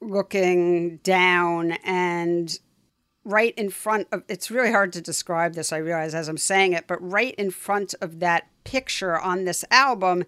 looking 0.00 0.96
down 0.98 1.72
and 1.84 2.58
right 3.24 3.54
in 3.56 3.70
front 3.70 4.08
of 4.10 4.24
it's 4.28 4.50
really 4.50 4.72
hard 4.72 4.92
to 4.92 5.00
describe 5.00 5.54
this 5.54 5.72
i 5.72 5.76
realize 5.76 6.12
as 6.12 6.28
i'm 6.28 6.36
saying 6.36 6.72
it 6.72 6.86
but 6.88 7.00
right 7.00 7.36
in 7.36 7.50
front 7.50 7.94
of 8.00 8.18
that 8.18 8.48
picture 8.64 9.18
on 9.20 9.44
this 9.44 9.64
album 9.70 10.24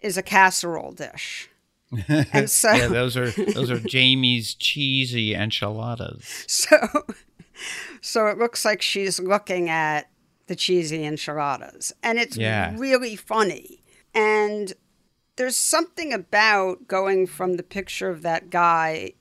is 0.00 0.16
a 0.16 0.22
casserole 0.22 0.92
dish 0.92 1.50
and 2.08 2.50
so 2.50 2.72
yeah 2.72 2.88
those 2.88 3.16
are 3.16 3.30
those 3.30 3.70
are 3.70 3.78
jamie's 3.78 4.54
cheesy 4.54 5.34
enchiladas 5.34 6.44
so 6.48 6.78
so 8.00 8.26
it 8.26 8.38
looks 8.38 8.64
like 8.64 8.82
she's 8.82 9.20
looking 9.20 9.68
at 9.68 10.10
the 10.46 10.56
cheesy 10.56 11.04
enchiladas 11.04 11.92
and 12.02 12.18
it's 12.18 12.36
yeah. 12.36 12.74
really 12.76 13.16
funny 13.16 13.82
and 14.14 14.74
there's 15.36 15.56
something 15.56 16.12
about 16.12 16.86
going 16.86 17.26
from 17.26 17.56
the 17.56 17.62
picture 17.62 18.08
of 18.08 18.22
that 18.22 18.50
guy 18.50 19.12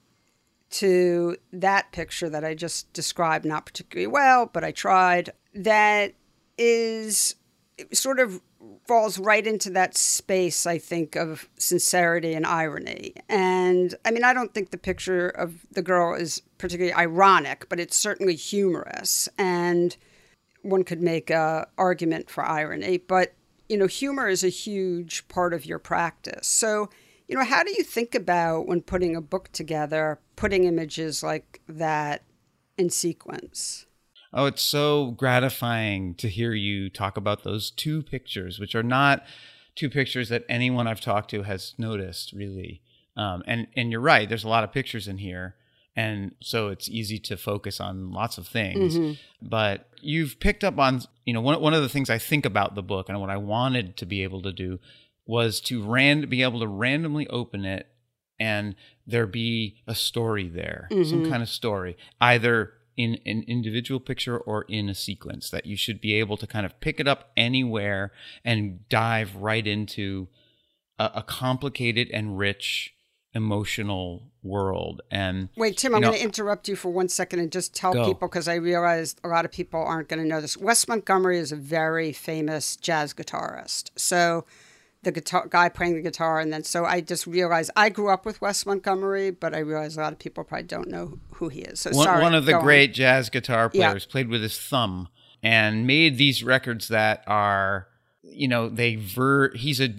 to 0.70 1.38
that 1.52 1.92
picture 1.92 2.30
that 2.30 2.44
I 2.44 2.56
just 2.56 2.92
described, 2.94 3.46
not 3.46 3.66
particularly 3.66 4.08
well, 4.08 4.50
but 4.52 4.64
I 4.64 4.72
tried, 4.72 5.32
that 5.54 6.14
is 6.58 7.36
sort 7.92 8.20
of 8.20 8.42
falls 8.88 9.18
right 9.18 9.46
into 9.46 9.70
that 9.72 9.96
space, 9.96 10.66
I 10.66 10.78
think, 10.78 11.16
of 11.16 11.50
sincerity 11.58 12.34
and 12.34 12.46
irony. 12.46 13.14
And 13.30 13.96
I 14.06 14.12
mean, 14.12 14.24
I 14.24 14.34
don't 14.34 14.54
think 14.54 14.72
the 14.72 14.78
picture 14.78 15.30
of 15.30 15.66
the 15.72 15.82
girl 15.82 16.14
is 16.16 16.42
particularly 16.58 16.94
ironic, 16.94 17.68
but 17.70 17.80
it's 17.80 17.96
certainly 17.96 18.36
humorous. 18.36 19.30
And 19.38 19.96
one 20.62 20.84
could 20.84 21.02
make 21.02 21.30
an 21.30 21.66
argument 21.78 22.30
for 22.30 22.44
irony, 22.44 22.98
but 22.98 23.34
you 23.70 23.78
know, 23.78 23.88
humor 23.88 24.28
is 24.28 24.44
a 24.44 24.50
huge 24.50 25.28
part 25.28 25.54
of 25.54 25.66
your 25.66 25.80
practice. 25.80 26.48
So 26.48 26.90
you 27.28 27.38
know, 27.38 27.46
how 27.46 27.64
do 27.64 27.72
you 27.72 27.84
think 27.84 28.16
about 28.16 28.68
when 28.68 28.82
putting 28.82 29.16
a 29.16 29.22
book 29.22 29.52
together, 29.54 30.20
putting 30.36 30.66
images 30.66 31.24
like 31.24 31.62
that 31.68 32.24
in 32.78 32.90
sequence? 32.90 33.86
Oh, 34.34 34.46
it's 34.46 34.62
so 34.62 35.12
gratifying 35.12 36.16
to 36.16 36.28
hear 36.28 36.54
you 36.54 36.90
talk 36.90 37.18
about 37.18 37.44
those 37.44 37.70
two 37.70 38.02
pictures, 38.02 38.60
which 38.60 38.74
are 38.74 38.84
not 38.84 39.24
two 39.76 39.90
pictures 39.90 40.30
that 40.30 40.46
anyone 40.50 40.88
I've 40.88 41.02
talked 41.02 41.30
to 41.32 41.44
has 41.44 41.76
noticed, 41.78 42.34
really. 42.34 42.82
Um, 43.16 43.44
and 43.46 43.68
and 43.76 43.92
you're 43.92 44.02
right. 44.02 44.28
There's 44.28 44.44
a 44.44 44.50
lot 44.50 44.64
of 44.64 44.72
pictures 44.72 45.08
in 45.08 45.20
here, 45.20 45.56
and 45.96 46.34
so 46.42 46.70
it's 46.70 46.90
easy 46.90 47.20
to 47.20 47.38
focus 47.38 47.80
on 47.80 48.12
lots 48.12 48.40
of 48.40 48.48
things. 48.48 48.98
Mm-hmm. 48.98 49.48
But 49.48 49.88
you've 50.02 50.40
picked 50.40 50.64
up 50.64 50.80
on, 50.80 51.02
you 51.26 51.34
know, 51.34 51.42
one 51.42 51.62
one 51.62 51.76
of 51.76 51.84
the 51.84 51.90
things 51.90 52.10
I 52.10 52.18
think 52.18 52.46
about 52.46 52.74
the 52.74 52.82
book 52.82 53.10
and 53.10 53.22
what 53.22 53.30
I 53.30 53.38
wanted 53.38 53.98
to 53.98 54.06
be 54.06 54.24
able 54.24 54.42
to 54.42 54.52
do 54.52 54.80
was 55.26 55.62
to 55.62 55.84
ran- 55.84 56.28
be 56.28 56.42
able 56.42 56.60
to 56.60 56.68
randomly 56.68 57.28
open 57.28 57.66
it 57.66 57.88
and 58.40 58.76
there 59.06 59.28
be 59.28 59.78
a 59.88 59.96
story 59.96 60.50
there, 60.50 60.88
mm-hmm. 60.92 61.10
some 61.10 61.30
kind 61.30 61.44
of 61.44 61.50
story, 61.50 61.96
either 62.20 62.74
in 62.98 63.20
an 63.26 63.44
individual 63.48 64.00
picture 64.00 64.38
or 64.38 64.64
in 64.64 64.90
a 64.90 64.96
sequence 64.96 65.50
that 65.50 65.66
you 65.66 65.76
should 65.76 66.00
be 66.02 66.14
able 66.16 66.38
to 66.38 66.48
kind 66.48 66.66
of 66.66 66.80
pick 66.80 67.00
it 67.00 67.08
up 67.08 67.32
anywhere 67.36 68.12
and 68.44 68.88
dive 68.90 69.36
right 69.36 69.66
into 69.66 70.28
a, 71.00 71.12
a 71.16 71.24
complicated 71.24 72.10
and 72.12 72.38
rich 72.38 72.94
emotional 73.34 74.32
world. 74.44 75.02
And 75.10 75.50
wait 75.56 75.78
tim 75.78 75.96
i'm 75.96 76.02
going 76.02 76.14
to 76.14 76.24
interrupt 76.24 76.68
you 76.68 76.76
for 76.76 76.92
one 76.92 77.10
second 77.10 77.40
and 77.40 77.52
just 77.52 77.74
tell 77.74 77.94
go. 77.94 78.06
people 78.06 78.28
because 78.28 78.48
i 78.48 78.56
realized 78.56 79.20
a 79.24 79.28
lot 79.28 79.46
of 79.46 79.52
people 79.52 79.82
aren't 79.82 80.10
going 80.10 80.22
to 80.22 80.28
know 80.28 80.42
this. 80.42 80.58
Wes 80.58 80.88
montgomery 80.88 81.40
is 81.40 81.52
a 81.52 81.56
very 81.56 82.12
famous 82.12 82.76
jazz 82.76 83.14
guitarist. 83.14 83.90
So 83.96 84.46
the 85.04 85.12
guitar 85.12 85.48
guy 85.50 85.70
playing 85.70 85.96
the 85.96 86.02
guitar 86.02 86.40
and 86.40 86.52
then 86.52 86.64
so 86.64 86.86
i 86.86 87.02
just 87.02 87.28
realized 87.28 87.70
i 87.76 87.90
grew 87.90 88.10
up 88.10 88.26
with 88.26 88.42
wes 88.42 88.66
montgomery 88.66 89.32
but 89.32 89.54
i 89.54 89.60
realized 89.60 89.98
a 89.98 90.02
lot 90.02 90.14
of 90.14 90.20
people 90.20 90.44
probably 90.44 90.66
don't 90.66 90.88
know 90.88 91.20
who 91.36 91.50
he 91.50 91.62
is 91.62 91.82
so 91.82 91.92
one, 91.92 92.06
sorry, 92.06 92.22
one 92.22 92.34
of 92.34 92.46
the 92.46 92.58
great 92.60 92.92
on. 92.92 92.94
jazz 92.94 93.30
guitar 93.30 93.70
players 93.70 94.06
yeah. 94.08 94.12
played 94.12 94.28
with 94.30 94.42
his 94.42 94.58
thumb 94.58 95.08
and 95.42 95.86
made 95.86 96.18
these 96.18 96.44
records 96.44 96.88
that 96.88 97.24
are 97.28 97.88
you 98.24 98.48
know 98.48 98.70
they 98.70 98.96
ver 98.96 99.54
he's 99.54 99.82
a 99.82 99.90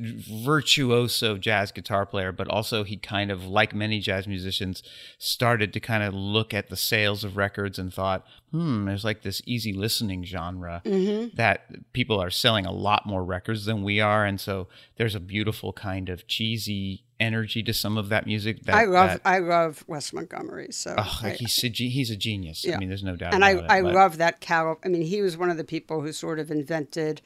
virtuoso 0.45 1.37
jazz 1.37 1.71
guitar 1.71 2.07
player 2.07 2.33
but 2.33 2.49
also 2.49 2.83
he 2.83 2.97
kind 2.97 3.31
of 3.31 3.45
like 3.45 3.75
many 3.75 4.01
jazz 4.01 4.27
musicians 4.27 4.83
started 5.19 5.73
to 5.75 5.81
kind 5.81 6.03
of 6.03 6.15
look 6.15 6.55
at 6.55 6.69
the 6.69 6.77
sales 6.77 7.23
of 7.23 7.37
records 7.37 7.79
and 7.79 7.93
thought 7.93 8.27
hmm 8.51 8.87
there's 8.87 9.05
like 9.05 9.23
this 9.23 9.43
easy 9.45 9.75
listening 9.75 10.25
genre 10.25 10.81
mm-hmm. 10.87 11.35
that 11.37 11.93
people 11.93 12.19
are 12.21 12.31
selling 12.31 12.65
a 12.65 12.73
lot 12.73 13.05
more 13.05 13.23
records 13.23 13.67
than 13.67 13.83
we 13.83 14.01
are 14.01 14.25
and 14.25 14.41
so 14.41 14.69
there's 14.97 15.15
a 15.15 15.21
beautiful 15.21 15.73
kind 15.73 16.09
of 16.09 16.27
cheesy 16.27 17.05
energy 17.21 17.63
to 17.63 17.73
some 17.73 17.97
of 17.97 18.09
that 18.09 18.27
music 18.27 18.63
that, 18.65 18.75
I 18.75 18.87
love 18.87 19.11
that, 19.11 19.21
I 19.25 19.39
love 19.39 19.85
Wes 19.87 20.13
Montgomery 20.15 20.69
so 20.71 20.95
oh, 20.97 21.21
I, 21.23 21.31
he's 21.31 21.63
a, 21.63 21.69
he's 21.69 22.11
a 22.11 22.17
genius 22.17 22.65
yeah. 22.65 22.77
I 22.77 22.79
mean 22.79 22.89
there's 22.89 23.05
no 23.05 23.17
doubt 23.17 23.35
and 23.35 23.45
I, 23.45 23.51
it, 23.51 23.65
I 23.69 23.83
but. 23.83 23.93
love 23.93 24.17
that 24.17 24.41
Cal 24.41 24.79
I 24.83 24.89
mean 24.89 25.03
he 25.03 25.21
was 25.21 25.37
one 25.37 25.51
of 25.51 25.59
the 25.59 25.65
people 25.65 26.01
who 26.01 26.13
sort 26.13 26.39
of 26.39 26.51
invented 26.51 27.21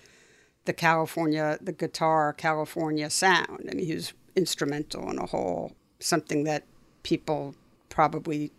the 0.69 0.75
California, 0.75 1.57
the 1.63 1.73
guitar 1.73 2.35
California 2.35 3.09
sound. 3.09 3.71
I 3.71 3.75
mean, 3.75 3.87
he 3.87 3.95
was 3.95 4.13
instrumental 4.37 5.11
in 5.11 5.19
a 5.19 5.25
whole 5.25 5.73
something 5.99 6.45
that 6.45 6.65
people 7.03 7.55
probably 7.89 8.53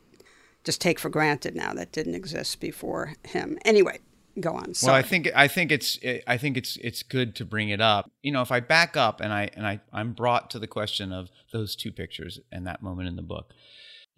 just 0.63 0.81
take 0.81 0.97
for 0.97 1.09
granted 1.09 1.55
now 1.55 1.71
that 1.75 1.91
didn't 1.91 2.15
exist 2.15 2.59
before 2.59 3.13
him. 3.23 3.59
Anyway, 3.63 3.99
go 4.39 4.53
on. 4.53 4.73
Sorry. 4.73 4.91
Well, 4.91 4.99
I 4.99 5.03
think 5.03 5.29
I 5.35 5.47
think 5.47 5.71
it's 5.71 5.99
I 6.25 6.37
think 6.37 6.57
it's 6.57 6.77
it's 6.77 7.03
good 7.03 7.35
to 7.35 7.45
bring 7.45 7.69
it 7.69 7.79
up. 7.79 8.09
You 8.23 8.31
know, 8.31 8.41
if 8.41 8.51
I 8.51 8.59
back 8.59 8.97
up 8.97 9.21
and 9.21 9.31
I 9.31 9.51
and 9.53 9.67
I 9.67 9.79
I'm 9.93 10.13
brought 10.13 10.49
to 10.49 10.57
the 10.57 10.67
question 10.67 11.13
of 11.13 11.29
those 11.53 11.75
two 11.75 11.91
pictures 11.91 12.39
and 12.51 12.65
that 12.65 12.81
moment 12.81 13.07
in 13.07 13.17
the 13.17 13.21
book 13.21 13.53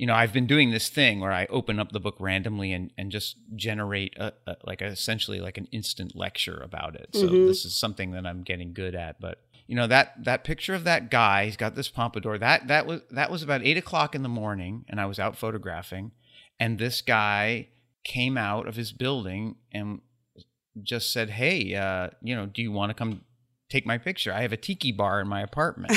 you 0.02 0.08
know, 0.08 0.16
I've 0.16 0.34
been 0.34 0.48
doing 0.48 0.72
this 0.72 0.90
thing 0.90 1.20
where 1.20 1.32
I 1.32 1.46
open 1.52 1.78
up 1.78 1.92
the 1.92 2.00
book 2.00 2.16
randomly 2.18 2.74
and, 2.74 2.92
and 2.98 3.12
just 3.12 3.36
generate 3.56 4.18
a, 4.18 4.34
a 4.48 4.56
like 4.64 4.82
a, 4.82 4.88
essentially 4.88 5.40
like 5.40 5.60
an 5.60 5.68
instant 5.72 6.16
lecture 6.16 6.60
about 6.60 6.96
it. 6.96 7.10
So 7.14 7.28
mm-hmm. 7.28 7.46
this 7.46 7.66
is 7.66 7.76
something 7.76 8.10
that 8.14 8.26
I'm 8.26 8.42
getting 8.42 8.74
good 8.74 8.96
at. 8.96 9.22
But 9.22 9.44
you 9.68 9.76
know 9.76 9.86
that 9.86 10.24
that 10.24 10.44
picture 10.44 10.74
of 10.74 10.86
that 10.86 11.12
guy. 11.12 11.46
He's 11.46 11.56
got 11.56 11.76
this 11.76 11.88
pompadour. 11.88 12.40
That 12.40 12.68
that 12.68 12.88
was 12.88 13.02
that 13.12 13.30
was 13.30 13.44
about 13.44 13.62
eight 13.62 13.78
o'clock 13.78 14.16
in 14.16 14.24
the 14.24 14.28
morning, 14.28 14.86
and 14.90 15.00
I 15.00 15.06
was 15.06 15.20
out 15.20 15.38
photographing, 15.38 16.14
and 16.60 16.80
this 16.80 17.04
guy 17.04 17.68
came 18.04 18.40
out 18.40 18.68
of 18.68 18.76
his 18.76 18.92
building 18.92 19.58
and 19.72 20.02
just 20.82 21.14
said, 21.14 21.30
"Hey, 21.30 21.76
uh, 21.76 22.10
you 22.24 22.36
know, 22.36 22.48
do 22.48 22.64
you 22.64 22.72
want 22.72 22.90
to 22.90 22.96
come 22.96 23.22
take 23.70 23.86
my 23.86 24.00
picture? 24.00 24.34
I 24.34 24.42
have 24.42 24.52
a 24.52 24.58
tiki 24.58 24.92
bar 24.92 25.22
in 25.22 25.28
my 25.28 25.42
apartment." 25.42 25.96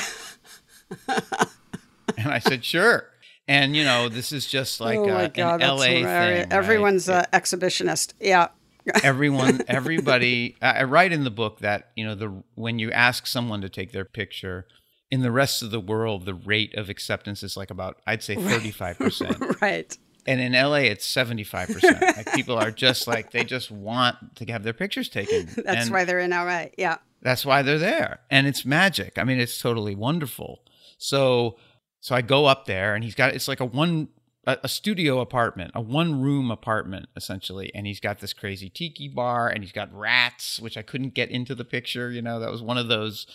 and 1.08 2.28
I 2.30 2.38
said, 2.38 2.66
"Sure." 2.66 3.08
And 3.46 3.76
you 3.76 3.84
know, 3.84 4.08
this 4.08 4.32
is 4.32 4.46
just 4.46 4.80
like 4.80 4.98
oh 4.98 5.08
uh, 5.08 5.28
God, 5.28 5.60
an 5.62 5.68
LA 5.76 5.84
hilarious. 5.84 6.42
thing. 6.44 6.52
Everyone's 6.52 7.08
right? 7.08 7.26
an 7.32 7.40
exhibitionist. 7.40 8.14
Yeah. 8.20 8.48
everyone 9.02 9.62
everybody 9.66 10.56
I 10.60 10.82
write 10.84 11.10
in 11.10 11.24
the 11.24 11.30
book 11.30 11.60
that 11.60 11.90
you 11.96 12.04
know 12.04 12.14
the 12.14 12.42
when 12.54 12.78
you 12.78 12.90
ask 12.92 13.26
someone 13.26 13.62
to 13.62 13.70
take 13.70 13.92
their 13.92 14.04
picture 14.04 14.66
in 15.10 15.22
the 15.22 15.30
rest 15.30 15.62
of 15.62 15.70
the 15.70 15.80
world 15.80 16.26
the 16.26 16.34
rate 16.34 16.74
of 16.74 16.90
acceptance 16.90 17.42
is 17.42 17.56
like 17.56 17.70
about 17.70 17.96
I'd 18.06 18.22
say 18.22 18.36
35% 18.36 19.60
right. 19.62 19.96
and 20.26 20.38
in 20.38 20.52
LA 20.52 20.80
it's 20.92 21.10
75% 21.10 22.00
like 22.14 22.34
people 22.34 22.58
are 22.58 22.70
just 22.70 23.06
like 23.06 23.30
they 23.30 23.42
just 23.44 23.70
want 23.70 24.36
to 24.36 24.44
have 24.52 24.62
their 24.64 24.74
pictures 24.74 25.08
taken 25.08 25.48
That's 25.64 25.86
And 25.86 25.90
why 25.90 26.04
they're 26.04 26.20
in 26.20 26.32
LA. 26.32 26.66
Yeah. 26.76 26.98
that's 27.22 27.46
why 27.46 27.62
they're 27.62 27.78
there 27.78 28.20
and 28.30 28.46
it's 28.46 28.66
magic 28.66 29.18
i 29.18 29.24
mean 29.24 29.40
it's 29.40 29.58
totally 29.58 29.94
wonderful 29.94 30.60
so 30.98 31.56
so 32.04 32.14
i 32.14 32.20
go 32.20 32.44
up 32.44 32.66
there 32.66 32.94
and 32.94 33.02
he's 33.02 33.14
got 33.14 33.32
it's 33.34 33.48
like 33.48 33.60
a 33.60 33.64
one 33.64 34.08
a, 34.46 34.58
a 34.64 34.68
studio 34.68 35.20
apartment 35.20 35.70
a 35.74 35.80
one 35.80 36.20
room 36.20 36.50
apartment 36.50 37.06
essentially. 37.16 37.74
And 37.74 37.86
he's 37.86 37.98
got 37.98 38.20
this 38.20 38.34
crazy 38.34 38.68
tiki 38.68 39.08
bar 39.08 39.48
and 39.48 39.64
he's 39.64 39.72
got 39.72 39.90
rats 39.90 40.60
which 40.60 40.76
i 40.76 40.82
couldn't 40.82 41.14
get 41.14 41.30
into 41.30 41.54
the 41.54 41.64
picture 41.64 42.10
you 42.10 42.20
know? 42.20 42.38
That 42.38 42.50
was 42.50 42.60
one 42.60 42.76
of 42.76 42.88
those 42.88 43.26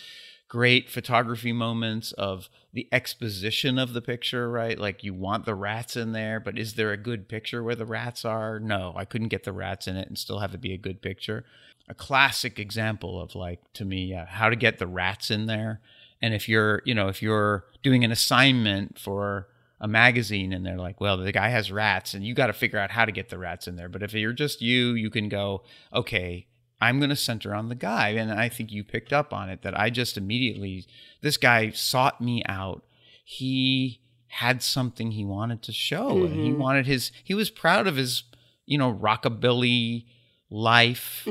great 0.49 0.87
photography 0.87 1.51
moments 1.51 2.11
of 2.11 2.47
the 2.71 2.87
exposition 2.91 3.79
of 3.79 3.93
the 3.93 4.03
picture 4.03 4.51
right? 4.51 4.77
Like 4.77 5.03
you 5.03 5.15
want 5.15 5.45
the 5.45 5.55
rats 5.55 5.95
in 5.95 6.11
there 6.11 6.39
but 6.39 6.59
is 6.59 6.75
there 6.75 6.91
a 6.91 6.97
good 6.97 7.27
picture 7.27 7.63
where 7.63 7.75
the 7.75 7.87
rats 7.87 8.23
are? 8.23 8.59
No 8.59 8.93
i 8.95 9.03
couldn't 9.03 9.29
get 9.29 9.45
the 9.45 9.51
rats 9.51 9.87
in 9.87 9.95
it 9.95 10.07
and 10.07 10.15
still 10.15 10.41
have 10.41 10.53
it 10.53 10.61
be 10.61 10.75
a 10.75 10.77
good 10.77 11.01
picture. 11.01 11.43
A 11.87 11.95
classic 11.95 12.59
example 12.59 13.19
of 13.19 13.33
like 13.33 13.61
to 13.73 13.83
me 13.83 14.05
yeah, 14.05 14.27
how 14.27 14.47
to 14.49 14.55
get 14.55 14.77
the 14.77 14.85
rats 14.85 15.31
in 15.31 15.47
there 15.47 15.81
and 16.21 16.33
if 16.33 16.47
you're 16.49 16.81
you 16.85 16.93
know 16.93 17.07
if 17.07 17.21
you're 17.21 17.65
doing 17.83 18.03
an 18.03 18.11
assignment 18.11 18.97
for 18.99 19.47
a 19.81 19.87
magazine 19.87 20.51
and 20.51 20.65
they're 20.65 20.77
like 20.77 20.99
well 20.99 21.15
the 21.17 21.31
guy 21.31 21.49
has 21.49 21.71
rats 21.71 22.13
and 22.13 22.25
you 22.25 22.33
got 22.33 22.47
to 22.47 22.53
figure 22.53 22.77
out 22.79 22.91
how 22.91 23.05
to 23.05 23.11
get 23.11 23.29
the 23.29 23.37
rats 23.37 23.67
in 23.67 23.75
there. 23.77 23.87
But 23.89 24.03
if 24.03 24.13
you're 24.13 24.33
just 24.33 24.61
you 24.61 24.93
you 24.93 25.09
can 25.09 25.29
go 25.29 25.63
okay 25.93 26.47
i'm 26.81 26.97
going 26.99 27.09
to 27.09 27.15
center 27.15 27.53
on 27.55 27.69
the 27.69 27.75
guy. 27.75 28.09
And 28.09 28.31
i 28.31 28.49
think 28.49 28.71
you 28.71 28.83
picked 28.83 29.13
up 29.13 29.33
on 29.33 29.49
it 29.49 29.61
that 29.61 29.77
i 29.79 29.89
just 29.89 30.17
immediately 30.17 30.85
this 31.21 31.37
guy 31.37 31.69
sought 31.71 32.19
me 32.21 32.43
out. 32.47 32.83
He 33.23 34.01
had 34.27 34.61
something 34.61 35.11
he 35.11 35.25
wanted 35.25 35.61
to 35.63 35.71
show 35.71 36.23
and 36.25 36.35
he 36.35 36.51
wanted 36.53 36.85
his 36.85 37.11
he 37.23 37.33
was 37.33 37.49
proud 37.49 37.87
of 37.87 37.95
his 37.95 38.23
you 38.65 38.77
know 38.77 38.93
rockabilly 38.93 40.05
life 40.51 41.23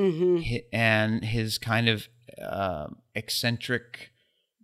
hi- 0.43 0.65
and 0.73 1.25
his 1.25 1.59
kind 1.59 1.89
of 1.89 2.09
uh, 2.43 2.87
eccentric 3.15 4.11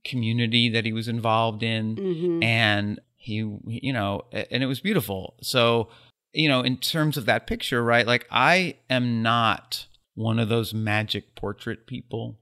community 0.05 0.69
that 0.69 0.85
he 0.85 0.93
was 0.93 1.09
involved 1.09 1.63
in. 1.63 1.97
Mm-hmm. 1.97 2.43
And 2.43 3.01
he 3.17 3.37
you 3.67 3.93
know 3.93 4.23
and 4.33 4.63
it 4.63 4.67
was 4.67 4.81
beautiful. 4.81 5.35
So 5.43 5.89
you 6.33 6.49
know 6.49 6.61
in 6.61 6.77
terms 6.77 7.17
of 7.17 7.27
that 7.27 7.47
picture 7.47 7.83
right 7.83 8.09
like 8.09 8.27
i 8.31 8.75
am 8.91 9.23
not 9.23 9.87
one 10.15 10.39
of 10.39 10.49
those 10.49 10.73
magic 10.73 11.35
portrait 11.35 11.87
people. 11.87 12.39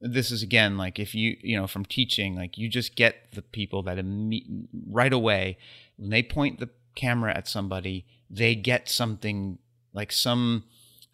This 0.00 0.30
is 0.30 0.42
again 0.42 0.76
like 0.76 0.98
if 0.98 1.14
you 1.14 1.36
you 1.40 1.56
know 1.56 1.66
from 1.66 1.84
teaching 1.84 2.36
like 2.36 2.58
you 2.58 2.68
just 2.68 2.94
get 2.96 3.32
the 3.32 3.42
people 3.42 3.82
that 3.84 3.96
imme- 3.96 4.66
right 4.90 5.12
away 5.12 5.58
when 5.96 6.10
they 6.10 6.22
point 6.22 6.60
the 6.60 6.68
camera 6.94 7.34
at 7.36 7.48
somebody 7.48 8.06
they 8.30 8.54
get 8.54 8.88
something 8.88 9.58
like 9.92 10.12
some 10.12 10.64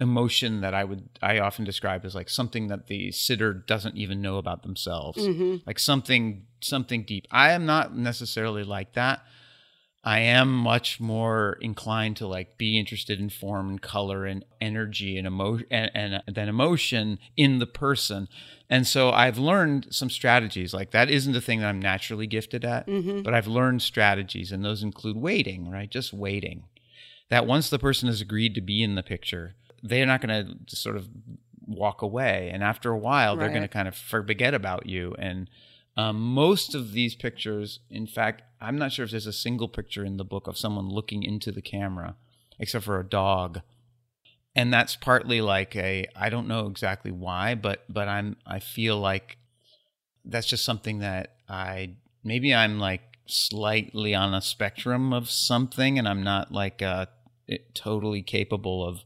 emotion 0.03 0.61
that 0.61 0.75
i 0.75 0.85
would 0.85 1.09
i 1.23 1.39
often 1.39 1.65
describe 1.65 2.05
as 2.05 2.15
like 2.15 2.29
something 2.29 2.69
that 2.69 2.89
the 2.89 3.11
sitter 3.13 3.55
doesn't 3.55 3.97
even 3.97 4.21
know 4.21 4.37
about 4.37 4.63
themselves 4.63 5.19
mm-hmm. 5.19 5.57
like 5.67 5.79
something 5.79 6.45
something 6.61 7.05
deep 7.05 7.27
i 7.31 7.53
am 7.53 7.65
not 7.65 7.97
necessarily 7.97 8.65
like 8.65 8.93
that 8.95 9.23
I 10.05 10.19
am 10.19 10.53
much 10.53 10.99
more 10.99 11.59
inclined 11.61 12.17
to 12.17 12.27
like 12.27 12.59
be 12.59 12.77
interested 12.77 13.21
in 13.21 13.31
form 13.31 13.69
and 13.69 13.83
color 13.83 14.27
and 14.27 14.45
energy 14.61 15.17
and 15.17 15.27
emotion 15.27 15.67
and, 15.71 16.23
and 16.27 16.35
then 16.35 16.49
emotion 16.49 17.21
in 17.37 17.61
the 17.61 17.69
person. 17.69 18.29
And 18.69 18.87
so 18.87 19.11
I've 19.11 19.39
learned 19.39 19.89
some 19.91 20.11
strategies. 20.11 20.75
Like 20.75 20.91
that 20.91 21.09
isn't 21.09 21.37
a 21.37 21.41
thing 21.41 21.61
that 21.61 21.69
I'm 21.69 21.81
naturally 21.81 22.27
gifted 22.27 22.65
at, 22.65 22.89
mm-hmm. 22.89 23.23
but 23.23 23.33
I've 23.33 23.47
learned 23.47 23.83
strategies 23.83 24.51
and 24.51 24.65
those 24.65 24.83
include 24.83 25.17
waiting, 25.17 25.71
right? 25.71 25.91
Just 25.91 26.13
waiting. 26.13 26.65
That 27.31 27.47
once 27.47 27.71
the 27.71 27.79
person 27.79 28.09
has 28.09 28.21
agreed 28.21 28.57
to 28.57 28.61
be 28.61 28.83
in 28.83 28.97
the 28.97 29.03
picture, 29.03 29.55
they're 29.83 30.07
not 30.07 30.21
going 30.21 30.59
to 30.67 30.77
sort 30.77 30.97
of 30.97 31.09
walk 31.67 32.03
away. 32.03 32.51
And 32.53 32.63
after 32.63 32.91
a 32.91 32.99
while, 32.99 33.37
they're 33.37 33.49
going 33.49 33.63
to 33.63 33.69
kind 33.69 33.89
of 33.89 33.97
forget 33.97 34.55
about 34.55 34.87
you. 34.87 35.15
And 35.19 35.49
um, 35.97 36.21
most 36.21 36.75
of 36.75 36.93
these 36.93 37.15
pictures, 37.15 37.81
in 37.91 38.07
fact, 38.07 38.43
I'm 38.61 38.79
not 38.79 38.93
sure 38.93 39.05
if 39.05 39.11
there's 39.11 39.27
a 39.27 39.33
single 39.33 39.69
picture 39.69 40.05
in 40.05 40.17
the 40.17 40.25
book 40.25 40.47
of 40.47 40.57
someone 40.57 40.89
looking 40.89 41.23
into 41.23 41.53
the 41.53 41.63
camera, 41.63 42.17
except 42.59 42.85
for 42.85 42.99
a 42.99 43.05
dog. 43.05 43.61
And 44.55 44.73
that's 44.73 44.97
partly 44.97 45.41
like 45.41 45.75
a 45.77 46.07
I 46.15 46.29
don't 46.29 46.47
know 46.47 46.67
exactly 46.67 47.11
why, 47.11 47.55
but 47.55 47.85
but 47.89 48.07
I'm 48.07 48.37
I 48.47 48.59
feel 48.59 48.99
like 48.99 49.39
that's 50.25 50.47
just 50.47 50.65
something 50.65 50.99
that 50.99 51.37
I 51.49 51.95
maybe 52.23 52.55
I'm 52.55 52.79
like 52.79 53.01
slightly 53.27 54.15
on 54.15 54.35
a 54.35 54.43
spectrum 54.43 55.13
of 55.13 55.31
something, 55.31 55.99
and 55.99 56.07
I'm 56.07 56.23
not 56.23 56.53
like 56.53 56.83
uh, 56.83 57.07
totally 57.73 58.23
capable 58.23 58.87
of 58.87 59.01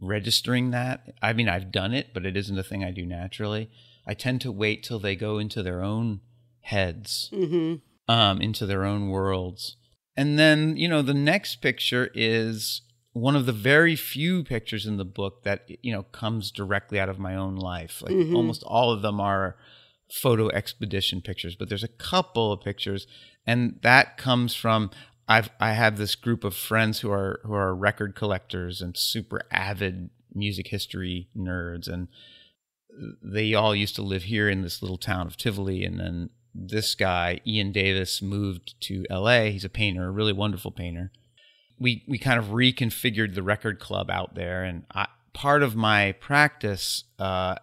registering 0.00 0.70
that. 0.70 1.14
I 1.22 1.32
mean, 1.32 1.48
I've 1.48 1.72
done 1.72 1.92
it, 1.94 2.08
but 2.12 2.26
it 2.26 2.36
isn't 2.36 2.58
a 2.58 2.62
thing 2.62 2.84
I 2.84 2.90
do 2.90 3.06
naturally. 3.06 3.70
I 4.06 4.14
tend 4.14 4.40
to 4.42 4.52
wait 4.52 4.82
till 4.82 4.98
they 4.98 5.16
go 5.16 5.38
into 5.38 5.62
their 5.62 5.82
own 5.82 6.20
heads, 6.60 7.30
um, 8.08 8.40
into 8.40 8.66
their 8.66 8.84
own 8.84 9.08
worlds. 9.08 9.76
And 10.16 10.38
then, 10.38 10.76
you 10.76 10.88
know, 10.88 11.02
the 11.02 11.14
next 11.14 11.56
picture 11.56 12.10
is 12.14 12.82
one 13.12 13.36
of 13.36 13.46
the 13.46 13.52
very 13.52 13.96
few 13.96 14.44
pictures 14.44 14.86
in 14.86 14.96
the 14.96 15.04
book 15.04 15.42
that, 15.44 15.68
you 15.82 15.92
know, 15.92 16.02
comes 16.04 16.50
directly 16.50 17.00
out 17.00 17.08
of 17.08 17.18
my 17.18 17.34
own 17.34 17.56
life. 17.56 18.02
Like 18.02 18.14
almost 18.34 18.62
all 18.64 18.90
of 18.92 19.02
them 19.02 19.20
are 19.20 19.56
photo 20.12 20.48
expedition 20.50 21.20
pictures, 21.20 21.56
but 21.56 21.68
there's 21.68 21.82
a 21.84 21.88
couple 21.88 22.52
of 22.52 22.60
pictures 22.60 23.06
and 23.46 23.78
that 23.82 24.16
comes 24.16 24.54
from 24.54 24.90
I've 25.28 25.50
I 25.58 25.72
have 25.72 25.96
this 25.96 26.14
group 26.14 26.44
of 26.44 26.54
friends 26.54 27.00
who 27.00 27.10
are 27.10 27.40
who 27.44 27.54
are 27.54 27.74
record 27.74 28.14
collectors 28.14 28.80
and 28.80 28.96
super 28.96 29.42
avid 29.50 30.10
music 30.34 30.68
history 30.68 31.28
nerds 31.36 31.88
and 31.88 32.08
they 33.22 33.54
all 33.54 33.74
used 33.74 33.94
to 33.96 34.02
live 34.02 34.24
here 34.24 34.48
in 34.48 34.62
this 34.62 34.82
little 34.82 34.98
town 34.98 35.26
of 35.26 35.36
Tivoli 35.36 35.84
and 35.84 35.98
then 35.98 36.30
this 36.54 36.94
guy 36.94 37.40
Ian 37.46 37.72
Davis 37.72 38.22
moved 38.22 38.80
to 38.82 39.04
LA 39.10 39.44
he's 39.44 39.64
a 39.64 39.68
painter 39.68 40.08
a 40.08 40.12
really 40.12 40.32
wonderful 40.32 40.70
painter. 40.70 41.10
We 41.78 42.04
we 42.06 42.18
kind 42.18 42.38
of 42.38 42.46
reconfigured 42.46 43.34
the 43.34 43.42
record 43.42 43.80
club 43.80 44.10
out 44.10 44.34
there 44.34 44.62
and 44.62 44.84
I, 44.94 45.08
part 45.32 45.62
of 45.62 45.74
my 45.74 46.12
practice 46.12 47.04
uh 47.18 47.56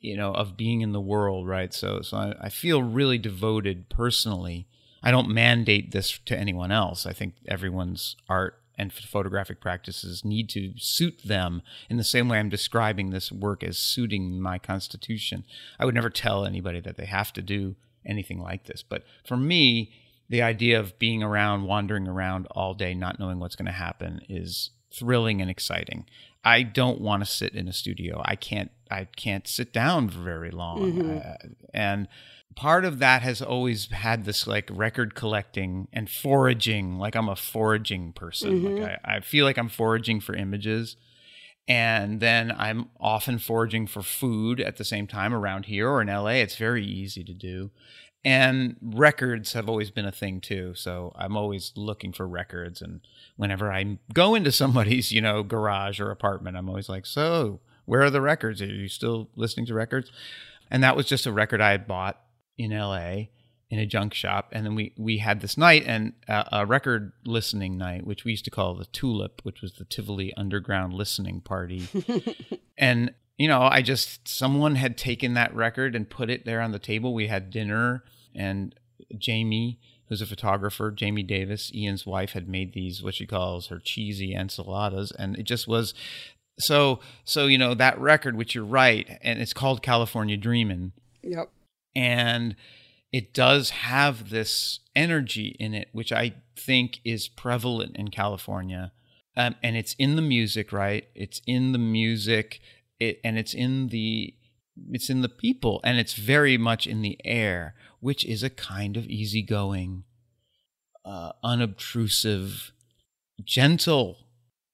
you 0.00 0.16
know 0.16 0.32
of 0.32 0.56
being 0.56 0.82
in 0.82 0.92
the 0.92 1.00
world 1.00 1.48
right? 1.48 1.74
So 1.74 2.00
so 2.00 2.16
I, 2.16 2.34
I 2.42 2.48
feel 2.48 2.80
really 2.80 3.18
devoted 3.18 3.88
personally 3.88 4.68
I 5.02 5.10
don't 5.10 5.28
mandate 5.28 5.92
this 5.92 6.18
to 6.26 6.36
anyone 6.36 6.72
else 6.72 7.06
I 7.06 7.12
think 7.12 7.34
everyone's 7.46 8.16
art 8.28 8.60
and 8.78 8.92
photographic 8.92 9.60
practices 9.60 10.24
need 10.24 10.48
to 10.50 10.72
suit 10.78 11.20
them 11.24 11.62
in 11.90 11.96
the 11.96 12.04
same 12.04 12.28
way 12.28 12.38
I'm 12.38 12.48
describing 12.48 13.10
this 13.10 13.32
work 13.32 13.64
as 13.64 13.76
suiting 13.76 14.40
my 14.40 14.58
constitution. 14.58 15.44
I 15.80 15.84
would 15.84 15.96
never 15.96 16.10
tell 16.10 16.46
anybody 16.46 16.80
that 16.80 16.96
they 16.96 17.06
have 17.06 17.32
to 17.32 17.42
do 17.42 17.74
anything 18.06 18.40
like 18.40 18.64
this. 18.64 18.84
But 18.88 19.02
for 19.26 19.36
me, 19.36 19.92
the 20.28 20.42
idea 20.42 20.78
of 20.78 20.98
being 20.98 21.22
around, 21.22 21.64
wandering 21.64 22.06
around 22.06 22.46
all 22.52 22.72
day, 22.74 22.94
not 22.94 23.18
knowing 23.18 23.40
what's 23.40 23.56
going 23.56 23.66
to 23.66 23.72
happen 23.72 24.20
is 24.28 24.70
thrilling 24.94 25.42
and 25.42 25.50
exciting. 25.50 26.06
I 26.44 26.62
don't 26.62 27.00
want 27.00 27.24
to 27.24 27.30
sit 27.30 27.54
in 27.54 27.66
a 27.66 27.72
studio. 27.72 28.22
I 28.24 28.36
can't. 28.36 28.70
I 28.90 29.04
can't 29.04 29.46
sit 29.46 29.72
down 29.72 30.08
for 30.08 30.20
very 30.20 30.50
long. 30.50 31.20
Uh, 31.20 31.36
and 31.74 32.08
part 32.56 32.84
of 32.84 32.98
that 32.98 33.22
has 33.22 33.40
always 33.40 33.90
had 33.90 34.24
this 34.24 34.46
like 34.46 34.68
record 34.72 35.14
collecting 35.14 35.88
and 35.92 36.10
foraging. 36.10 36.98
Like 36.98 37.14
I'm 37.14 37.28
a 37.28 37.36
foraging 37.36 38.12
person. 38.12 38.64
Like 38.64 38.74
mm-hmm. 38.74 39.06
I, 39.08 39.16
I 39.16 39.20
feel 39.20 39.44
like 39.44 39.58
I'm 39.58 39.68
foraging 39.68 40.20
for 40.20 40.34
images. 40.34 40.96
And 41.68 42.20
then 42.20 42.50
I'm 42.56 42.88
often 42.98 43.38
foraging 43.38 43.86
for 43.86 44.02
food 44.02 44.58
at 44.60 44.78
the 44.78 44.84
same 44.84 45.06
time 45.06 45.34
around 45.34 45.66
here 45.66 45.88
or 45.88 46.00
in 46.00 46.08
LA. 46.08 46.38
It's 46.38 46.56
very 46.56 46.84
easy 46.84 47.22
to 47.24 47.34
do. 47.34 47.70
And 48.24 48.76
records 48.82 49.52
have 49.52 49.68
always 49.68 49.90
been 49.90 50.06
a 50.06 50.12
thing 50.12 50.40
too. 50.40 50.74
So 50.74 51.12
I'm 51.16 51.36
always 51.36 51.72
looking 51.76 52.12
for 52.12 52.26
records. 52.26 52.82
And 52.82 53.02
whenever 53.36 53.70
I 53.70 53.98
go 54.12 54.34
into 54.34 54.50
somebody's, 54.52 55.12
you 55.12 55.20
know, 55.20 55.42
garage 55.42 56.00
or 56.00 56.10
apartment, 56.10 56.56
I'm 56.56 56.68
always 56.68 56.88
like, 56.88 57.06
so 57.06 57.60
where 57.84 58.02
are 58.02 58.10
the 58.10 58.20
records? 58.20 58.60
Are 58.60 58.66
you 58.66 58.88
still 58.88 59.28
listening 59.36 59.66
to 59.66 59.74
records? 59.74 60.10
And 60.70 60.82
that 60.82 60.96
was 60.96 61.06
just 61.06 61.26
a 61.26 61.32
record 61.32 61.60
I 61.60 61.70
had 61.70 61.86
bought 61.86 62.20
in 62.58 62.72
LA 62.72 63.26
in 63.70 63.78
a 63.78 63.86
junk 63.86 64.14
shop, 64.14 64.48
and 64.52 64.64
then 64.64 64.74
we 64.74 64.92
we 64.96 65.18
had 65.18 65.40
this 65.40 65.56
night 65.56 65.84
and 65.86 66.14
uh, 66.26 66.44
a 66.52 66.66
record 66.66 67.12
listening 67.24 67.76
night, 67.76 68.06
which 68.06 68.24
we 68.24 68.32
used 68.32 68.44
to 68.46 68.50
call 68.50 68.74
the 68.74 68.86
Tulip, 68.86 69.40
which 69.44 69.60
was 69.60 69.74
the 69.74 69.84
Tivoli 69.84 70.32
Underground 70.36 70.94
listening 70.94 71.40
party, 71.40 71.86
and 72.78 73.14
you 73.36 73.46
know, 73.46 73.62
I 73.62 73.82
just 73.82 74.26
someone 74.26 74.74
had 74.74 74.96
taken 74.96 75.34
that 75.34 75.54
record 75.54 75.94
and 75.94 76.08
put 76.08 76.30
it 76.30 76.44
there 76.44 76.60
on 76.60 76.72
the 76.72 76.78
table. 76.78 77.14
We 77.14 77.28
had 77.28 77.50
dinner, 77.50 78.04
and 78.34 78.74
Jamie, 79.16 79.78
who's 80.08 80.22
a 80.22 80.26
photographer, 80.26 80.90
Jamie 80.90 81.22
Davis, 81.22 81.70
Ian's 81.74 82.06
wife, 82.06 82.32
had 82.32 82.48
made 82.48 82.72
these 82.72 83.02
what 83.02 83.14
she 83.14 83.26
calls 83.26 83.68
her 83.68 83.78
cheesy 83.78 84.34
enchiladas, 84.34 85.12
and 85.12 85.36
it 85.38 85.44
just 85.44 85.68
was 85.68 85.92
so 86.58 87.00
so. 87.24 87.46
You 87.46 87.58
know 87.58 87.74
that 87.74 88.00
record, 88.00 88.34
which 88.34 88.54
you're 88.54 88.64
right, 88.64 89.18
and 89.22 89.40
it's 89.40 89.52
called 89.52 89.82
California 89.82 90.38
Dreamin'. 90.38 90.92
Yep. 91.22 91.50
And 91.94 92.56
it 93.12 93.32
does 93.32 93.70
have 93.70 94.30
this 94.30 94.80
energy 94.94 95.56
in 95.58 95.74
it, 95.74 95.88
which 95.92 96.12
I 96.12 96.34
think 96.56 97.00
is 97.04 97.28
prevalent 97.28 97.96
in 97.96 98.08
California. 98.08 98.92
Um, 99.36 99.54
and 99.62 99.76
it's 99.76 99.94
in 99.94 100.16
the 100.16 100.22
music, 100.22 100.72
right? 100.72 101.08
It's 101.14 101.40
in 101.46 101.72
the 101.72 101.78
music, 101.78 102.60
it, 102.98 103.20
and 103.24 103.38
it's 103.38 103.54
in 103.54 103.88
the 103.88 104.34
it's 104.90 105.10
in 105.10 105.22
the 105.22 105.28
people, 105.28 105.80
and 105.82 105.98
it's 105.98 106.14
very 106.14 106.56
much 106.56 106.86
in 106.86 107.02
the 107.02 107.18
air, 107.24 107.74
which 107.98 108.24
is 108.24 108.44
a 108.44 108.50
kind 108.50 108.96
of 108.96 109.06
easygoing, 109.06 110.04
uh, 111.04 111.32
unobtrusive, 111.42 112.70
gentle 113.42 114.18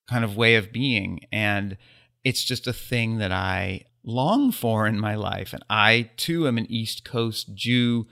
kind 0.07 0.25
of 0.25 0.37
way 0.37 0.57
of 0.57 0.73
being, 0.73 1.21
and 1.33 1.79
it's 2.23 2.45
just 2.45 2.67
a 2.67 2.73
thing 2.73 3.19
that 3.19 3.33
I 3.33 3.85
long 4.05 4.53
for 4.53 4.87
in 4.87 5.01
my 5.01 5.15
life. 5.15 5.53
And 5.53 5.65
I 5.69 6.11
too 6.17 6.47
am 6.47 6.59
an 6.59 6.71
East 6.71 7.05
Coast 7.05 7.55
Jew 7.55 8.07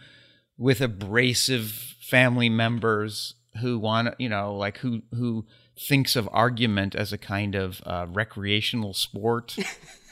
with 0.56 0.80
abrasive 0.80 1.70
family 2.00 2.48
members 2.48 3.34
who 3.60 3.78
want 3.78 4.14
you 4.18 4.28
know 4.28 4.54
like 4.54 4.78
who 4.78 5.02
who 5.14 5.44
thinks 5.78 6.16
of 6.16 6.28
argument 6.32 6.94
as 6.94 7.12
a 7.12 7.18
kind 7.18 7.54
of 7.54 7.82
uh, 7.84 8.06
recreational 8.08 8.94
sport 8.94 9.56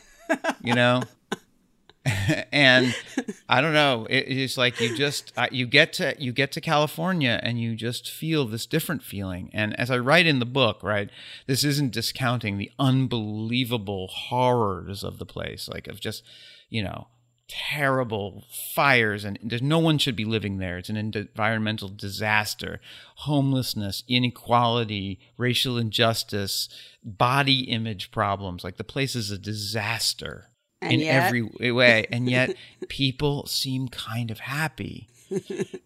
you 0.62 0.74
know 0.74 1.02
and 2.52 2.94
i 3.48 3.60
don't 3.60 3.74
know 3.74 4.06
it, 4.08 4.24
it's 4.26 4.56
like 4.56 4.80
you 4.80 4.96
just 4.96 5.32
uh, 5.36 5.48
you 5.50 5.66
get 5.66 5.92
to 5.92 6.14
you 6.18 6.32
get 6.32 6.50
to 6.50 6.60
california 6.60 7.38
and 7.42 7.60
you 7.60 7.76
just 7.76 8.10
feel 8.10 8.46
this 8.46 8.64
different 8.64 9.02
feeling. 9.02 9.50
And 9.52 9.78
as 9.78 9.90
i 9.90 9.98
write 9.98 10.26
in 10.26 10.38
the 10.38 10.46
book 10.46 10.82
right 10.82 11.10
this 11.46 11.62
isn't 11.62 11.92
discounting 11.92 12.56
the 12.56 12.70
unbelievable 12.78 14.08
horrors 14.08 15.04
of 15.04 15.18
the 15.18 15.26
place 15.26 15.68
like 15.68 15.88
of 15.88 16.00
just 16.00 16.22
you 16.70 16.82
know 16.82 17.08
terrible 17.50 18.44
fires 18.74 19.24
and 19.24 19.36
there's 19.42 19.60
no 19.60 19.80
one 19.80 19.98
should 19.98 20.14
be 20.14 20.24
living 20.24 20.58
there. 20.58 20.78
It's 20.78 20.88
an 20.88 20.96
environmental 20.96 21.88
disaster 21.88 22.80
homelessness 23.16 24.04
inequality 24.06 25.18
racial 25.36 25.76
injustice 25.76 26.68
body 27.02 27.62
image 27.62 28.12
problems. 28.12 28.62
Like 28.62 28.76
the 28.76 28.84
place 28.84 29.16
is 29.16 29.32
a 29.32 29.38
disaster 29.38 30.46
And 30.82 30.92
in 30.94 31.00
yet- 31.00 31.26
every 31.26 31.42
way 31.72 32.06
and 32.10 32.28
yet 32.30 32.56
people 32.88 33.46
seem 33.46 33.88
kind 33.88 34.30
of 34.30 34.40
happy 34.40 35.08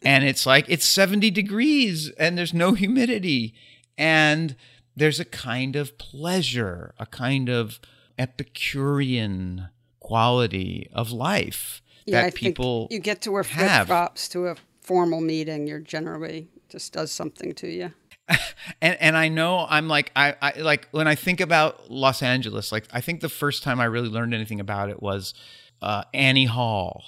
and 0.02 0.24
it's 0.24 0.46
like 0.46 0.64
it's 0.68 0.86
70 0.86 1.30
degrees 1.30 2.10
and 2.18 2.38
there's 2.38 2.54
no 2.54 2.72
humidity 2.72 3.54
and 3.98 4.56
there's 4.96 5.20
a 5.20 5.24
kind 5.24 5.76
of 5.76 5.98
pleasure 5.98 6.94
a 6.98 7.06
kind 7.06 7.48
of 7.50 7.78
epicurean 8.18 9.68
quality 10.00 10.88
of 10.92 11.10
life 11.12 11.82
Yeah, 12.06 12.22
that 12.22 12.26
I 12.26 12.30
people 12.30 12.88
you 12.90 13.00
get 13.00 13.20
to 13.22 13.32
wear 13.32 13.44
flip 13.44 13.86
flops 13.86 14.28
to 14.28 14.46
a 14.48 14.56
formal 14.80 15.20
meeting. 15.20 15.66
You're 15.66 15.80
generally 15.80 16.48
just 16.68 16.92
does 16.92 17.10
something 17.10 17.52
to 17.54 17.68
you. 17.68 17.92
and 18.80 18.96
and 19.00 19.16
I 19.16 19.28
know 19.28 19.66
I'm 19.68 19.88
like 19.88 20.10
I, 20.16 20.34
I 20.40 20.60
like 20.60 20.88
when 20.92 21.06
I 21.06 21.14
think 21.14 21.40
about 21.40 21.90
Los 21.90 22.22
Angeles, 22.22 22.72
like 22.72 22.86
I 22.92 23.00
think 23.00 23.20
the 23.20 23.28
first 23.28 23.62
time 23.62 23.80
I 23.80 23.84
really 23.84 24.08
learned 24.08 24.32
anything 24.34 24.60
about 24.60 24.88
it 24.88 25.02
was 25.02 25.34
uh, 25.82 26.04
Annie 26.14 26.46
Hall, 26.46 27.04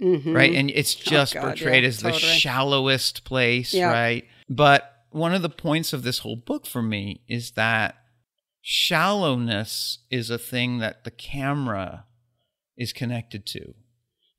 right? 0.00 0.54
And 0.54 0.70
it's 0.70 0.94
just 0.94 1.34
Mm-hmm. 1.34 1.44
Oh, 1.44 1.48
God, 1.48 1.56
portrayed 1.58 1.82
yeah, 1.82 1.88
as 1.88 1.98
the 2.00 2.12
shallowest 2.12 3.24
place, 3.24 3.74
Yeah. 3.74 3.90
right? 3.90 4.24
But 4.48 5.04
one 5.10 5.34
of 5.34 5.42
the 5.42 5.48
points 5.50 5.92
of 5.92 6.04
this 6.04 6.18
whole 6.20 6.36
book 6.36 6.66
for 6.66 6.82
me 6.82 7.22
is 7.26 7.52
that 7.52 7.96
shallowness 8.60 9.98
is 10.10 10.30
a 10.30 10.38
thing 10.38 10.78
that 10.78 11.04
the 11.04 11.10
camera 11.10 12.04
is 12.76 12.92
connected 12.92 13.44
to. 13.46 13.74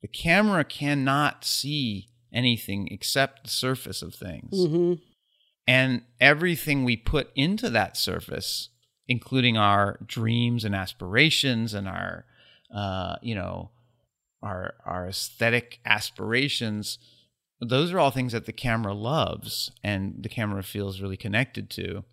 The 0.00 0.08
camera 0.08 0.64
cannot 0.64 1.44
see 1.44 2.08
anything 2.32 2.88
except 2.90 3.44
the 3.44 3.50
surface 3.50 4.02
of 4.02 4.14
things. 4.14 4.52
Mm-hmm. 4.54 4.94
And 5.72 6.02
everything 6.20 6.84
we 6.84 6.98
put 6.98 7.30
into 7.34 7.70
that 7.70 7.96
surface, 7.96 8.68
including 9.08 9.56
our 9.56 9.98
dreams 10.04 10.66
and 10.66 10.74
aspirations 10.74 11.72
and 11.72 11.88
our, 11.88 12.26
uh, 12.74 13.16
you 13.22 13.34
know, 13.34 13.70
our 14.42 14.74
our 14.84 15.08
aesthetic 15.08 15.80
aspirations, 15.86 16.98
those 17.58 17.90
are 17.90 17.98
all 17.98 18.10
things 18.10 18.32
that 18.32 18.44
the 18.44 18.52
camera 18.52 18.92
loves 18.92 19.72
and 19.82 20.22
the 20.22 20.28
camera 20.28 20.62
feels 20.62 21.00
really 21.00 21.16
connected 21.16 21.70
to. 21.70 22.04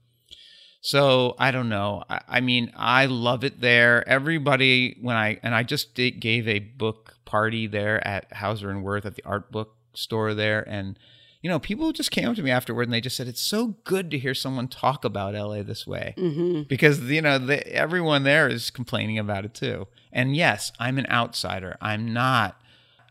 So 0.80 1.36
I 1.38 1.52
don't 1.52 1.68
know. 1.68 2.06
I, 2.10 2.22
I 2.30 2.40
mean, 2.40 2.72
I 2.78 3.08
love 3.08 3.44
it 3.44 3.60
there. 3.60 4.08
Everybody, 4.08 4.98
when 5.02 5.18
I 5.18 5.38
and 5.44 5.54
I 5.54 5.64
just 5.64 5.96
did, 5.96 6.22
gave 6.22 6.48
a 6.48 6.60
book 6.60 7.16
party 7.26 7.68
there 7.68 8.08
at 8.08 8.32
Hauser 8.32 8.70
and 8.70 8.86
Wirth 8.86 9.06
at 9.06 9.16
the 9.16 9.26
art 9.26 9.52
book 9.52 9.76
store 9.96 10.34
there, 10.34 10.62
and 10.66 10.98
you 11.42 11.50
know, 11.50 11.60
people 11.60 11.92
just 11.94 12.12
came 12.12 12.28
up 12.28 12.36
to 12.36 12.44
me 12.44 12.52
afterward 12.52 12.84
and 12.84 12.94
they 12.94 13.00
just 13.02 13.16
said 13.16 13.28
it's 13.28 13.40
so 13.42 13.76
good 13.86 14.12
to 14.12 14.20
hear 14.20 14.34
someone 14.34 14.68
talk 14.68 15.06
about 15.06 15.34
LA 15.36 15.64
this 15.64 15.88
way 15.88 16.14
Mm-hmm. 16.18 16.64
because 16.64 17.00
you 17.04 17.22
know 17.22 17.38
the, 17.38 17.66
everyone 17.74 18.24
there 18.24 18.48
is 18.50 18.70
complaining 18.70 19.18
about 19.18 19.46
it 19.46 19.54
too. 19.54 19.88
And 20.12 20.36
yes, 20.36 20.72
I'm 20.80 20.98
an 20.98 21.08
outsider. 21.10 21.78
I'm 21.82 22.12
not. 22.14 22.60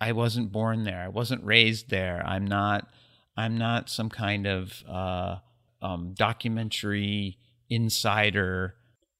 I 0.00 0.12
wasn't 0.12 0.52
born 0.52 0.84
there. 0.84 1.00
I 1.00 1.08
wasn't 1.08 1.44
raised 1.44 1.90
there. 1.90 2.22
I'm 2.26 2.46
not. 2.46 2.88
I'm 3.36 3.56
not 3.56 3.88
some 3.88 4.08
kind 4.10 4.46
of 4.46 4.82
uh, 4.88 5.36
um, 5.80 6.12
documentary 6.14 7.38
insider. 7.70 8.74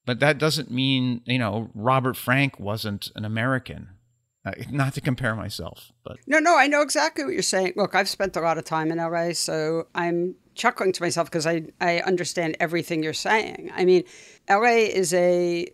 But 0.05 0.19
that 0.21 0.37
doesn't 0.37 0.71
mean 0.71 1.21
you 1.25 1.37
know 1.39 1.69
Robert 1.73 2.15
Frank 2.17 2.59
wasn't 2.59 3.11
an 3.15 3.25
American. 3.25 3.89
Uh, 4.45 4.51
not 4.69 4.93
to 4.93 5.01
compare 5.01 5.35
myself, 5.35 5.91
but 6.03 6.17
No, 6.25 6.39
no, 6.39 6.57
I 6.57 6.67
know 6.67 6.81
exactly 6.81 7.25
what 7.25 7.33
you're 7.33 7.41
saying. 7.43 7.73
Look, 7.75 7.93
I've 7.93 8.07
spent 8.07 8.37
a 8.37 8.39
lot 8.39 8.57
of 8.57 8.63
time 8.63 8.89
in 8.89 8.97
LA, 8.97 9.33
so 9.33 9.87
I'm 9.93 10.35
chuckling 10.55 10.93
to 10.93 11.03
myself 11.03 11.29
because 11.29 11.45
I, 11.45 11.63
I 11.81 11.99
understand 11.99 12.55
everything 12.59 13.03
you're 13.03 13.13
saying. 13.13 13.71
I 13.75 13.83
mean, 13.83 14.03
LA 14.49 14.87
is 14.93 15.13
a 15.13 15.67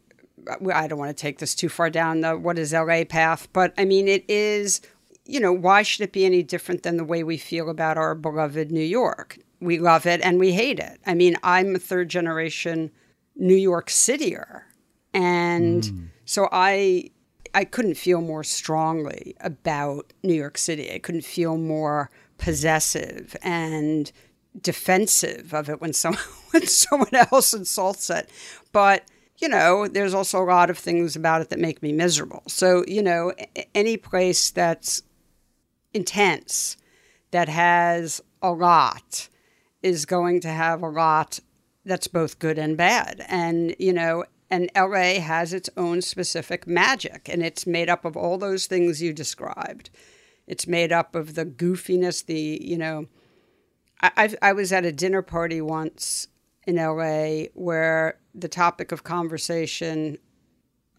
I 0.74 0.88
don't 0.88 1.00
want 1.00 1.16
to 1.16 1.22
take 1.22 1.40
this 1.40 1.56
too 1.56 1.70
far 1.70 1.90
down 1.90 2.22
the 2.22 2.38
what 2.38 2.58
is 2.58 2.74
LA 2.74 3.04
path, 3.04 3.48
but 3.54 3.74
I 3.78 3.86
mean, 3.86 4.08
it 4.08 4.26
is, 4.28 4.82
you 5.26 5.40
know, 5.40 5.54
why 5.54 5.82
should 5.82 6.04
it 6.04 6.12
be 6.12 6.26
any 6.26 6.44
different 6.44 6.84
than 6.84 6.98
the 6.98 7.04
way 7.04 7.24
we 7.24 7.38
feel 7.38 7.70
about 7.70 7.98
our 7.98 8.16
beloved 8.16 8.72
New 8.72 8.84
York? 8.84 9.38
We 9.60 9.80
love 9.80 10.06
it 10.06 10.22
and 10.22 10.40
we 10.40 10.54
hate 10.54 10.80
it. 10.80 11.00
I 11.06 11.14
mean, 11.14 11.36
I'm 11.44 11.76
a 11.76 11.80
third 11.80 12.10
generation 12.10 12.92
New 13.36 13.56
York 13.56 13.90
Cityer. 13.90 14.64
And 15.14 16.10
so 16.26 16.50
I 16.52 17.12
I 17.56 17.64
couldn't 17.64 17.96
feel 17.96 18.22
more 18.22 18.44
strongly 18.44 19.36
about 19.40 20.12
New 20.22 20.34
York 20.34 20.58
City. 20.58 20.92
I 20.92 21.00
couldn't 21.00 21.24
feel 21.24 21.58
more 21.58 22.12
possessive 22.38 23.36
and 23.42 24.12
defensive 24.62 25.54
of 25.54 25.70
it 25.70 25.80
when 25.80 25.94
someone 26.04 26.22
when 26.52 26.68
someone 26.68 27.16
else 27.16 27.54
insults 27.54 28.10
it. 28.10 28.30
But 28.72 29.06
you 29.38 29.50
know, 29.50 29.88
there's 29.88 30.14
also 30.14 30.42
a 30.42 30.46
lot 30.46 30.70
of 30.70 30.78
things 30.78 31.16
about 31.16 31.42
it 31.42 31.50
that 31.50 31.60
make 31.60 31.82
me 31.82 31.94
miserable. 31.94 32.44
So 32.48 32.84
you 32.88 33.02
know, 33.02 33.34
any 33.74 33.96
place 33.98 34.52
that's 34.52 35.02
intense, 35.94 36.76
that 37.32 37.48
has 37.48 38.22
a 38.42 38.52
lot, 38.52 39.30
is 39.82 40.06
going 40.06 40.42
to 40.42 40.50
have 40.50 40.84
a 40.84 40.90
lot 40.90 41.40
that's 41.86 42.08
both 42.08 42.40
good 42.40 42.58
and 42.58 42.76
bad. 42.76 43.24
And, 43.28 43.76
you 43.80 43.94
know, 43.94 44.26
and 44.50 44.70
LA 44.76 45.20
has 45.20 45.54
its 45.54 45.70
own 45.76 46.02
specific 46.02 46.68
magic, 46.68 47.28
and 47.30 47.44
it's 47.44 47.66
made 47.66 47.90
up 47.90 48.06
of 48.06 48.16
all 48.16 48.38
those 48.38 48.68
things 48.68 49.02
you 49.02 49.14
described. 49.14 49.90
It's 50.48 50.68
made 50.68 50.92
up 50.92 51.16
of 51.16 51.36
the 51.36 51.46
goofiness, 51.46 52.26
the, 52.26 52.60
you 52.62 52.78
know, 52.78 53.08
I, 54.02 54.36
I've, 54.42 54.56
was 54.56 54.72
at 54.72 54.86
a 54.86 54.92
dinner 54.92 55.22
party 55.22 55.62
once 55.62 56.28
in 56.68 56.76
LA 56.76 57.46
where 57.54 58.20
the 58.34 58.48
topic 58.48 58.92
of 58.92 59.04
conversation 59.04 60.18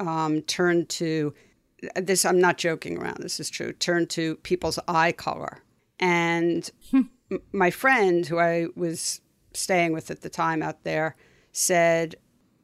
um, 0.01 0.42
turned 0.42 0.88
to 0.88 1.34
this. 1.94 2.24
I'm 2.24 2.40
not 2.40 2.59
joking 2.59 2.99
around. 2.99 3.18
This 3.20 3.38
is 3.38 3.51
true. 3.51 3.72
Turned 3.72 4.11
to 4.11 4.36
people's 4.36 4.78
eye 4.88 5.12
color, 5.12 5.62
and 6.01 6.68
m- 6.92 7.11
my 7.53 7.70
friend 7.70 8.26
who 8.26 8.38
I 8.38 8.66
was 8.74 9.20
staying 9.53 9.92
with 9.92 10.11
at 10.11 10.22
the 10.22 10.28
time 10.28 10.62
out 10.62 10.84
there 10.84 11.16
said, 11.53 12.16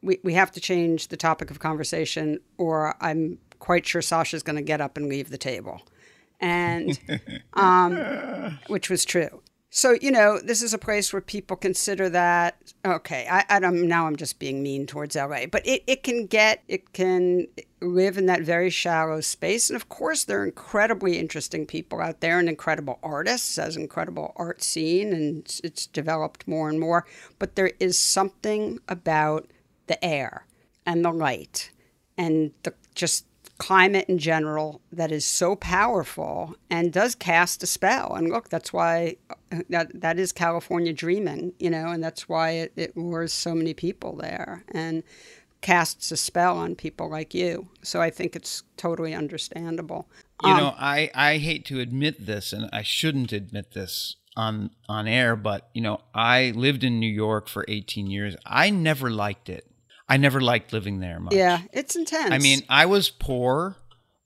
"We 0.03 0.19
we 0.23 0.33
have 0.33 0.51
to 0.51 0.59
change 0.59 1.07
the 1.07 1.17
topic 1.17 1.49
of 1.49 1.59
conversation, 1.59 2.39
or 2.57 2.95
I'm 3.01 3.39
quite 3.59 3.87
sure 3.87 4.01
Sasha's 4.01 4.43
going 4.43 4.57
to 4.57 4.61
get 4.61 4.81
up 4.81 4.97
and 4.97 5.07
leave 5.07 5.29
the 5.29 5.37
table." 5.37 5.81
and 6.43 6.99
um, 7.53 8.59
which 8.67 8.89
was 8.89 9.05
true. 9.05 9.41
So 9.75 9.97
you 10.01 10.11
know, 10.11 10.39
this 10.39 10.61
is 10.61 10.75
a 10.75 10.77
place 10.77 11.11
where 11.11 11.21
people 11.21 11.57
consider 11.57 12.07
that 12.09 12.57
okay. 12.85 13.27
I, 13.31 13.43
I 13.49 13.59
don't 13.59 13.87
now. 13.87 14.05
I'm 14.05 14.15
just 14.15 14.37
being 14.37 14.61
mean 14.61 14.85
towards 14.85 15.15
LA, 15.15 15.47
but 15.47 15.65
it, 15.65 15.83
it 15.87 16.03
can 16.03 16.27
get 16.27 16.61
it 16.67 16.93
can 16.93 17.47
live 17.81 18.19
in 18.19 18.27
that 18.27 18.41
very 18.41 18.69
shallow 18.69 19.19
space, 19.21 19.71
and 19.71 19.75
of 19.75 19.89
course, 19.89 20.25
there 20.25 20.41
are 20.41 20.45
incredibly 20.45 21.17
interesting 21.17 21.65
people 21.65 22.01
out 22.01 22.19
there 22.19 22.37
and 22.37 22.49
incredible 22.49 22.99
artists, 23.01 23.57
as 23.57 23.75
incredible 23.75 24.33
art 24.35 24.61
scene, 24.61 25.11
and 25.11 25.39
it's, 25.39 25.59
it's 25.61 25.87
developed 25.87 26.47
more 26.47 26.69
and 26.69 26.79
more. 26.79 27.07
But 27.39 27.55
there 27.55 27.71
is 27.79 27.97
something 27.97 28.77
about 28.87 29.49
the 29.93 30.05
air 30.05 30.45
and 30.85 31.05
the 31.05 31.11
light 31.11 31.71
and 32.17 32.51
the 32.63 32.73
just 32.95 33.25
climate 33.59 34.05
in 34.09 34.17
general 34.17 34.81
that 34.91 35.11
is 35.11 35.25
so 35.25 35.55
powerful 35.55 36.55
and 36.69 36.91
does 36.91 37.13
cast 37.15 37.61
a 37.61 37.67
spell. 37.67 38.15
And 38.15 38.29
look, 38.29 38.49
that's 38.49 38.73
why 38.73 39.17
uh, 39.29 39.61
that 39.69 40.01
that 40.01 40.17
is 40.19 40.31
California 40.31 40.93
dreaming, 40.93 41.53
you 41.59 41.69
know, 41.69 41.87
and 41.89 42.03
that's 42.03 42.27
why 42.27 42.51
it, 42.51 42.73
it 42.75 42.97
lures 42.97 43.31
so 43.31 43.53
many 43.53 43.73
people 43.73 44.15
there 44.15 44.63
and 44.69 45.03
casts 45.61 46.11
a 46.11 46.17
spell 46.17 46.57
on 46.57 46.75
people 46.75 47.09
like 47.09 47.33
you. 47.33 47.69
So 47.83 48.01
I 48.01 48.09
think 48.09 48.35
it's 48.35 48.63
totally 48.75 49.13
understandable. 49.13 50.07
You 50.43 50.51
um, 50.51 50.57
know, 50.57 50.75
I 50.77 51.11
I 51.13 51.37
hate 51.37 51.65
to 51.65 51.79
admit 51.79 52.25
this, 52.25 52.51
and 52.51 52.69
I 52.73 52.81
shouldn't 52.81 53.31
admit 53.31 53.73
this 53.73 54.15
on 54.35 54.71
on 54.89 55.07
air, 55.07 55.35
but 55.35 55.69
you 55.73 55.81
know, 55.81 56.01
I 56.13 56.51
lived 56.55 56.83
in 56.83 56.99
New 56.99 57.11
York 57.11 57.47
for 57.47 57.63
18 57.67 58.07
years. 58.07 58.35
I 58.45 58.71
never 58.71 59.11
liked 59.11 59.47
it. 59.47 59.67
I 60.13 60.17
never 60.17 60.39
liked 60.39 60.71
living 60.73 60.99
there 60.99 61.19
much. 61.19 61.33
Yeah, 61.33 61.61
it's 61.73 61.95
intense. 61.95 62.31
I 62.31 62.37
mean, 62.37 62.61
I 62.69 62.85
was 62.85 63.09
poor, 63.09 63.77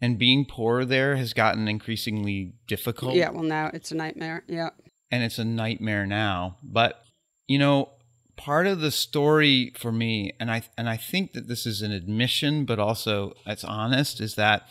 and 0.01 0.19
being 0.19 0.43
poor 0.43 0.83
there 0.83 1.15
has 1.15 1.31
gotten 1.31 1.69
increasingly 1.69 2.55
difficult. 2.67 3.15
Yeah, 3.15 3.29
well, 3.29 3.43
now 3.43 3.71
it's 3.73 3.89
a 3.91 3.95
nightmare. 3.95 4.43
Yeah. 4.47 4.71
And 5.11 5.23
it's 5.23 5.39
a 5.39 5.45
nightmare 5.45 6.05
now. 6.05 6.57
But, 6.61 7.01
you 7.47 7.57
know, 7.57 7.91
part 8.35 8.67
of 8.67 8.81
the 8.81 8.91
story 8.91 9.71
for 9.77 9.93
me, 9.93 10.33
and 10.41 10.51
I 10.51 10.63
and 10.77 10.89
I 10.89 10.97
think 10.97 11.31
that 11.31 11.47
this 11.47 11.65
is 11.65 11.81
an 11.81 11.93
admission, 11.93 12.65
but 12.65 12.79
also 12.79 13.31
it's 13.45 13.63
honest, 13.63 14.19
is 14.19 14.35
that 14.35 14.67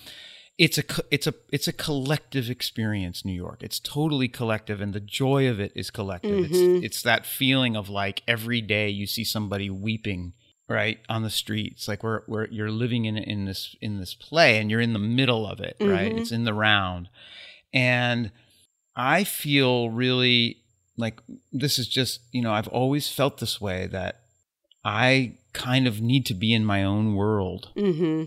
it's 0.59 0.77
a 0.77 0.85
it's 1.11 1.27
a 1.27 1.33
it's 1.51 1.67
a 1.67 1.73
collective 1.73 2.49
experience 2.49 3.27
new 3.27 3.33
york 3.35 3.63
it's 3.63 3.79
totally 3.79 4.27
collective 4.27 4.81
and 4.81 4.95
the 4.95 5.01
joy 5.01 5.47
of 5.51 5.61
it 5.61 5.71
is 5.75 5.91
collective 5.91 6.47
mm-hmm. 6.47 6.77
it's 6.77 6.85
it's 6.87 7.03
that 7.03 7.27
feeling 7.27 7.77
of 7.77 7.91
like 7.91 8.23
every 8.27 8.63
day 8.63 8.89
you 8.89 9.07
see 9.07 9.23
somebody 9.23 9.69
weeping 9.69 10.33
right 10.69 10.99
on 11.09 11.23
the 11.23 11.31
streets 11.31 11.87
like 11.87 12.03
where 12.03 12.23
where 12.27 12.49
you're 12.51 12.71
living 12.71 13.05
in 13.05 13.17
in 13.17 13.45
this 13.45 13.77
in 13.81 14.01
this 14.01 14.15
play 14.15 14.59
and 14.59 14.71
you're 14.71 14.81
in 14.81 14.93
the 14.93 14.99
middle 14.99 15.47
of 15.47 15.61
it 15.61 15.77
right? 15.81 16.11
Mm-hmm. 16.11 16.19
it's 16.19 16.33
in 16.33 16.45
the 16.45 16.55
round. 16.55 17.09
And 17.73 18.31
i 18.97 19.25
feel 19.25 19.91
really 19.91 20.59
like 20.97 21.21
this 21.53 21.79
is 21.79 21.87
just 21.87 22.21
you 22.33 22.43
know 22.43 22.53
i've 22.53 22.69
always 22.69 23.09
felt 23.09 23.39
this 23.39 23.61
way 23.61 23.87
that 23.87 24.23
i 24.85 25.35
kind 25.53 25.87
of 25.87 26.01
need 26.01 26.25
to 26.27 26.35
be 26.35 26.53
in 26.53 26.65
my 26.65 26.83
own 26.83 27.15
world. 27.15 27.71
Mm-hmm. 27.77 28.25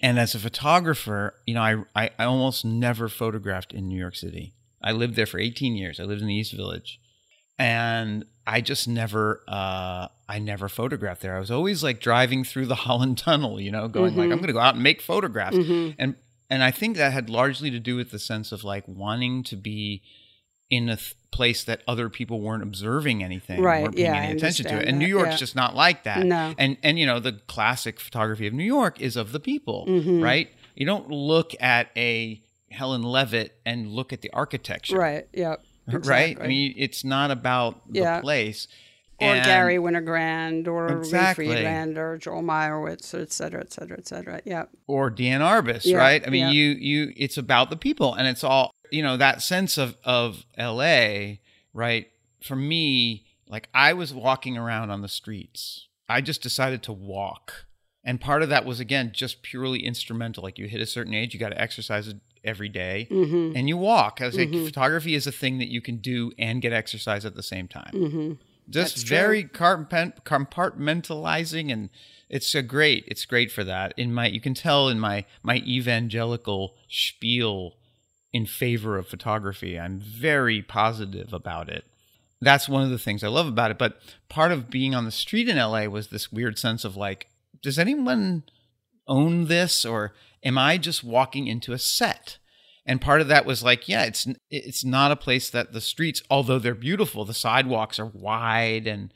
and 0.00 0.18
as 0.18 0.34
a 0.34 0.38
photographer 0.38 1.34
you 1.46 1.54
know 1.54 1.62
I, 1.62 1.84
I 1.94 2.10
i 2.18 2.24
almost 2.24 2.64
never 2.64 3.08
photographed 3.08 3.72
in 3.72 3.88
new 3.88 3.98
york 3.98 4.16
city. 4.16 4.54
I 4.82 4.92
lived 4.92 5.14
there 5.14 5.26
for 5.26 5.38
18 5.38 5.76
years. 5.76 6.00
I 6.00 6.04
lived 6.04 6.22
in 6.22 6.28
the 6.28 6.34
east 6.34 6.54
village 6.54 6.98
and 7.60 8.24
I 8.46 8.62
just 8.62 8.88
never 8.88 9.42
uh, 9.46 10.08
I 10.28 10.38
never 10.38 10.68
photographed 10.68 11.20
there. 11.20 11.36
I 11.36 11.38
was 11.38 11.50
always 11.50 11.84
like 11.84 12.00
driving 12.00 12.42
through 12.42 12.66
the 12.66 12.74
Holland 12.86 13.18
Tunnel, 13.18 13.60
you 13.60 13.70
know, 13.70 13.86
going 13.86 14.12
mm-hmm. 14.12 14.18
like 14.20 14.30
I'm 14.30 14.38
going 14.38 14.48
to 14.48 14.54
go 14.54 14.58
out 14.58 14.74
and 14.74 14.82
make 14.82 15.02
photographs. 15.02 15.56
Mm-hmm. 15.56 15.90
And 15.98 16.16
and 16.48 16.64
I 16.64 16.70
think 16.72 16.96
that 16.96 17.12
had 17.12 17.30
largely 17.30 17.70
to 17.70 17.78
do 17.78 17.94
with 17.96 18.10
the 18.10 18.18
sense 18.18 18.50
of 18.50 18.64
like 18.64 18.84
wanting 18.88 19.44
to 19.44 19.56
be 19.56 20.02
in 20.70 20.88
a 20.88 20.96
th- 20.96 21.14
place 21.32 21.62
that 21.64 21.82
other 21.86 22.08
people 22.08 22.40
weren't 22.40 22.62
observing 22.62 23.22
anything, 23.22 23.60
right? 23.60 23.82
weren't 23.82 23.96
paying 23.96 24.06
yeah, 24.06 24.20
any 24.20 24.36
attention 24.36 24.66
to 24.66 24.74
it. 24.74 24.78
that. 24.78 24.88
And 24.88 24.98
New 24.98 25.06
York's 25.06 25.32
yeah. 25.32 25.36
just 25.36 25.54
not 25.54 25.76
like 25.76 26.04
that. 26.04 26.24
No. 26.24 26.54
And 26.58 26.78
and 26.82 26.98
you 26.98 27.06
know 27.06 27.20
the 27.20 27.32
classic 27.46 28.00
photography 28.00 28.46
of 28.46 28.54
New 28.54 28.64
York 28.64 29.00
is 29.00 29.16
of 29.16 29.32
the 29.32 29.40
people, 29.40 29.84
Mm-hmm. 29.86 30.22
right? 30.22 30.48
You 30.74 30.86
don't 30.86 31.10
look 31.10 31.52
at 31.60 31.90
a 31.94 32.42
Helen 32.70 33.02
Levitt 33.02 33.60
and 33.66 33.88
look 33.88 34.12
at 34.12 34.22
the 34.22 34.30
architecture, 34.32 34.96
Right. 34.96 35.28
Yep. 35.34 35.62
right? 36.04 36.36
I 36.40 36.46
mean, 36.46 36.74
it's 36.76 37.04
not 37.04 37.30
about 37.30 37.92
the 37.92 38.20
place. 38.22 38.68
or 39.20 39.34
And- 39.34 39.44
Garry 39.44 39.76
Winogrand 39.76 40.66
or 40.66 40.98
Exactly. 40.98 41.46
Ray 41.48 41.54
Friedland 41.56 41.98
or 41.98 42.16
Joel 42.18 42.42
Meyerowitz, 42.42 43.12
et 43.20 43.32
cetera, 43.32 43.60
et 43.60 43.72
cetera, 43.72 43.96
et 43.98 44.06
cetera. 44.08 44.40
Yeah. 44.44 44.64
or 44.86 45.10
Dan 45.10 45.40
Arbus, 45.40 45.84
Yeah, 45.84 45.98
right? 45.98 46.26
I 46.26 46.30
mean, 46.30 46.46
yeah. 46.46 46.50
you 46.52 46.68
you 46.70 47.12
it's 47.16 47.36
about 47.36 47.70
the 47.70 47.76
people, 47.76 48.14
and 48.14 48.26
it's 48.26 48.42
all 48.44 48.70
you 48.90 49.02
know 49.02 49.16
that 49.16 49.42
sense 49.42 49.76
of 49.78 49.96
of 50.04 50.44
L.A. 50.56 51.40
Right? 51.74 52.10
For 52.42 52.56
me, 52.56 53.26
like 53.48 53.68
I 53.74 53.92
was 53.92 54.14
walking 54.14 54.56
around 54.56 54.90
on 54.90 55.02
the 55.02 55.08
streets. 55.08 55.86
I 56.08 56.20
just 56.22 56.42
decided 56.42 56.82
to 56.84 56.92
walk, 56.92 57.66
and 58.02 58.20
part 58.20 58.42
of 58.42 58.48
that 58.48 58.64
was 58.64 58.80
again 58.80 59.12
just 59.14 59.42
purely 59.42 59.84
instrumental. 59.84 60.42
Like 60.42 60.58
you 60.58 60.66
hit 60.66 60.80
a 60.80 60.86
certain 60.86 61.12
age, 61.14 61.34
you 61.34 61.38
got 61.40 61.50
to 61.50 61.60
exercise 61.60 62.12
every 62.44 62.68
day, 62.68 63.06
Mm-hmm. 63.10 63.56
and 63.56 63.68
you 63.68 63.76
walk. 63.76 64.20
I 64.20 64.26
was 64.26 64.36
like, 64.36 64.50
photography 64.50 65.14
is 65.14 65.26
a 65.26 65.32
thing 65.32 65.58
that 65.58 65.68
you 65.68 65.80
can 65.80 65.98
do 65.98 66.32
and 66.38 66.60
get 66.62 66.72
exercise 66.72 67.24
at 67.24 67.34
the 67.34 67.42
same 67.42 67.68
time. 67.68 67.92
Mm-hmm. 67.94 68.32
Just 68.68 68.96
That's 68.96 69.02
very 69.08 69.42
compartment- 69.44 70.24
compartmentalizing 70.24 71.72
and 71.72 71.90
it's 72.28 72.54
a 72.54 72.62
great 72.62 73.04
it's 73.08 73.24
great 73.24 73.50
for 73.50 73.64
that 73.64 73.92
in 73.96 74.14
my 74.14 74.26
you 74.28 74.40
can 74.40 74.54
tell 74.54 74.88
in 74.88 75.00
my 75.00 75.24
my 75.42 75.56
evangelical 75.66 76.74
spiel 76.88 77.74
in 78.32 78.46
favor 78.46 78.96
of 78.96 79.08
photography 79.08 79.78
i'm 79.78 79.98
very 79.98 80.62
positive 80.62 81.32
about 81.32 81.68
it 81.68 81.84
that's 82.40 82.68
one 82.68 82.82
of 82.84 82.90
the 82.90 82.98
things 82.98 83.24
i 83.24 83.28
love 83.28 83.48
about 83.48 83.70
it 83.72 83.78
but 83.78 84.00
part 84.28 84.52
of 84.52 84.70
being 84.70 84.94
on 84.94 85.04
the 85.04 85.10
street 85.10 85.48
in 85.48 85.56
la 85.56 85.84
was 85.86 86.08
this 86.08 86.30
weird 86.30 86.56
sense 86.58 86.84
of 86.84 86.96
like 86.96 87.26
does 87.62 87.78
anyone 87.78 88.44
own 89.10 89.46
this 89.46 89.84
or 89.84 90.14
am 90.42 90.56
i 90.56 90.78
just 90.78 91.04
walking 91.04 91.46
into 91.46 91.72
a 91.74 91.78
set 91.78 92.38
and 92.86 93.00
part 93.00 93.20
of 93.20 93.28
that 93.28 93.44
was 93.44 93.62
like 93.62 93.88
yeah 93.88 94.04
it's 94.04 94.26
it's 94.50 94.84
not 94.84 95.10
a 95.12 95.16
place 95.16 95.50
that 95.50 95.72
the 95.72 95.80
streets 95.80 96.22
although 96.30 96.58
they're 96.58 96.74
beautiful 96.74 97.24
the 97.26 97.34
sidewalks 97.34 97.98
are 97.98 98.06
wide 98.06 98.86
and 98.86 99.12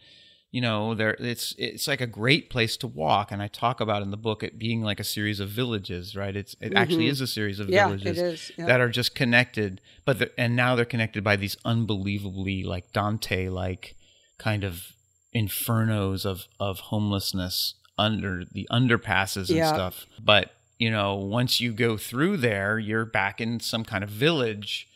you 0.50 0.60
know 0.60 0.94
there 0.94 1.16
it's 1.18 1.54
it's 1.58 1.88
like 1.88 2.00
a 2.00 2.06
great 2.06 2.48
place 2.50 2.76
to 2.76 2.86
walk 2.86 3.32
and 3.32 3.42
i 3.42 3.48
talk 3.48 3.80
about 3.80 4.02
in 4.02 4.10
the 4.10 4.16
book 4.16 4.42
it 4.44 4.58
being 4.58 4.82
like 4.82 5.00
a 5.00 5.04
series 5.04 5.40
of 5.40 5.48
villages 5.48 6.14
right 6.14 6.36
it's 6.36 6.54
it 6.60 6.72
actually 6.76 7.08
is 7.08 7.20
a 7.20 7.26
series 7.26 7.58
of 7.58 7.66
Mm-hmm. 7.66 7.74
Yeah, 7.74 7.86
villages 7.88 8.18
it 8.18 8.24
is. 8.24 8.52
Yeah. 8.58 8.66
that 8.66 8.80
are 8.80 8.88
just 8.88 9.14
connected 9.16 9.80
but 10.04 10.32
and 10.38 10.54
now 10.54 10.76
they're 10.76 10.84
connected 10.84 11.24
by 11.24 11.36
these 11.36 11.56
unbelievably 11.64 12.62
like 12.62 12.92
dante 12.92 13.48
like 13.48 13.96
kind 14.38 14.62
of 14.64 14.92
infernos 15.34 16.24
of 16.24 16.44
of 16.60 16.78
homelessness 16.90 17.74
under 17.98 18.44
the 18.50 18.66
underpasses 18.70 19.48
and 19.48 19.58
Yeah. 19.58 19.72
stuff. 19.72 20.06
But 20.22 20.50
you 20.78 20.90
know 20.90 21.14
once 21.14 21.60
you 21.60 21.72
go 21.72 21.96
through 21.96 22.36
there 22.38 22.80
you're 22.80 23.04
back 23.04 23.40
in 23.40 23.60
some 23.60 23.84
kind 23.84 24.02
of 24.02 24.10
village. 24.10 24.88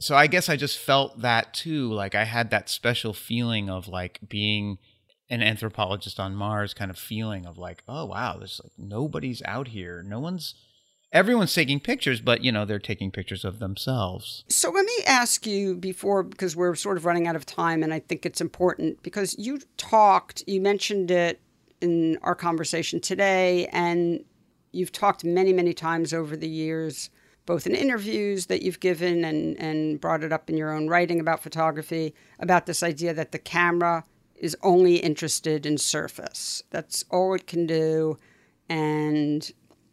So 0.00 0.16
i 0.16 0.26
guess 0.26 0.48
i 0.48 0.56
just 0.56 0.76
felt 0.76 1.20
that 1.20 1.54
too 1.54 1.90
like 1.92 2.16
i 2.16 2.24
had 2.24 2.50
that 2.50 2.68
special 2.68 3.14
feeling 3.14 3.70
of 3.70 3.86
like 3.86 4.18
being 4.28 4.78
an 5.30 5.40
anthropologist 5.40 6.18
on 6.18 6.34
mars 6.34 6.74
kind 6.74 6.90
of 6.90 6.98
feeling 6.98 7.46
of 7.46 7.56
like 7.56 7.84
oh 7.88 8.06
wow 8.06 8.36
there's 8.38 8.60
like 8.62 8.72
nobody's 8.76 9.40
out 9.44 9.68
here. 9.68 10.02
No 10.02 10.18
one's 10.18 10.54
everyone's 11.12 11.54
taking 11.54 11.78
pictures 11.78 12.20
but 12.20 12.42
you 12.42 12.50
know 12.50 12.64
they're 12.64 12.80
taking 12.80 13.12
pictures 13.12 13.44
of 13.44 13.60
themselves. 13.60 14.42
So 14.48 14.70
let 14.72 14.84
me 14.84 14.98
ask 15.06 15.46
you 15.46 15.76
before, 15.76 16.24
because 16.24 16.56
we're 16.56 16.74
sort 16.74 16.96
of 16.96 17.04
running 17.04 17.28
out 17.28 17.36
of 17.36 17.46
time, 17.46 17.84
and 17.84 17.94
I 17.94 18.00
think 18.00 18.26
it's 18.26 18.40
important 18.40 19.00
because 19.04 19.36
you 19.38 19.60
talked, 19.76 20.42
you 20.48 20.60
mentioned 20.60 21.12
it 21.12 21.40
in 21.84 22.18
our 22.22 22.34
conversation 22.34 23.00
today, 23.00 23.68
and 23.72 24.24
you've 24.72 24.92
talked 24.92 25.24
many, 25.24 25.52
many 25.52 25.72
times 25.72 26.12
over 26.12 26.36
the 26.36 26.48
years, 26.48 27.10
both 27.46 27.66
in 27.66 27.74
interviews 27.74 28.46
that 28.46 28.62
you've 28.62 28.80
given 28.80 29.24
and, 29.24 29.56
and 29.60 30.00
brought 30.00 30.24
it 30.24 30.32
up 30.32 30.50
in 30.50 30.56
your 30.56 30.72
own 30.72 30.88
writing 30.88 31.20
about 31.20 31.42
photography, 31.42 32.14
about 32.40 32.66
this 32.66 32.82
idea 32.82 33.14
that 33.14 33.32
the 33.32 33.38
camera 33.38 34.02
is 34.34 34.56
only 34.62 34.96
interested 34.96 35.64
in 35.64 35.78
surface. 35.78 36.62
That's 36.70 37.04
all 37.10 37.34
it 37.34 37.46
can 37.46 37.66
do. 37.66 38.18
And, 38.68 39.48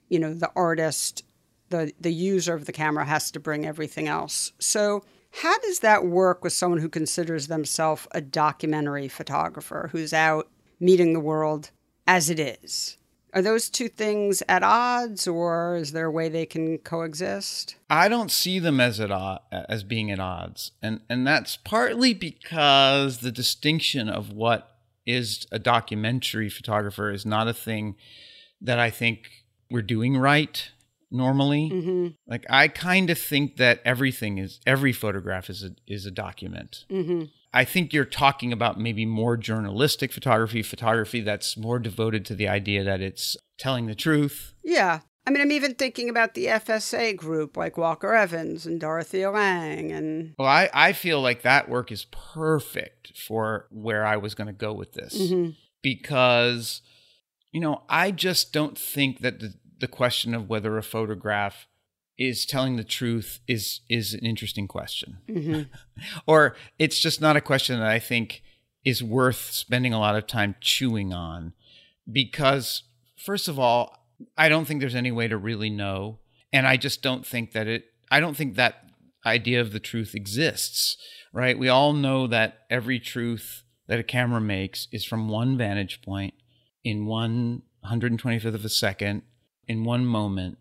you 0.10 0.18
know, 0.18 0.34
the 0.34 0.52
artist 0.56 1.24
the 1.72 1.92
the 2.00 2.14
user 2.14 2.54
of 2.54 2.66
the 2.66 2.72
camera 2.72 3.06
has 3.06 3.32
to 3.32 3.40
bring 3.40 3.66
everything 3.66 4.08
else. 4.08 4.52
So 4.60 5.04
how 5.32 5.58
does 5.60 5.80
that 5.80 6.06
work 6.06 6.44
with 6.44 6.54
someone 6.54 6.80
who 6.80 6.90
considers 6.90 7.48
themselves 7.48 8.08
a 8.12 8.22
documentary 8.22 9.08
photographer 9.08 9.90
who's 9.92 10.14
out 10.14 10.50
meeting 10.80 11.14
the 11.14 11.20
world 11.20 11.72
as 12.08 12.30
it 12.30 12.40
is? 12.40 12.98
Are 13.34 13.42
those 13.42 13.70
two 13.70 13.88
things 13.88 14.44
at 14.50 14.62
odds, 14.62 15.26
or 15.26 15.78
is 15.78 15.94
there 15.94 16.08
a 16.08 16.12
way 16.12 16.28
they 16.28 16.46
can 16.46 16.78
coexist? 16.80 17.76
I 17.90 18.10
don't 18.10 18.32
see 18.32 18.60
them 18.60 18.82
as 18.82 19.00
at 19.00 19.10
o- 19.10 19.40
as 19.52 19.84
being 19.84 20.12
at 20.12 20.20
odds, 20.20 20.72
and 20.82 21.00
and 21.10 21.26
that's 21.26 21.56
partly 21.56 22.14
because 22.14 23.20
the 23.20 23.32
distinction 23.32 24.10
of 24.10 24.34
what 24.34 24.76
is 25.06 25.48
a 25.52 25.60
documentary 25.60 26.50
photographer 26.50 27.10
is 27.10 27.26
not 27.26 27.48
a 27.48 27.54
thing 27.54 27.96
that 28.60 28.80
I 28.80 28.90
think 28.90 29.30
we're 29.70 29.82
doing 29.82 30.18
right 30.18 30.70
normally. 31.10 31.70
Mm-hmm. 31.72 32.08
Like 32.28 32.46
I 32.50 32.68
kind 32.68 33.10
of 33.10 33.18
think 33.18 33.58
that 33.58 33.82
everything 33.86 34.38
is 34.38 34.60
every 34.66 34.94
photograph 34.94 35.50
is 35.50 35.64
a 35.64 35.72
is 35.88 36.06
a 36.06 36.12
document. 36.12 36.86
Mm-hmm. 36.90 37.26
I 37.54 37.66
think 37.66 37.92
you're 37.92 38.06
talking 38.06 38.54
about 38.54 38.80
maybe 38.80 39.06
more 39.06 39.36
journalistic 39.38 40.14
photography, 40.14 40.64
photography 40.64 41.22
that's 41.22 41.58
more 41.58 41.80
devoted 41.80 42.26
to 42.28 42.36
the 42.36 42.48
idea 42.48 42.84
that 42.84 43.02
it's 43.02 43.36
telling 43.58 43.88
the 43.88 43.96
truth. 43.96 44.54
Yeah. 44.64 45.02
I 45.28 45.30
mean, 45.32 45.42
I'm 45.42 45.52
even 45.52 45.76
thinking 45.76 46.10
about 46.10 46.34
the 46.34 46.46
FSA 46.48 47.16
group 47.16 47.56
like 47.56 47.78
Walker 47.78 48.14
Evans 48.16 48.66
and 48.66 48.80
Dorothea 48.80 49.30
Lange 49.30 49.92
and 49.92 50.34
Well, 50.40 50.48
I, 50.48 50.70
I 50.74 50.94
feel 50.94 51.22
like 51.22 51.44
that 51.44 51.70
work 51.70 51.92
is 51.92 52.06
perfect 52.06 53.18
for 53.18 53.68
where 53.70 54.06
I 54.06 54.18
was 54.18 54.34
going 54.34 54.48
to 54.48 54.54
go 54.54 54.74
with 54.74 54.94
this 54.94 55.16
Mhm. 55.32 55.56
because, 55.84 56.82
you 57.52 57.60
know, 57.60 57.84
I 57.90 58.12
just 58.12 58.52
don't 58.54 58.78
think 58.78 59.20
that 59.20 59.40
the, 59.42 59.54
the 59.80 59.88
question 59.88 60.34
of 60.34 60.50
whether 60.50 60.78
a 60.78 60.84
photograph 60.84 61.68
is 62.18 62.46
telling 62.46 62.76
the 62.76 62.84
truth 62.84 63.40
is 63.48 63.82
is 63.90 64.14
an 64.14 64.26
interesting 64.26 64.68
question. 64.68 65.18
Mhm. 65.28 65.70
or 66.28 66.56
it's 66.78 67.00
just 67.00 67.22
not 67.22 67.36
a 67.36 67.42
question 67.42 67.80
that 67.80 67.90
I 67.90 68.00
think 68.00 68.44
is 68.84 69.04
worth 69.04 69.52
spending 69.52 69.94
a 69.94 70.00
lot 70.00 70.16
of 70.16 70.28
time 70.28 70.56
chewing 70.60 71.14
on 71.14 71.54
because 72.12 72.84
first 73.16 73.48
of 73.48 73.60
all, 73.60 74.08
I 74.38 74.50
don't 74.50 74.66
think 74.66 74.80
there's 74.82 74.96
any 74.96 75.12
way 75.12 75.28
to 75.28 75.38
really 75.38 75.70
know 75.70 76.20
and 76.54 76.68
I 76.68 76.78
just 76.78 77.02
don't 77.02 77.26
think 77.26 77.54
that 77.54 77.68
it 77.68 77.86
I 78.10 78.20
don't 78.20 78.36
think 78.36 78.56
that 78.56 78.84
idea 79.26 79.62
of 79.62 79.72
the 79.72 79.80
truth 79.80 80.16
exists, 80.16 80.98
right? 81.32 81.58
We 81.58 81.70
all 81.70 81.94
know 81.94 82.28
that 82.28 82.62
every 82.70 83.00
truth 83.00 83.64
that 83.88 84.00
a 84.00 84.04
camera 84.04 84.42
makes 84.42 84.88
is 84.92 85.06
from 85.06 85.30
one 85.30 85.58
vantage 85.58 86.02
point 86.02 86.34
in 86.84 87.06
one 87.06 87.64
125th 87.86 88.54
of 88.54 88.66
a 88.66 88.70
second 88.70 89.24
in 89.68 89.84
one 89.84 90.06
moment 90.06 90.58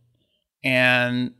and 0.63 1.33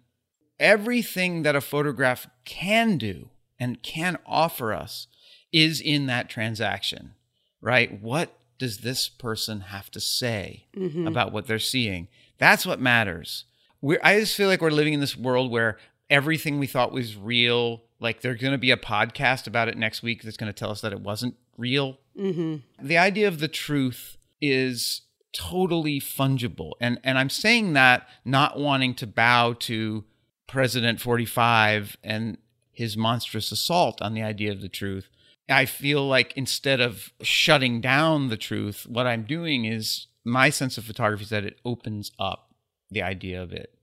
everything 0.61 1.43
that 1.43 1.57
a 1.57 1.61
photograph 1.61 2.29
can 2.45 2.99
do 2.99 3.31
and 3.59 3.83
can 3.83 4.19
offer 4.27 4.73
us 4.73 5.09
is 5.53 5.81
in 5.81 6.07
that 6.07 6.29
transaction, 6.29 7.15
right? 7.61 8.01
What 8.01 8.39
does 8.59 8.79
this 8.79 9.09
person 9.09 9.61
have 9.63 9.91
to 9.91 10.01
say 10.01 10.67
Mhm. 10.77 11.09
about 11.09 11.33
what 11.33 11.47
they're 11.47 11.59
seeing? 11.59 12.07
That's 12.39 12.65
what 12.67 12.79
matters. 12.81 13.45
We're, 13.81 13.99
I 14.05 14.21
just 14.21 14.37
feel 14.37 14.49
like 14.49 14.61
we're 14.61 14.71
living 14.71 14.93
in 14.93 15.01
this 15.01 15.17
world 15.17 15.51
where 15.51 15.79
everything 16.11 16.59
we 16.59 16.67
thought 16.67 16.93
was 16.93 17.17
real, 17.17 17.83
like 17.99 18.21
there's 18.21 18.41
going 18.41 18.53
to 18.53 18.59
be 18.59 18.71
a 18.71 18.77
podcast 18.77 19.47
about 19.47 19.69
it 19.69 19.77
next 19.79 20.03
week 20.03 20.23
that's 20.23 20.37
going 20.37 20.53
to 20.53 20.59
tell 20.59 20.71
us 20.71 20.83
that 20.83 20.93
it 20.93 21.01
wasn't 21.01 21.35
real. 21.57 21.99
Mhm. 22.19 22.63
The 22.81 22.99
idea 22.99 23.29
of 23.29 23.41
the 23.41 23.49
truth 23.49 24.19
is 24.41 25.03
totally 25.33 26.01
fungible. 26.01 26.73
And 26.81 26.99
and 27.05 27.17
I'm 27.19 27.31
saying 27.31 27.73
that 27.75 28.09
not 28.25 28.59
wanting 28.59 28.95
to 28.97 29.07
bow 29.07 29.53
to 29.61 30.05
President 30.51 31.01
45 31.01 31.97
and 32.03 32.37
his 32.73 32.97
monstrous 32.97 33.53
assault 33.53 34.03
on 34.03 34.15
the 34.15 34.23
idea 34.23 34.51
of 34.51 34.61
the 34.61 34.69
truth. 34.69 35.09
I 35.49 35.65
feel 35.65 36.07
like 36.07 36.33
instead 36.37 36.81
of 36.81 37.13
shutting 37.23 37.81
down 37.81 38.29
the 38.29 38.37
truth, 38.37 38.87
what 38.89 39.07
I'm 39.07 39.23
doing 39.23 39.65
is 39.65 40.09
my 40.25 40.51
sense 40.51 40.77
of 40.77 40.85
photography 40.85 41.23
is 41.25 41.31
that 41.31 41.45
it 41.45 41.61
opens 41.65 42.11
up 42.19 42.55
the 42.91 43.01
idea 43.03 43.41
of 43.41 43.53
it. 43.53 43.75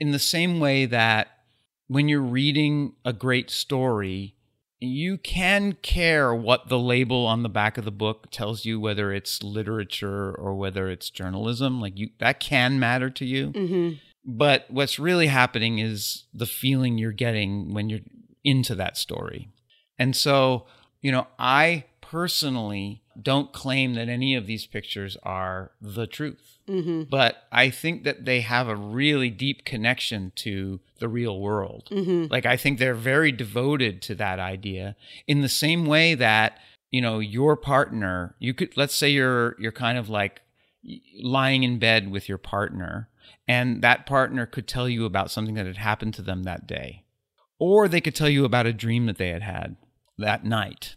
In 0.00 0.12
the 0.12 0.18
same 0.18 0.60
way 0.60 0.86
that 0.86 1.28
when 1.88 2.08
you're 2.08 2.20
reading 2.22 2.94
a 3.04 3.12
great 3.12 3.50
story, 3.50 4.34
you 4.80 5.18
can 5.18 5.74
care 5.82 6.34
what 6.34 6.68
the 6.68 6.78
label 6.78 7.26
on 7.26 7.42
the 7.42 7.48
back 7.50 7.76
of 7.76 7.84
the 7.84 7.90
book 7.90 8.30
tells 8.30 8.64
you 8.64 8.80
whether 8.80 9.12
it's 9.12 9.42
literature 9.42 10.34
or 10.34 10.54
whether 10.54 10.88
it's 10.88 11.10
journalism 11.10 11.80
like 11.80 11.98
you 11.98 12.10
that 12.18 12.40
can 12.40 12.78
matter 12.78 13.10
to 13.10 13.24
you 13.24 13.50
Mm 13.52 13.68
Mhm. 13.68 13.98
But 14.24 14.64
what's 14.70 14.98
really 14.98 15.26
happening 15.26 15.78
is 15.78 16.24
the 16.32 16.46
feeling 16.46 16.96
you're 16.98 17.12
getting 17.12 17.72
when 17.74 17.88
you're 17.90 18.00
into 18.42 18.74
that 18.74 18.96
story 18.96 19.48
and 19.98 20.14
so 20.16 20.66
you 21.02 21.10
know 21.12 21.26
i 21.38 21.84
personally 22.00 23.02
don't 23.20 23.52
claim 23.52 23.94
that 23.94 24.08
any 24.08 24.34
of 24.34 24.46
these 24.46 24.66
pictures 24.66 25.16
are 25.22 25.72
the 25.80 26.06
truth 26.06 26.58
Mhm. 26.68 27.08
but 27.10 27.44
i 27.52 27.68
think 27.70 28.04
that 28.04 28.24
they 28.24 28.40
have 28.40 28.68
a 28.68 28.76
really 28.76 29.28
deep 29.30 29.64
connection 29.64 30.32
to 30.36 30.80
the 31.00 31.08
real 31.08 31.38
world 31.40 31.88
Mhm. 31.90 32.30
like 32.30 32.46
I 32.46 32.56
think 32.56 32.78
they're 32.78 32.94
very 32.94 33.32
devoted 33.32 34.00
to 34.02 34.14
that 34.14 34.38
idea 34.38 34.96
in 35.26 35.42
the 35.42 35.48
same 35.48 35.84
way 35.86 36.14
that, 36.14 36.58
you 36.90 37.02
know, 37.02 37.18
your 37.18 37.56
partner, 37.56 38.36
you 38.38 38.54
could 38.54 38.74
let's 38.76 38.94
say 38.94 39.10
you're 39.10 39.54
you're 39.58 39.72
kind 39.72 39.98
of 39.98 40.08
like 40.08 40.40
lying 41.22 41.62
in 41.62 41.78
bed 41.78 42.10
with 42.10 42.28
your 42.28 42.38
partner 42.38 43.08
and 43.46 43.82
that 43.82 44.06
partner 44.06 44.46
could 44.46 44.66
tell 44.66 44.88
you 44.88 45.04
about 45.04 45.30
something 45.30 45.54
that 45.54 45.66
had 45.66 45.76
happened 45.76 46.14
to 46.14 46.22
them 46.22 46.42
that 46.44 46.66
day. 46.66 47.04
Or 47.58 47.88
they 47.88 48.00
could 48.00 48.14
tell 48.14 48.28
you 48.28 48.44
about 48.44 48.66
a 48.66 48.72
dream 48.72 49.06
that 49.06 49.16
they 49.18 49.28
had 49.28 49.42
had 49.42 49.76
that 50.18 50.44
night. 50.44 50.96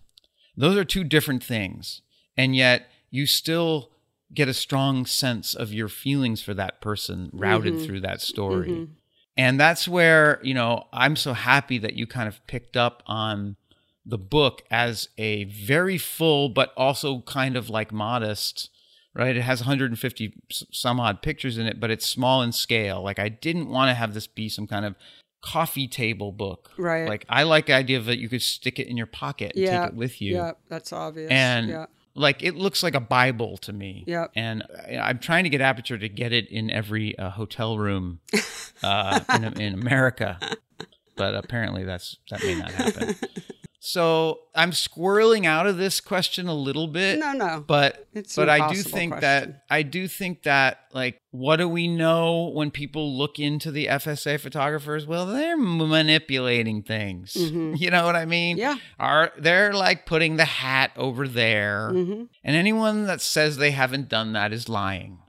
Those 0.55 0.75
are 0.77 0.83
two 0.85 1.03
different 1.03 1.43
things. 1.43 2.01
And 2.35 2.55
yet 2.55 2.89
you 3.09 3.25
still 3.25 3.91
get 4.33 4.47
a 4.49 4.53
strong 4.53 5.05
sense 5.05 5.53
of 5.53 5.73
your 5.73 5.87
feelings 5.87 6.41
for 6.41 6.53
that 6.53 6.81
person 6.81 7.29
routed 7.31 7.75
Mhm. 7.75 7.85
through 7.85 8.01
that 8.01 8.21
story. 8.21 8.69
Mhm. 8.69 8.89
And 9.37 9.59
that's 9.59 9.87
where, 9.87 10.39
you 10.43 10.53
know, 10.53 10.87
I'm 10.91 11.15
so 11.15 11.33
happy 11.33 11.77
that 11.77 11.93
you 11.93 12.07
kind 12.07 12.27
of 12.27 12.45
picked 12.47 12.75
up 12.75 13.03
on 13.05 13.55
the 14.05 14.17
book 14.17 14.63
as 14.71 15.09
a 15.17 15.43
very 15.45 15.97
full, 15.97 16.49
but 16.49 16.73
also 16.75 17.21
kind 17.21 17.55
of 17.55 17.69
like 17.69 17.91
modest, 17.91 18.69
right? 19.17 19.35
It 19.35 19.41
has 19.41 19.59
150 19.61 20.33
some 20.49 20.99
odd 20.99 21.21
pictures 21.21 21.57
in 21.57 21.65
it, 21.65 21.79
but 21.79 21.89
it's 21.89 22.05
small 22.07 22.41
in 22.41 22.51
scale. 22.51 23.01
Like, 23.01 23.19
I 23.19 23.29
didn't 23.29 23.67
want 23.69 23.89
to 23.89 23.93
have 23.95 24.13
this 24.13 24.27
be 24.27 24.47
some 24.47 24.67
kind 24.67 24.85
of 24.85 24.95
coffee 25.41 25.87
table 25.87 26.31
book. 26.31 26.71
Right. 26.77 27.07
Like, 27.07 27.25
I 27.27 27.43
like 27.43 27.65
the 27.65 27.73
idea 27.73 27.99
that 27.99 28.19
you 28.19 28.29
could 28.29 28.41
stick 28.41 28.79
it 28.79 28.87
in 28.87 28.95
your 28.97 29.07
pocket 29.07 29.53
and 29.55 29.63
Yeah. 29.65 29.81
take 29.81 29.89
it 29.89 29.95
with 29.95 30.21
you. 30.21 30.35
Yeah, 30.35 30.51
that's 30.69 30.93
obvious. 30.93 31.31
And 31.31 31.69
yeah. 31.69 31.85
like 32.15 32.43
it 32.43 32.55
looks 32.55 32.83
like 32.83 32.95
a 32.95 32.99
Bible 32.99 33.57
to 33.59 33.73
me. 33.73 34.03
Yep. 34.07 34.31
And 34.35 34.63
I- 34.87 34.97
I'm 34.97 35.19
trying 35.19 35.43
to 35.45 35.49
get 35.49 35.61
Aperture 35.61 35.97
to 35.97 36.09
get 36.09 36.31
it 36.31 36.47
in 36.49 36.69
every 36.69 37.17
uh, 37.17 37.31
hotel 37.31 37.77
room 37.77 38.19
uh, 38.83 39.19
in, 39.33 39.61
in 39.61 39.73
America, 39.73 40.39
but 41.15 41.33
apparently 41.33 41.83
that's 41.83 42.17
that 42.29 42.43
may 42.43 42.55
not 42.55 42.71
happen. 42.71 43.15
So 43.79 44.39
I'm 44.55 44.71
squirreling 44.71 45.45
out 45.45 45.67
of 45.67 45.77
this 45.77 46.01
question 46.01 46.47
a 46.47 46.53
little 46.53 46.87
bit. 46.87 47.19
no, 47.19 47.31
no. 47.33 47.63
But 47.65 48.07
It's 48.13 48.35
but 48.35 48.49
I 48.49 48.73
do 48.73 48.81
think 48.81 49.13
question. 49.13 49.51
that 49.51 49.63
I 49.69 49.83
do 49.83 50.07
think 50.07 50.43
that 50.43 50.79
like 50.93 51.19
what 51.29 51.57
do 51.57 51.69
we 51.69 51.87
know 51.87 52.49
when 52.55 52.71
people 52.71 53.15
look 53.15 53.37
into 53.37 53.69
the 53.71 53.85
FSA 53.85 54.39
photographers? 54.39 55.05
Well, 55.05 55.27
they're 55.27 55.55
manipulating 55.57 56.81
things. 56.83 57.33
Mhm. 57.33 57.79
You 57.79 57.91
know 57.91 58.05
what 58.05 58.15
I 58.15 58.25
mean? 58.25 58.57
Yeah. 58.57 58.77
Are 58.99 59.31
they're 59.37 59.73
like 59.73 60.05
putting 60.05 60.37
the 60.37 60.45
hat 60.45 60.91
over 60.95 61.27
there. 61.27 61.91
hmm 61.91 62.23
And 62.43 62.55
anyone 62.55 63.05
that 63.05 63.21
says 63.21 63.57
they 63.57 63.71
haven't 63.71 64.09
done 64.09 64.33
that 64.33 64.51
is 64.51 64.67
lying. 64.67 65.19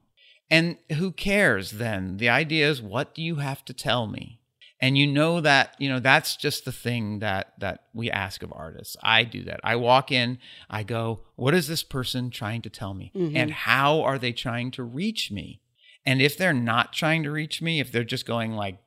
And 0.50 0.78
who 0.96 1.12
cares 1.12 1.72
then? 1.72 2.16
The 2.16 2.30
idea 2.30 2.70
is 2.70 2.80
what 2.80 3.14
do 3.14 3.22
you 3.22 3.36
have 3.36 3.62
to 3.66 3.74
tell 3.74 4.06
me? 4.06 4.37
And 4.80 4.96
you 4.96 5.06
know 5.08 5.40
that, 5.40 5.74
you 5.78 5.88
know, 5.88 5.98
that's 5.98 6.36
just 6.36 6.64
the 6.64 6.72
thing 6.72 7.18
that 7.18 7.54
that 7.58 7.84
we 7.92 8.10
ask 8.10 8.42
of 8.42 8.52
artists. 8.54 8.96
I 9.02 9.24
do 9.24 9.42
that. 9.44 9.60
I 9.64 9.74
walk 9.76 10.12
in, 10.12 10.38
I 10.70 10.82
go, 10.84 11.20
what 11.36 11.52
is 11.54 11.66
this 11.66 11.82
person 11.82 12.30
trying 12.30 12.62
to 12.62 12.70
tell 12.70 12.94
me? 12.94 13.10
Mhm. 13.14 13.32
And 13.34 13.50
how 13.50 14.00
are 14.02 14.18
they 14.18 14.32
trying 14.32 14.70
to 14.72 14.82
reach 14.84 15.30
me? 15.32 15.60
And 16.06 16.22
if 16.22 16.36
they're 16.38 16.52
not 16.52 16.92
trying 16.92 17.22
to 17.24 17.30
reach 17.30 17.60
me, 17.60 17.80
if 17.80 17.90
they're 17.92 18.04
just 18.04 18.24
going 18.26 18.52
like 18.52 18.78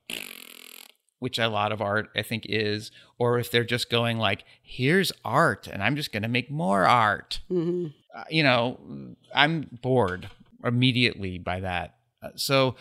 which 1.20 1.38
a 1.38 1.48
lot 1.48 1.72
of 1.72 1.82
art 1.82 2.10
I 2.16 2.24
think 2.24 2.46
is, 2.48 2.90
or 3.20 3.38
if 3.38 3.52
they're 3.52 3.64
just 3.64 3.92
going 3.92 4.18
like, 4.18 4.44
here's 4.64 5.12
art 5.24 5.68
and 5.68 5.84
I'm 5.84 5.96
just 5.96 6.12
going 6.12 6.24
to 6.24 6.30
make 6.30 6.50
more 6.50 6.86
art 6.86 7.42
hmm 7.48 7.88
uh, 8.14 8.24
you 8.30 8.44
know, 8.44 8.78
I'm 9.34 9.70
bored 9.82 10.30
immediately 10.66 11.38
by 11.38 11.62
that. 11.62 11.96
Uh, 12.22 12.30
So 12.36 12.76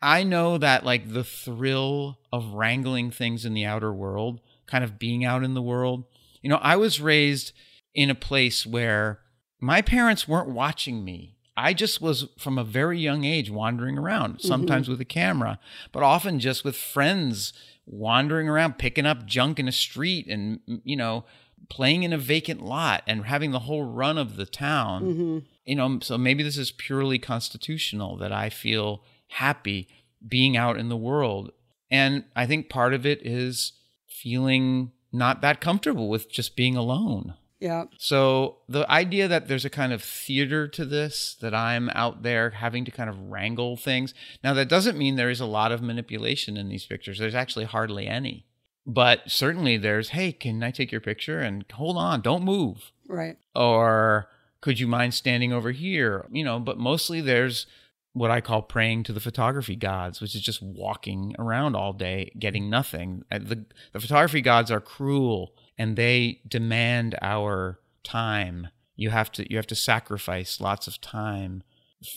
I 0.00 0.22
know 0.22 0.58
that 0.58 0.84
like 0.84 1.12
the 1.12 1.24
thrill 1.24 2.18
of 2.32 2.54
wrangling 2.54 3.10
things 3.10 3.44
in 3.44 3.54
the 3.54 3.64
outer 3.64 3.92
world, 3.92 4.40
kind 4.66 4.84
of 4.84 4.98
being 4.98 5.24
out 5.24 5.42
in 5.42 5.54
the 5.54 5.62
world. 5.62 6.04
You 6.42 6.50
know, 6.50 6.60
I 6.62 6.76
was 6.76 7.00
raised 7.00 7.52
in 7.94 8.10
a 8.10 8.14
place 8.14 8.64
where 8.66 9.20
my 9.60 9.82
parents 9.82 10.28
weren't 10.28 10.50
watching 10.50 11.04
me. 11.04 11.36
I 11.56 11.74
just 11.74 12.00
was 12.00 12.28
from 12.38 12.56
a 12.56 12.62
very 12.64 13.00
young 13.00 13.24
age 13.24 13.50
wandering 13.50 13.98
around, 13.98 14.40
sometimes 14.40 14.88
with 14.88 15.00
a 15.00 15.04
camera, 15.04 15.58
but 15.90 16.04
often 16.04 16.38
just 16.38 16.64
with 16.64 16.76
friends 16.76 17.52
wandering 17.84 18.48
around, 18.48 18.78
picking 18.78 19.06
up 19.06 19.26
junk 19.26 19.58
in 19.58 19.66
a 19.66 19.72
street 19.72 20.28
and, 20.28 20.60
you 20.84 20.94
know, 20.94 21.24
playing 21.68 22.04
in 22.04 22.12
a 22.12 22.18
vacant 22.18 22.62
lot 22.62 23.02
and 23.08 23.24
having 23.24 23.50
the 23.50 23.58
whole 23.60 23.82
run 23.82 24.16
of 24.16 24.36
the 24.36 24.46
town. 24.46 25.02
hmm 25.14 25.38
You 25.64 25.74
know, 25.74 25.98
so 26.00 26.16
maybe 26.16 26.44
this 26.44 26.56
is 26.56 26.70
purely 26.70 27.18
constitutional 27.18 28.16
that 28.18 28.30
I 28.30 28.50
feel 28.50 29.02
happy 29.28 29.88
being 30.26 30.56
out 30.56 30.76
in 30.76 30.88
the 30.88 30.96
world. 30.96 31.52
And 31.90 32.24
I 32.36 32.46
think 32.46 32.68
part 32.68 32.92
of 32.92 33.06
it 33.06 33.24
is 33.24 33.72
feeling 34.06 34.92
not 35.12 35.40
that 35.40 35.60
comfortable 35.60 36.08
with 36.08 36.30
just 36.30 36.56
being 36.56 36.76
alone. 36.76 37.34
Yeah. 37.60 37.84
So 37.98 38.58
the 38.68 38.88
idea 38.90 39.26
that 39.26 39.48
there's 39.48 39.64
a 39.64 39.70
kind 39.70 39.92
of 39.92 40.02
theater 40.02 40.68
to 40.68 40.84
this, 40.84 41.36
that 41.40 41.54
I'm 41.54 41.90
out 41.90 42.22
there 42.22 42.50
having 42.50 42.84
to 42.84 42.90
kind 42.90 43.10
of 43.10 43.30
wrangle 43.30 43.76
things. 43.76 44.14
Now 44.44 44.54
that 44.54 44.68
doesn't 44.68 44.98
mean 44.98 45.16
there 45.16 45.30
is 45.30 45.40
a 45.40 45.46
lot 45.46 45.72
of 45.72 45.82
manipulation 45.82 46.56
in 46.56 46.68
these 46.68 46.86
pictures. 46.86 47.18
There's 47.18 47.34
actually 47.34 47.64
hardly 47.64 48.06
any. 48.06 48.46
But 48.86 49.30
certainly 49.30 49.76
there's, 49.76 50.10
hey, 50.10 50.32
can 50.32 50.62
I 50.62 50.70
take 50.70 50.92
your 50.92 51.00
picture? 51.00 51.40
And 51.40 51.64
hold 51.72 51.96
on, 51.96 52.20
don't 52.20 52.44
move. 52.44 52.92
Right. 53.06 53.36
Or 53.54 54.28
could 54.60 54.80
you 54.80 54.86
mind 54.86 55.14
standing 55.14 55.52
over 55.52 55.72
here? 55.72 56.26
You 56.30 56.44
know, 56.44 56.58
but 56.58 56.78
mostly 56.78 57.20
there's 57.20 57.66
what 58.12 58.30
I 58.30 58.40
call 58.40 58.62
praying 58.62 59.04
to 59.04 59.12
the 59.12 59.20
photography 59.20 59.76
gods, 59.76 60.20
which 60.20 60.34
is 60.34 60.40
just 60.42 60.62
walking 60.62 61.34
around 61.38 61.76
all 61.76 61.92
day 61.92 62.32
getting 62.38 62.68
nothing. 62.70 63.22
Uh, 63.30 63.38
The, 63.38 63.64
the 63.92 64.00
photography 64.00 64.40
gods 64.40 64.70
are 64.70 64.80
cruel 64.80 65.52
and 65.76 65.96
they 65.96 66.40
demand 66.46 67.16
our 67.22 67.80
time. 68.02 68.68
You 68.96 69.10
have 69.10 69.30
to 69.32 69.48
you 69.50 69.56
have 69.56 69.66
to 69.68 69.76
sacrifice 69.76 70.60
lots 70.60 70.86
of 70.86 71.00
time 71.00 71.62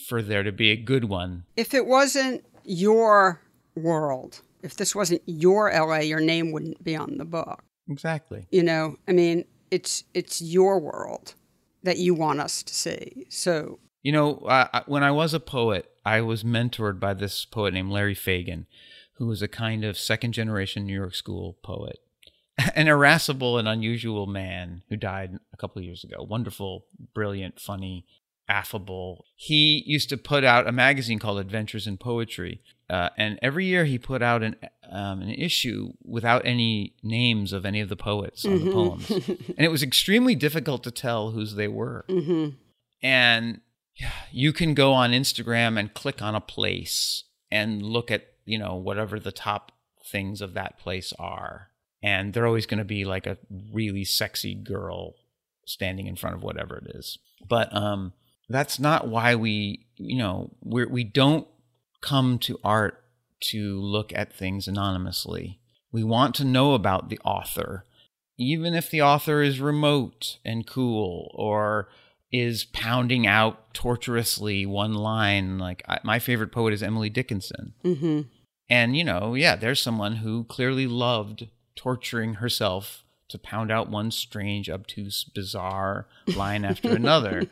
for 0.08 0.22
there 0.22 0.42
to 0.42 0.52
be 0.52 0.70
a 0.70 0.76
good 0.76 1.04
one. 1.04 1.44
If 1.56 1.74
it 1.74 1.86
wasn't 1.86 2.44
your 2.64 3.40
world, 3.76 4.40
if 4.62 4.76
this 4.76 4.94
wasn't 4.94 5.22
your 5.26 5.70
LA, 5.72 5.98
your 5.98 6.20
name 6.20 6.52
wouldn't 6.52 6.82
be 6.82 6.96
on 6.96 7.18
the 7.18 7.24
book. 7.24 7.62
Exactly. 7.88 8.46
You 8.50 8.62
know, 8.62 8.96
I 9.06 9.12
mean, 9.12 9.44
it's 9.70 10.04
it's 10.14 10.40
your 10.40 10.80
world 10.80 11.34
that 11.82 11.98
you 11.98 12.14
want 12.14 12.40
us 12.40 12.62
to 12.62 12.74
see. 12.74 13.26
So, 13.28 13.78
You 14.02 14.12
know, 14.12 14.36
uh, 14.38 14.68
I- 14.72 14.82
when 14.86 15.02
I 15.02 15.10
was 15.10 15.32
a 15.34 15.40
poet, 15.40 15.90
I 16.04 16.20
was 16.20 16.42
mentored 16.42 16.98
by 16.98 17.14
this 17.14 17.44
poet 17.44 17.74
named 17.74 17.90
Larry 17.90 18.14
Fagin, 18.14 18.66
who 19.14 19.26
was 19.26 19.42
a 19.42 19.48
kind 19.48 19.84
of 19.84 19.98
second 19.98 20.32
generation 20.32 20.86
New 20.86 20.94
York 20.94 21.14
School 21.14 21.56
poet. 21.62 22.00
An 22.74 22.88
irascible 22.88 23.58
and 23.58 23.66
unusual 23.68 24.26
man 24.26 24.82
who 24.88 24.96
died 24.96 25.38
a 25.52 25.56
couple 25.56 25.78
of 25.78 25.84
years 25.84 26.04
ago. 26.04 26.22
Wonderful, 26.22 26.84
brilliant, 27.14 27.60
funny, 27.60 28.04
affable. 28.48 29.24
He 29.36 29.82
used 29.86 30.08
to 30.10 30.16
put 30.16 30.44
out 30.44 30.66
a 30.66 30.72
magazine 30.72 31.18
called 31.18 31.38
Adventures 31.38 31.86
in 31.86 31.96
Poetry. 31.96 32.60
Uh, 32.90 33.08
and 33.16 33.38
every 33.40 33.64
year 33.64 33.84
he 33.86 33.98
put 33.98 34.20
out 34.20 34.42
an, 34.42 34.56
um, 34.90 35.22
an 35.22 35.30
issue 35.30 35.92
without 36.04 36.44
any 36.44 36.94
names 37.02 37.52
of 37.52 37.64
any 37.64 37.80
of 37.80 37.88
the 37.88 37.96
poets 37.96 38.44
on 38.44 38.64
the 38.64 38.70
poems. 38.70 39.10
and 39.10 39.60
it 39.60 39.70
was 39.70 39.82
extremely 39.82 40.34
difficult 40.34 40.82
to 40.84 40.90
tell 40.90 41.30
whose 41.30 41.54
they 41.54 41.68
were 41.68 42.04
mhm. 42.08 42.54
and 43.02 43.60
you 44.30 44.52
can 44.52 44.74
go 44.74 44.92
on 44.92 45.12
Instagram 45.12 45.78
and 45.78 45.94
click 45.94 46.22
on 46.22 46.34
a 46.34 46.40
place 46.40 47.24
and 47.50 47.82
look 47.82 48.10
at 48.10 48.26
you 48.44 48.58
know 48.58 48.74
whatever 48.74 49.18
the 49.20 49.32
top 49.32 49.72
things 50.10 50.40
of 50.40 50.54
that 50.54 50.78
place 50.78 51.12
are. 51.18 51.68
And 52.02 52.32
they're 52.32 52.46
always 52.46 52.66
going 52.66 52.78
to 52.78 52.84
be 52.84 53.04
like 53.04 53.26
a 53.26 53.38
really 53.72 54.04
sexy 54.04 54.54
girl 54.54 55.14
standing 55.66 56.08
in 56.08 56.16
front 56.16 56.34
of 56.34 56.42
whatever 56.42 56.78
it 56.78 56.96
is. 56.96 57.18
But 57.48 57.74
um 57.74 58.12
that's 58.48 58.78
not 58.78 59.08
why 59.08 59.34
we 59.34 59.86
you 59.96 60.18
know 60.18 60.50
we're, 60.62 60.88
we 60.88 61.04
don't 61.04 61.46
come 62.00 62.38
to 62.40 62.58
art 62.64 62.98
to 63.40 63.80
look 63.80 64.12
at 64.14 64.32
things 64.32 64.66
anonymously. 64.68 65.60
We 65.92 66.02
want 66.02 66.34
to 66.36 66.44
know 66.44 66.74
about 66.74 67.08
the 67.08 67.18
author 67.24 67.84
even 68.38 68.74
if 68.74 68.90
the 68.90 69.02
author 69.02 69.42
is 69.42 69.60
remote 69.60 70.38
and 70.44 70.66
cool 70.66 71.30
or 71.34 71.88
is 72.32 72.64
pounding 72.64 73.26
out 73.26 73.74
torturously 73.74 74.64
one 74.66 74.94
line 74.94 75.58
like 75.58 75.82
I, 75.88 75.98
my 76.02 76.18
favorite 76.18 76.50
poet 76.52 76.72
is 76.74 76.82
emily 76.82 77.10
dickinson. 77.10 77.74
Mhm. 77.84 78.26
and 78.70 78.96
you 78.96 79.04
know 79.04 79.34
yeah 79.34 79.54
there's 79.56 79.80
someone 79.82 80.16
who 80.16 80.44
clearly 80.44 80.86
loved 80.86 81.48
torturing 81.76 82.34
herself 82.34 83.04
to 83.28 83.38
pound 83.38 83.70
out 83.70 83.90
one 83.90 84.10
strange 84.10 84.68
obtuse 84.68 85.24
bizarre 85.24 86.06
line 86.36 86.64
after 86.64 86.90
another. 86.96 87.44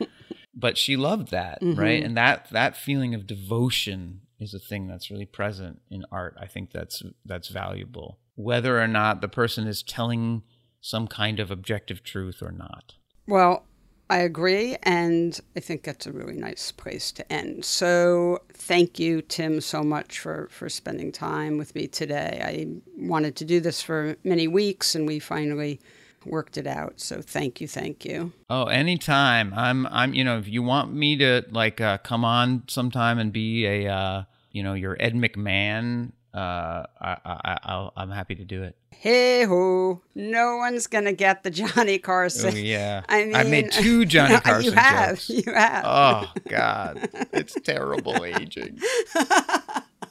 But 0.54 0.76
she 0.76 0.96
loved 0.96 1.30
that 1.30 1.58
right? 1.62 2.02
And 2.02 2.16
that 2.16 2.48
that 2.50 2.76
feeling 2.76 3.14
of 3.14 3.26
devotion 3.26 4.22
is 4.38 4.52
a 4.52 4.58
thing 4.58 4.86
that's 4.88 5.10
really 5.10 5.26
present 5.26 5.80
in 5.90 6.04
art. 6.12 6.36
I 6.40 6.46
think 6.46 6.70
that's 6.72 7.02
that's 7.24 7.48
valuable 7.48 8.18
whether 8.34 8.80
or 8.80 8.88
not 8.88 9.20
the 9.20 9.28
person 9.28 9.66
is 9.66 9.82
telling 9.82 10.42
some 10.80 11.06
kind 11.06 11.38
of 11.40 11.50
objective 11.50 12.02
truth 12.02 12.42
or 12.42 12.50
not. 12.52 12.94
Well, 13.26 13.64
I 14.10 14.18
agree, 14.18 14.76
and 14.82 15.38
I 15.56 15.60
think 15.60 15.84
that's 15.84 16.04
a 16.04 16.10
really 16.10 16.34
nice 16.34 16.72
place 16.72 17.12
to 17.12 17.32
end. 17.32 17.64
So, 17.64 18.42
thank 18.52 18.98
you, 18.98 19.22
Tim, 19.22 19.60
so 19.60 19.84
much 19.84 20.18
for 20.18 20.48
for 20.50 20.68
spending 20.68 21.12
time 21.12 21.58
with 21.58 21.76
me 21.76 21.86
today. 21.86 22.40
I 22.44 22.66
wanted 23.00 23.36
to 23.36 23.44
do 23.44 23.60
this 23.60 23.80
for 23.80 24.16
many 24.24 24.48
weeks, 24.48 24.96
and 24.96 25.06
we 25.06 25.20
finally 25.20 25.80
worked 26.26 26.58
it 26.58 26.66
out. 26.66 27.00
So, 27.00 27.22
thank 27.22 27.60
you, 27.60 27.68
thank 27.68 28.04
you. 28.04 28.32
Oh, 28.50 28.64
anytime. 28.64 29.54
I'm 29.54 29.86
I'm 29.86 30.12
you 30.12 30.24
know, 30.24 30.38
if 30.38 30.48
you 30.48 30.64
want 30.64 30.92
me 30.92 31.16
to 31.18 31.44
like 31.52 31.80
uh, 31.80 31.98
come 31.98 32.24
on 32.24 32.64
sometime 32.66 33.20
and 33.20 33.32
be 33.32 33.64
a 33.64 33.86
uh, 33.86 34.24
you 34.50 34.64
know, 34.64 34.74
your 34.74 34.96
Ed 34.98 35.14
McMahon, 35.14 36.10
uh 36.34 36.84
I 37.00 37.16
I 37.24 37.58
I'll, 37.64 37.92
I'm 37.96 38.10
happy 38.10 38.34
to 38.36 38.44
do 38.44 38.62
it. 38.62 38.76
Hey 38.90 39.44
ho! 39.44 40.00
No 40.14 40.56
one's 40.58 40.86
gonna 40.86 41.12
get 41.12 41.42
the 41.42 41.50
Johnny 41.50 41.98
Carson. 41.98 42.52
Oh 42.54 42.56
yeah. 42.56 43.02
I 43.08 43.24
mean, 43.24 43.34
I've 43.34 43.48
made 43.50 43.72
two 43.72 44.04
Johnny 44.06 44.38
Carson 44.40 44.64
you 44.64 44.72
have, 44.72 45.08
jokes. 45.10 45.30
you 45.30 45.52
have. 45.52 45.84
Oh 45.86 46.32
god. 46.48 47.08
It's 47.32 47.54
terrible 47.62 48.24
aging. 48.24 48.78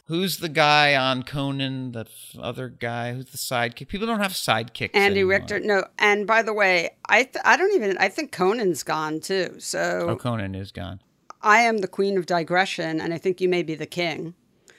Who's 0.06 0.38
the 0.38 0.50
guy 0.50 0.96
on 0.96 1.22
Conan? 1.22 1.92
The 1.92 2.08
other 2.40 2.68
guy? 2.68 3.14
Who's 3.14 3.28
the 3.30 3.38
sidekick? 3.38 3.88
People 3.90 4.08
don't 4.08 4.20
have 4.22 4.32
sidekicks. 4.32 4.90
Andy 4.96 5.20
anymore. 5.20 5.38
Richter. 5.38 5.60
No, 5.60 5.84
and 6.00 6.26
by 6.26 6.42
the 6.42 6.52
way, 6.54 6.90
I 7.08 7.24
th- 7.24 7.44
I 7.46 7.56
don't 7.58 7.74
even. 7.76 7.96
I 8.00 8.10
think 8.10 8.32
Conan's 8.32 8.82
gone 8.82 9.20
too. 9.20 9.56
So 9.60 10.08
Oh, 10.10 10.16
Conan 10.16 10.56
is 10.56 10.72
gone. 10.72 11.00
I 11.44 11.60
am 11.60 11.78
the 11.78 11.88
queen 11.88 12.18
of 12.18 12.26
digression, 12.26 13.00
and 13.00 13.14
I 13.14 13.20
think 13.20 13.40
you 13.40 13.48
may 13.48 13.62
be 13.62 13.76
the 13.76 13.86
king. 13.86 14.34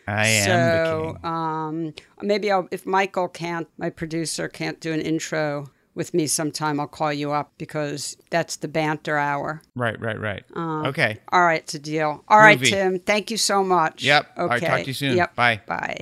I 0.07 0.27
am 0.27 0.45
so, 0.45 1.13
the 1.13 1.19
king. 1.19 1.33
um, 1.33 1.95
maybe 2.23 2.51
I'll, 2.51 2.69
if 2.71 2.87
Michael 2.87 3.29
can't, 3.29 3.69
my 3.79 3.91
producer 3.91 4.49
can't 4.49 4.81
do 4.81 4.93
an 4.93 5.01
intro 5.01 5.71
with 5.95 6.15
me 6.15 6.27
sometime, 6.27 6.81
I'll 6.81 6.87
call 6.87 7.13
you 7.13 7.33
up 7.33 7.53
because 7.59 8.17
that's 8.31 8.57
the 8.57 8.69
banter 8.69 9.19
hour. 9.19 9.61
Right, 9.75 10.01
right, 10.01 10.19
right. 10.19 10.45
okay. 10.57 11.19
All 11.31 11.45
right, 11.45 11.61
it's 11.61 11.75
a 11.75 11.79
deal. 11.79 12.25
All 12.29 12.39
right, 12.39 12.59
Groovy. 12.59 12.71
Tim. 12.71 12.99
Thank 13.01 13.31
you 13.31 13.37
so 13.37 13.63
much. 13.63 14.03
Yep. 14.03 14.31
Okay. 14.31 14.41
All 14.41 14.49
right, 14.49 14.63
talk 14.63 14.81
to 14.81 14.87
you 14.87 14.95
soon. 14.95 15.17
Yep. 15.17 15.35
Bye. 15.35 15.61
Bye. 15.67 15.99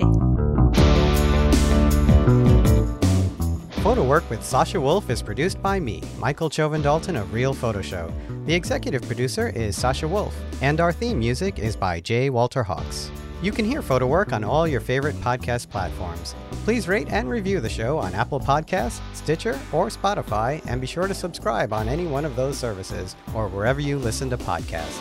Photo 3.81 4.03
Work 4.03 4.29
with 4.29 4.43
Sasha 4.43 4.79
Wolf 4.79 5.09
is 5.09 5.21
produced 5.21 5.61
by 5.61 5.79
me, 5.79 6.03
Michael 6.19 6.49
Chovan-Dalton 6.49 7.15
of 7.15 7.33
Real 7.33 7.53
Photo 7.53 7.81
Show. 7.81 8.11
The 8.45 8.53
executive 8.53 9.01
producer 9.03 9.49
is 9.49 9.77
Sasha 9.77 10.07
Wolf, 10.07 10.35
and 10.61 10.79
our 10.81 10.91
theme 10.91 11.17
music 11.17 11.59
is 11.59 11.75
by 11.75 12.01
J. 12.01 12.29
Walter 12.29 12.61
Hawkes. 12.61 13.09
You 13.41 13.53
can 13.53 13.63
hear 13.63 13.81
Photo 13.81 14.05
Work 14.05 14.33
on 14.33 14.43
all 14.43 14.67
your 14.67 14.81
favorite 14.81 15.15
podcast 15.21 15.69
platforms. 15.69 16.35
Please 16.65 16.89
rate 16.89 17.07
and 17.09 17.29
review 17.29 17.61
the 17.61 17.69
show 17.69 17.97
on 17.97 18.13
Apple 18.13 18.39
Podcasts, 18.39 18.99
Stitcher, 19.15 19.57
or 19.71 19.87
Spotify, 19.87 20.61
and 20.67 20.81
be 20.81 20.87
sure 20.87 21.07
to 21.07 21.13
subscribe 21.13 21.71
on 21.71 21.87
any 21.87 22.05
one 22.05 22.25
of 22.25 22.35
those 22.35 22.57
services 22.57 23.15
or 23.33 23.47
wherever 23.47 23.79
you 23.79 23.97
listen 23.97 24.29
to 24.31 24.37
podcasts. 24.37 24.99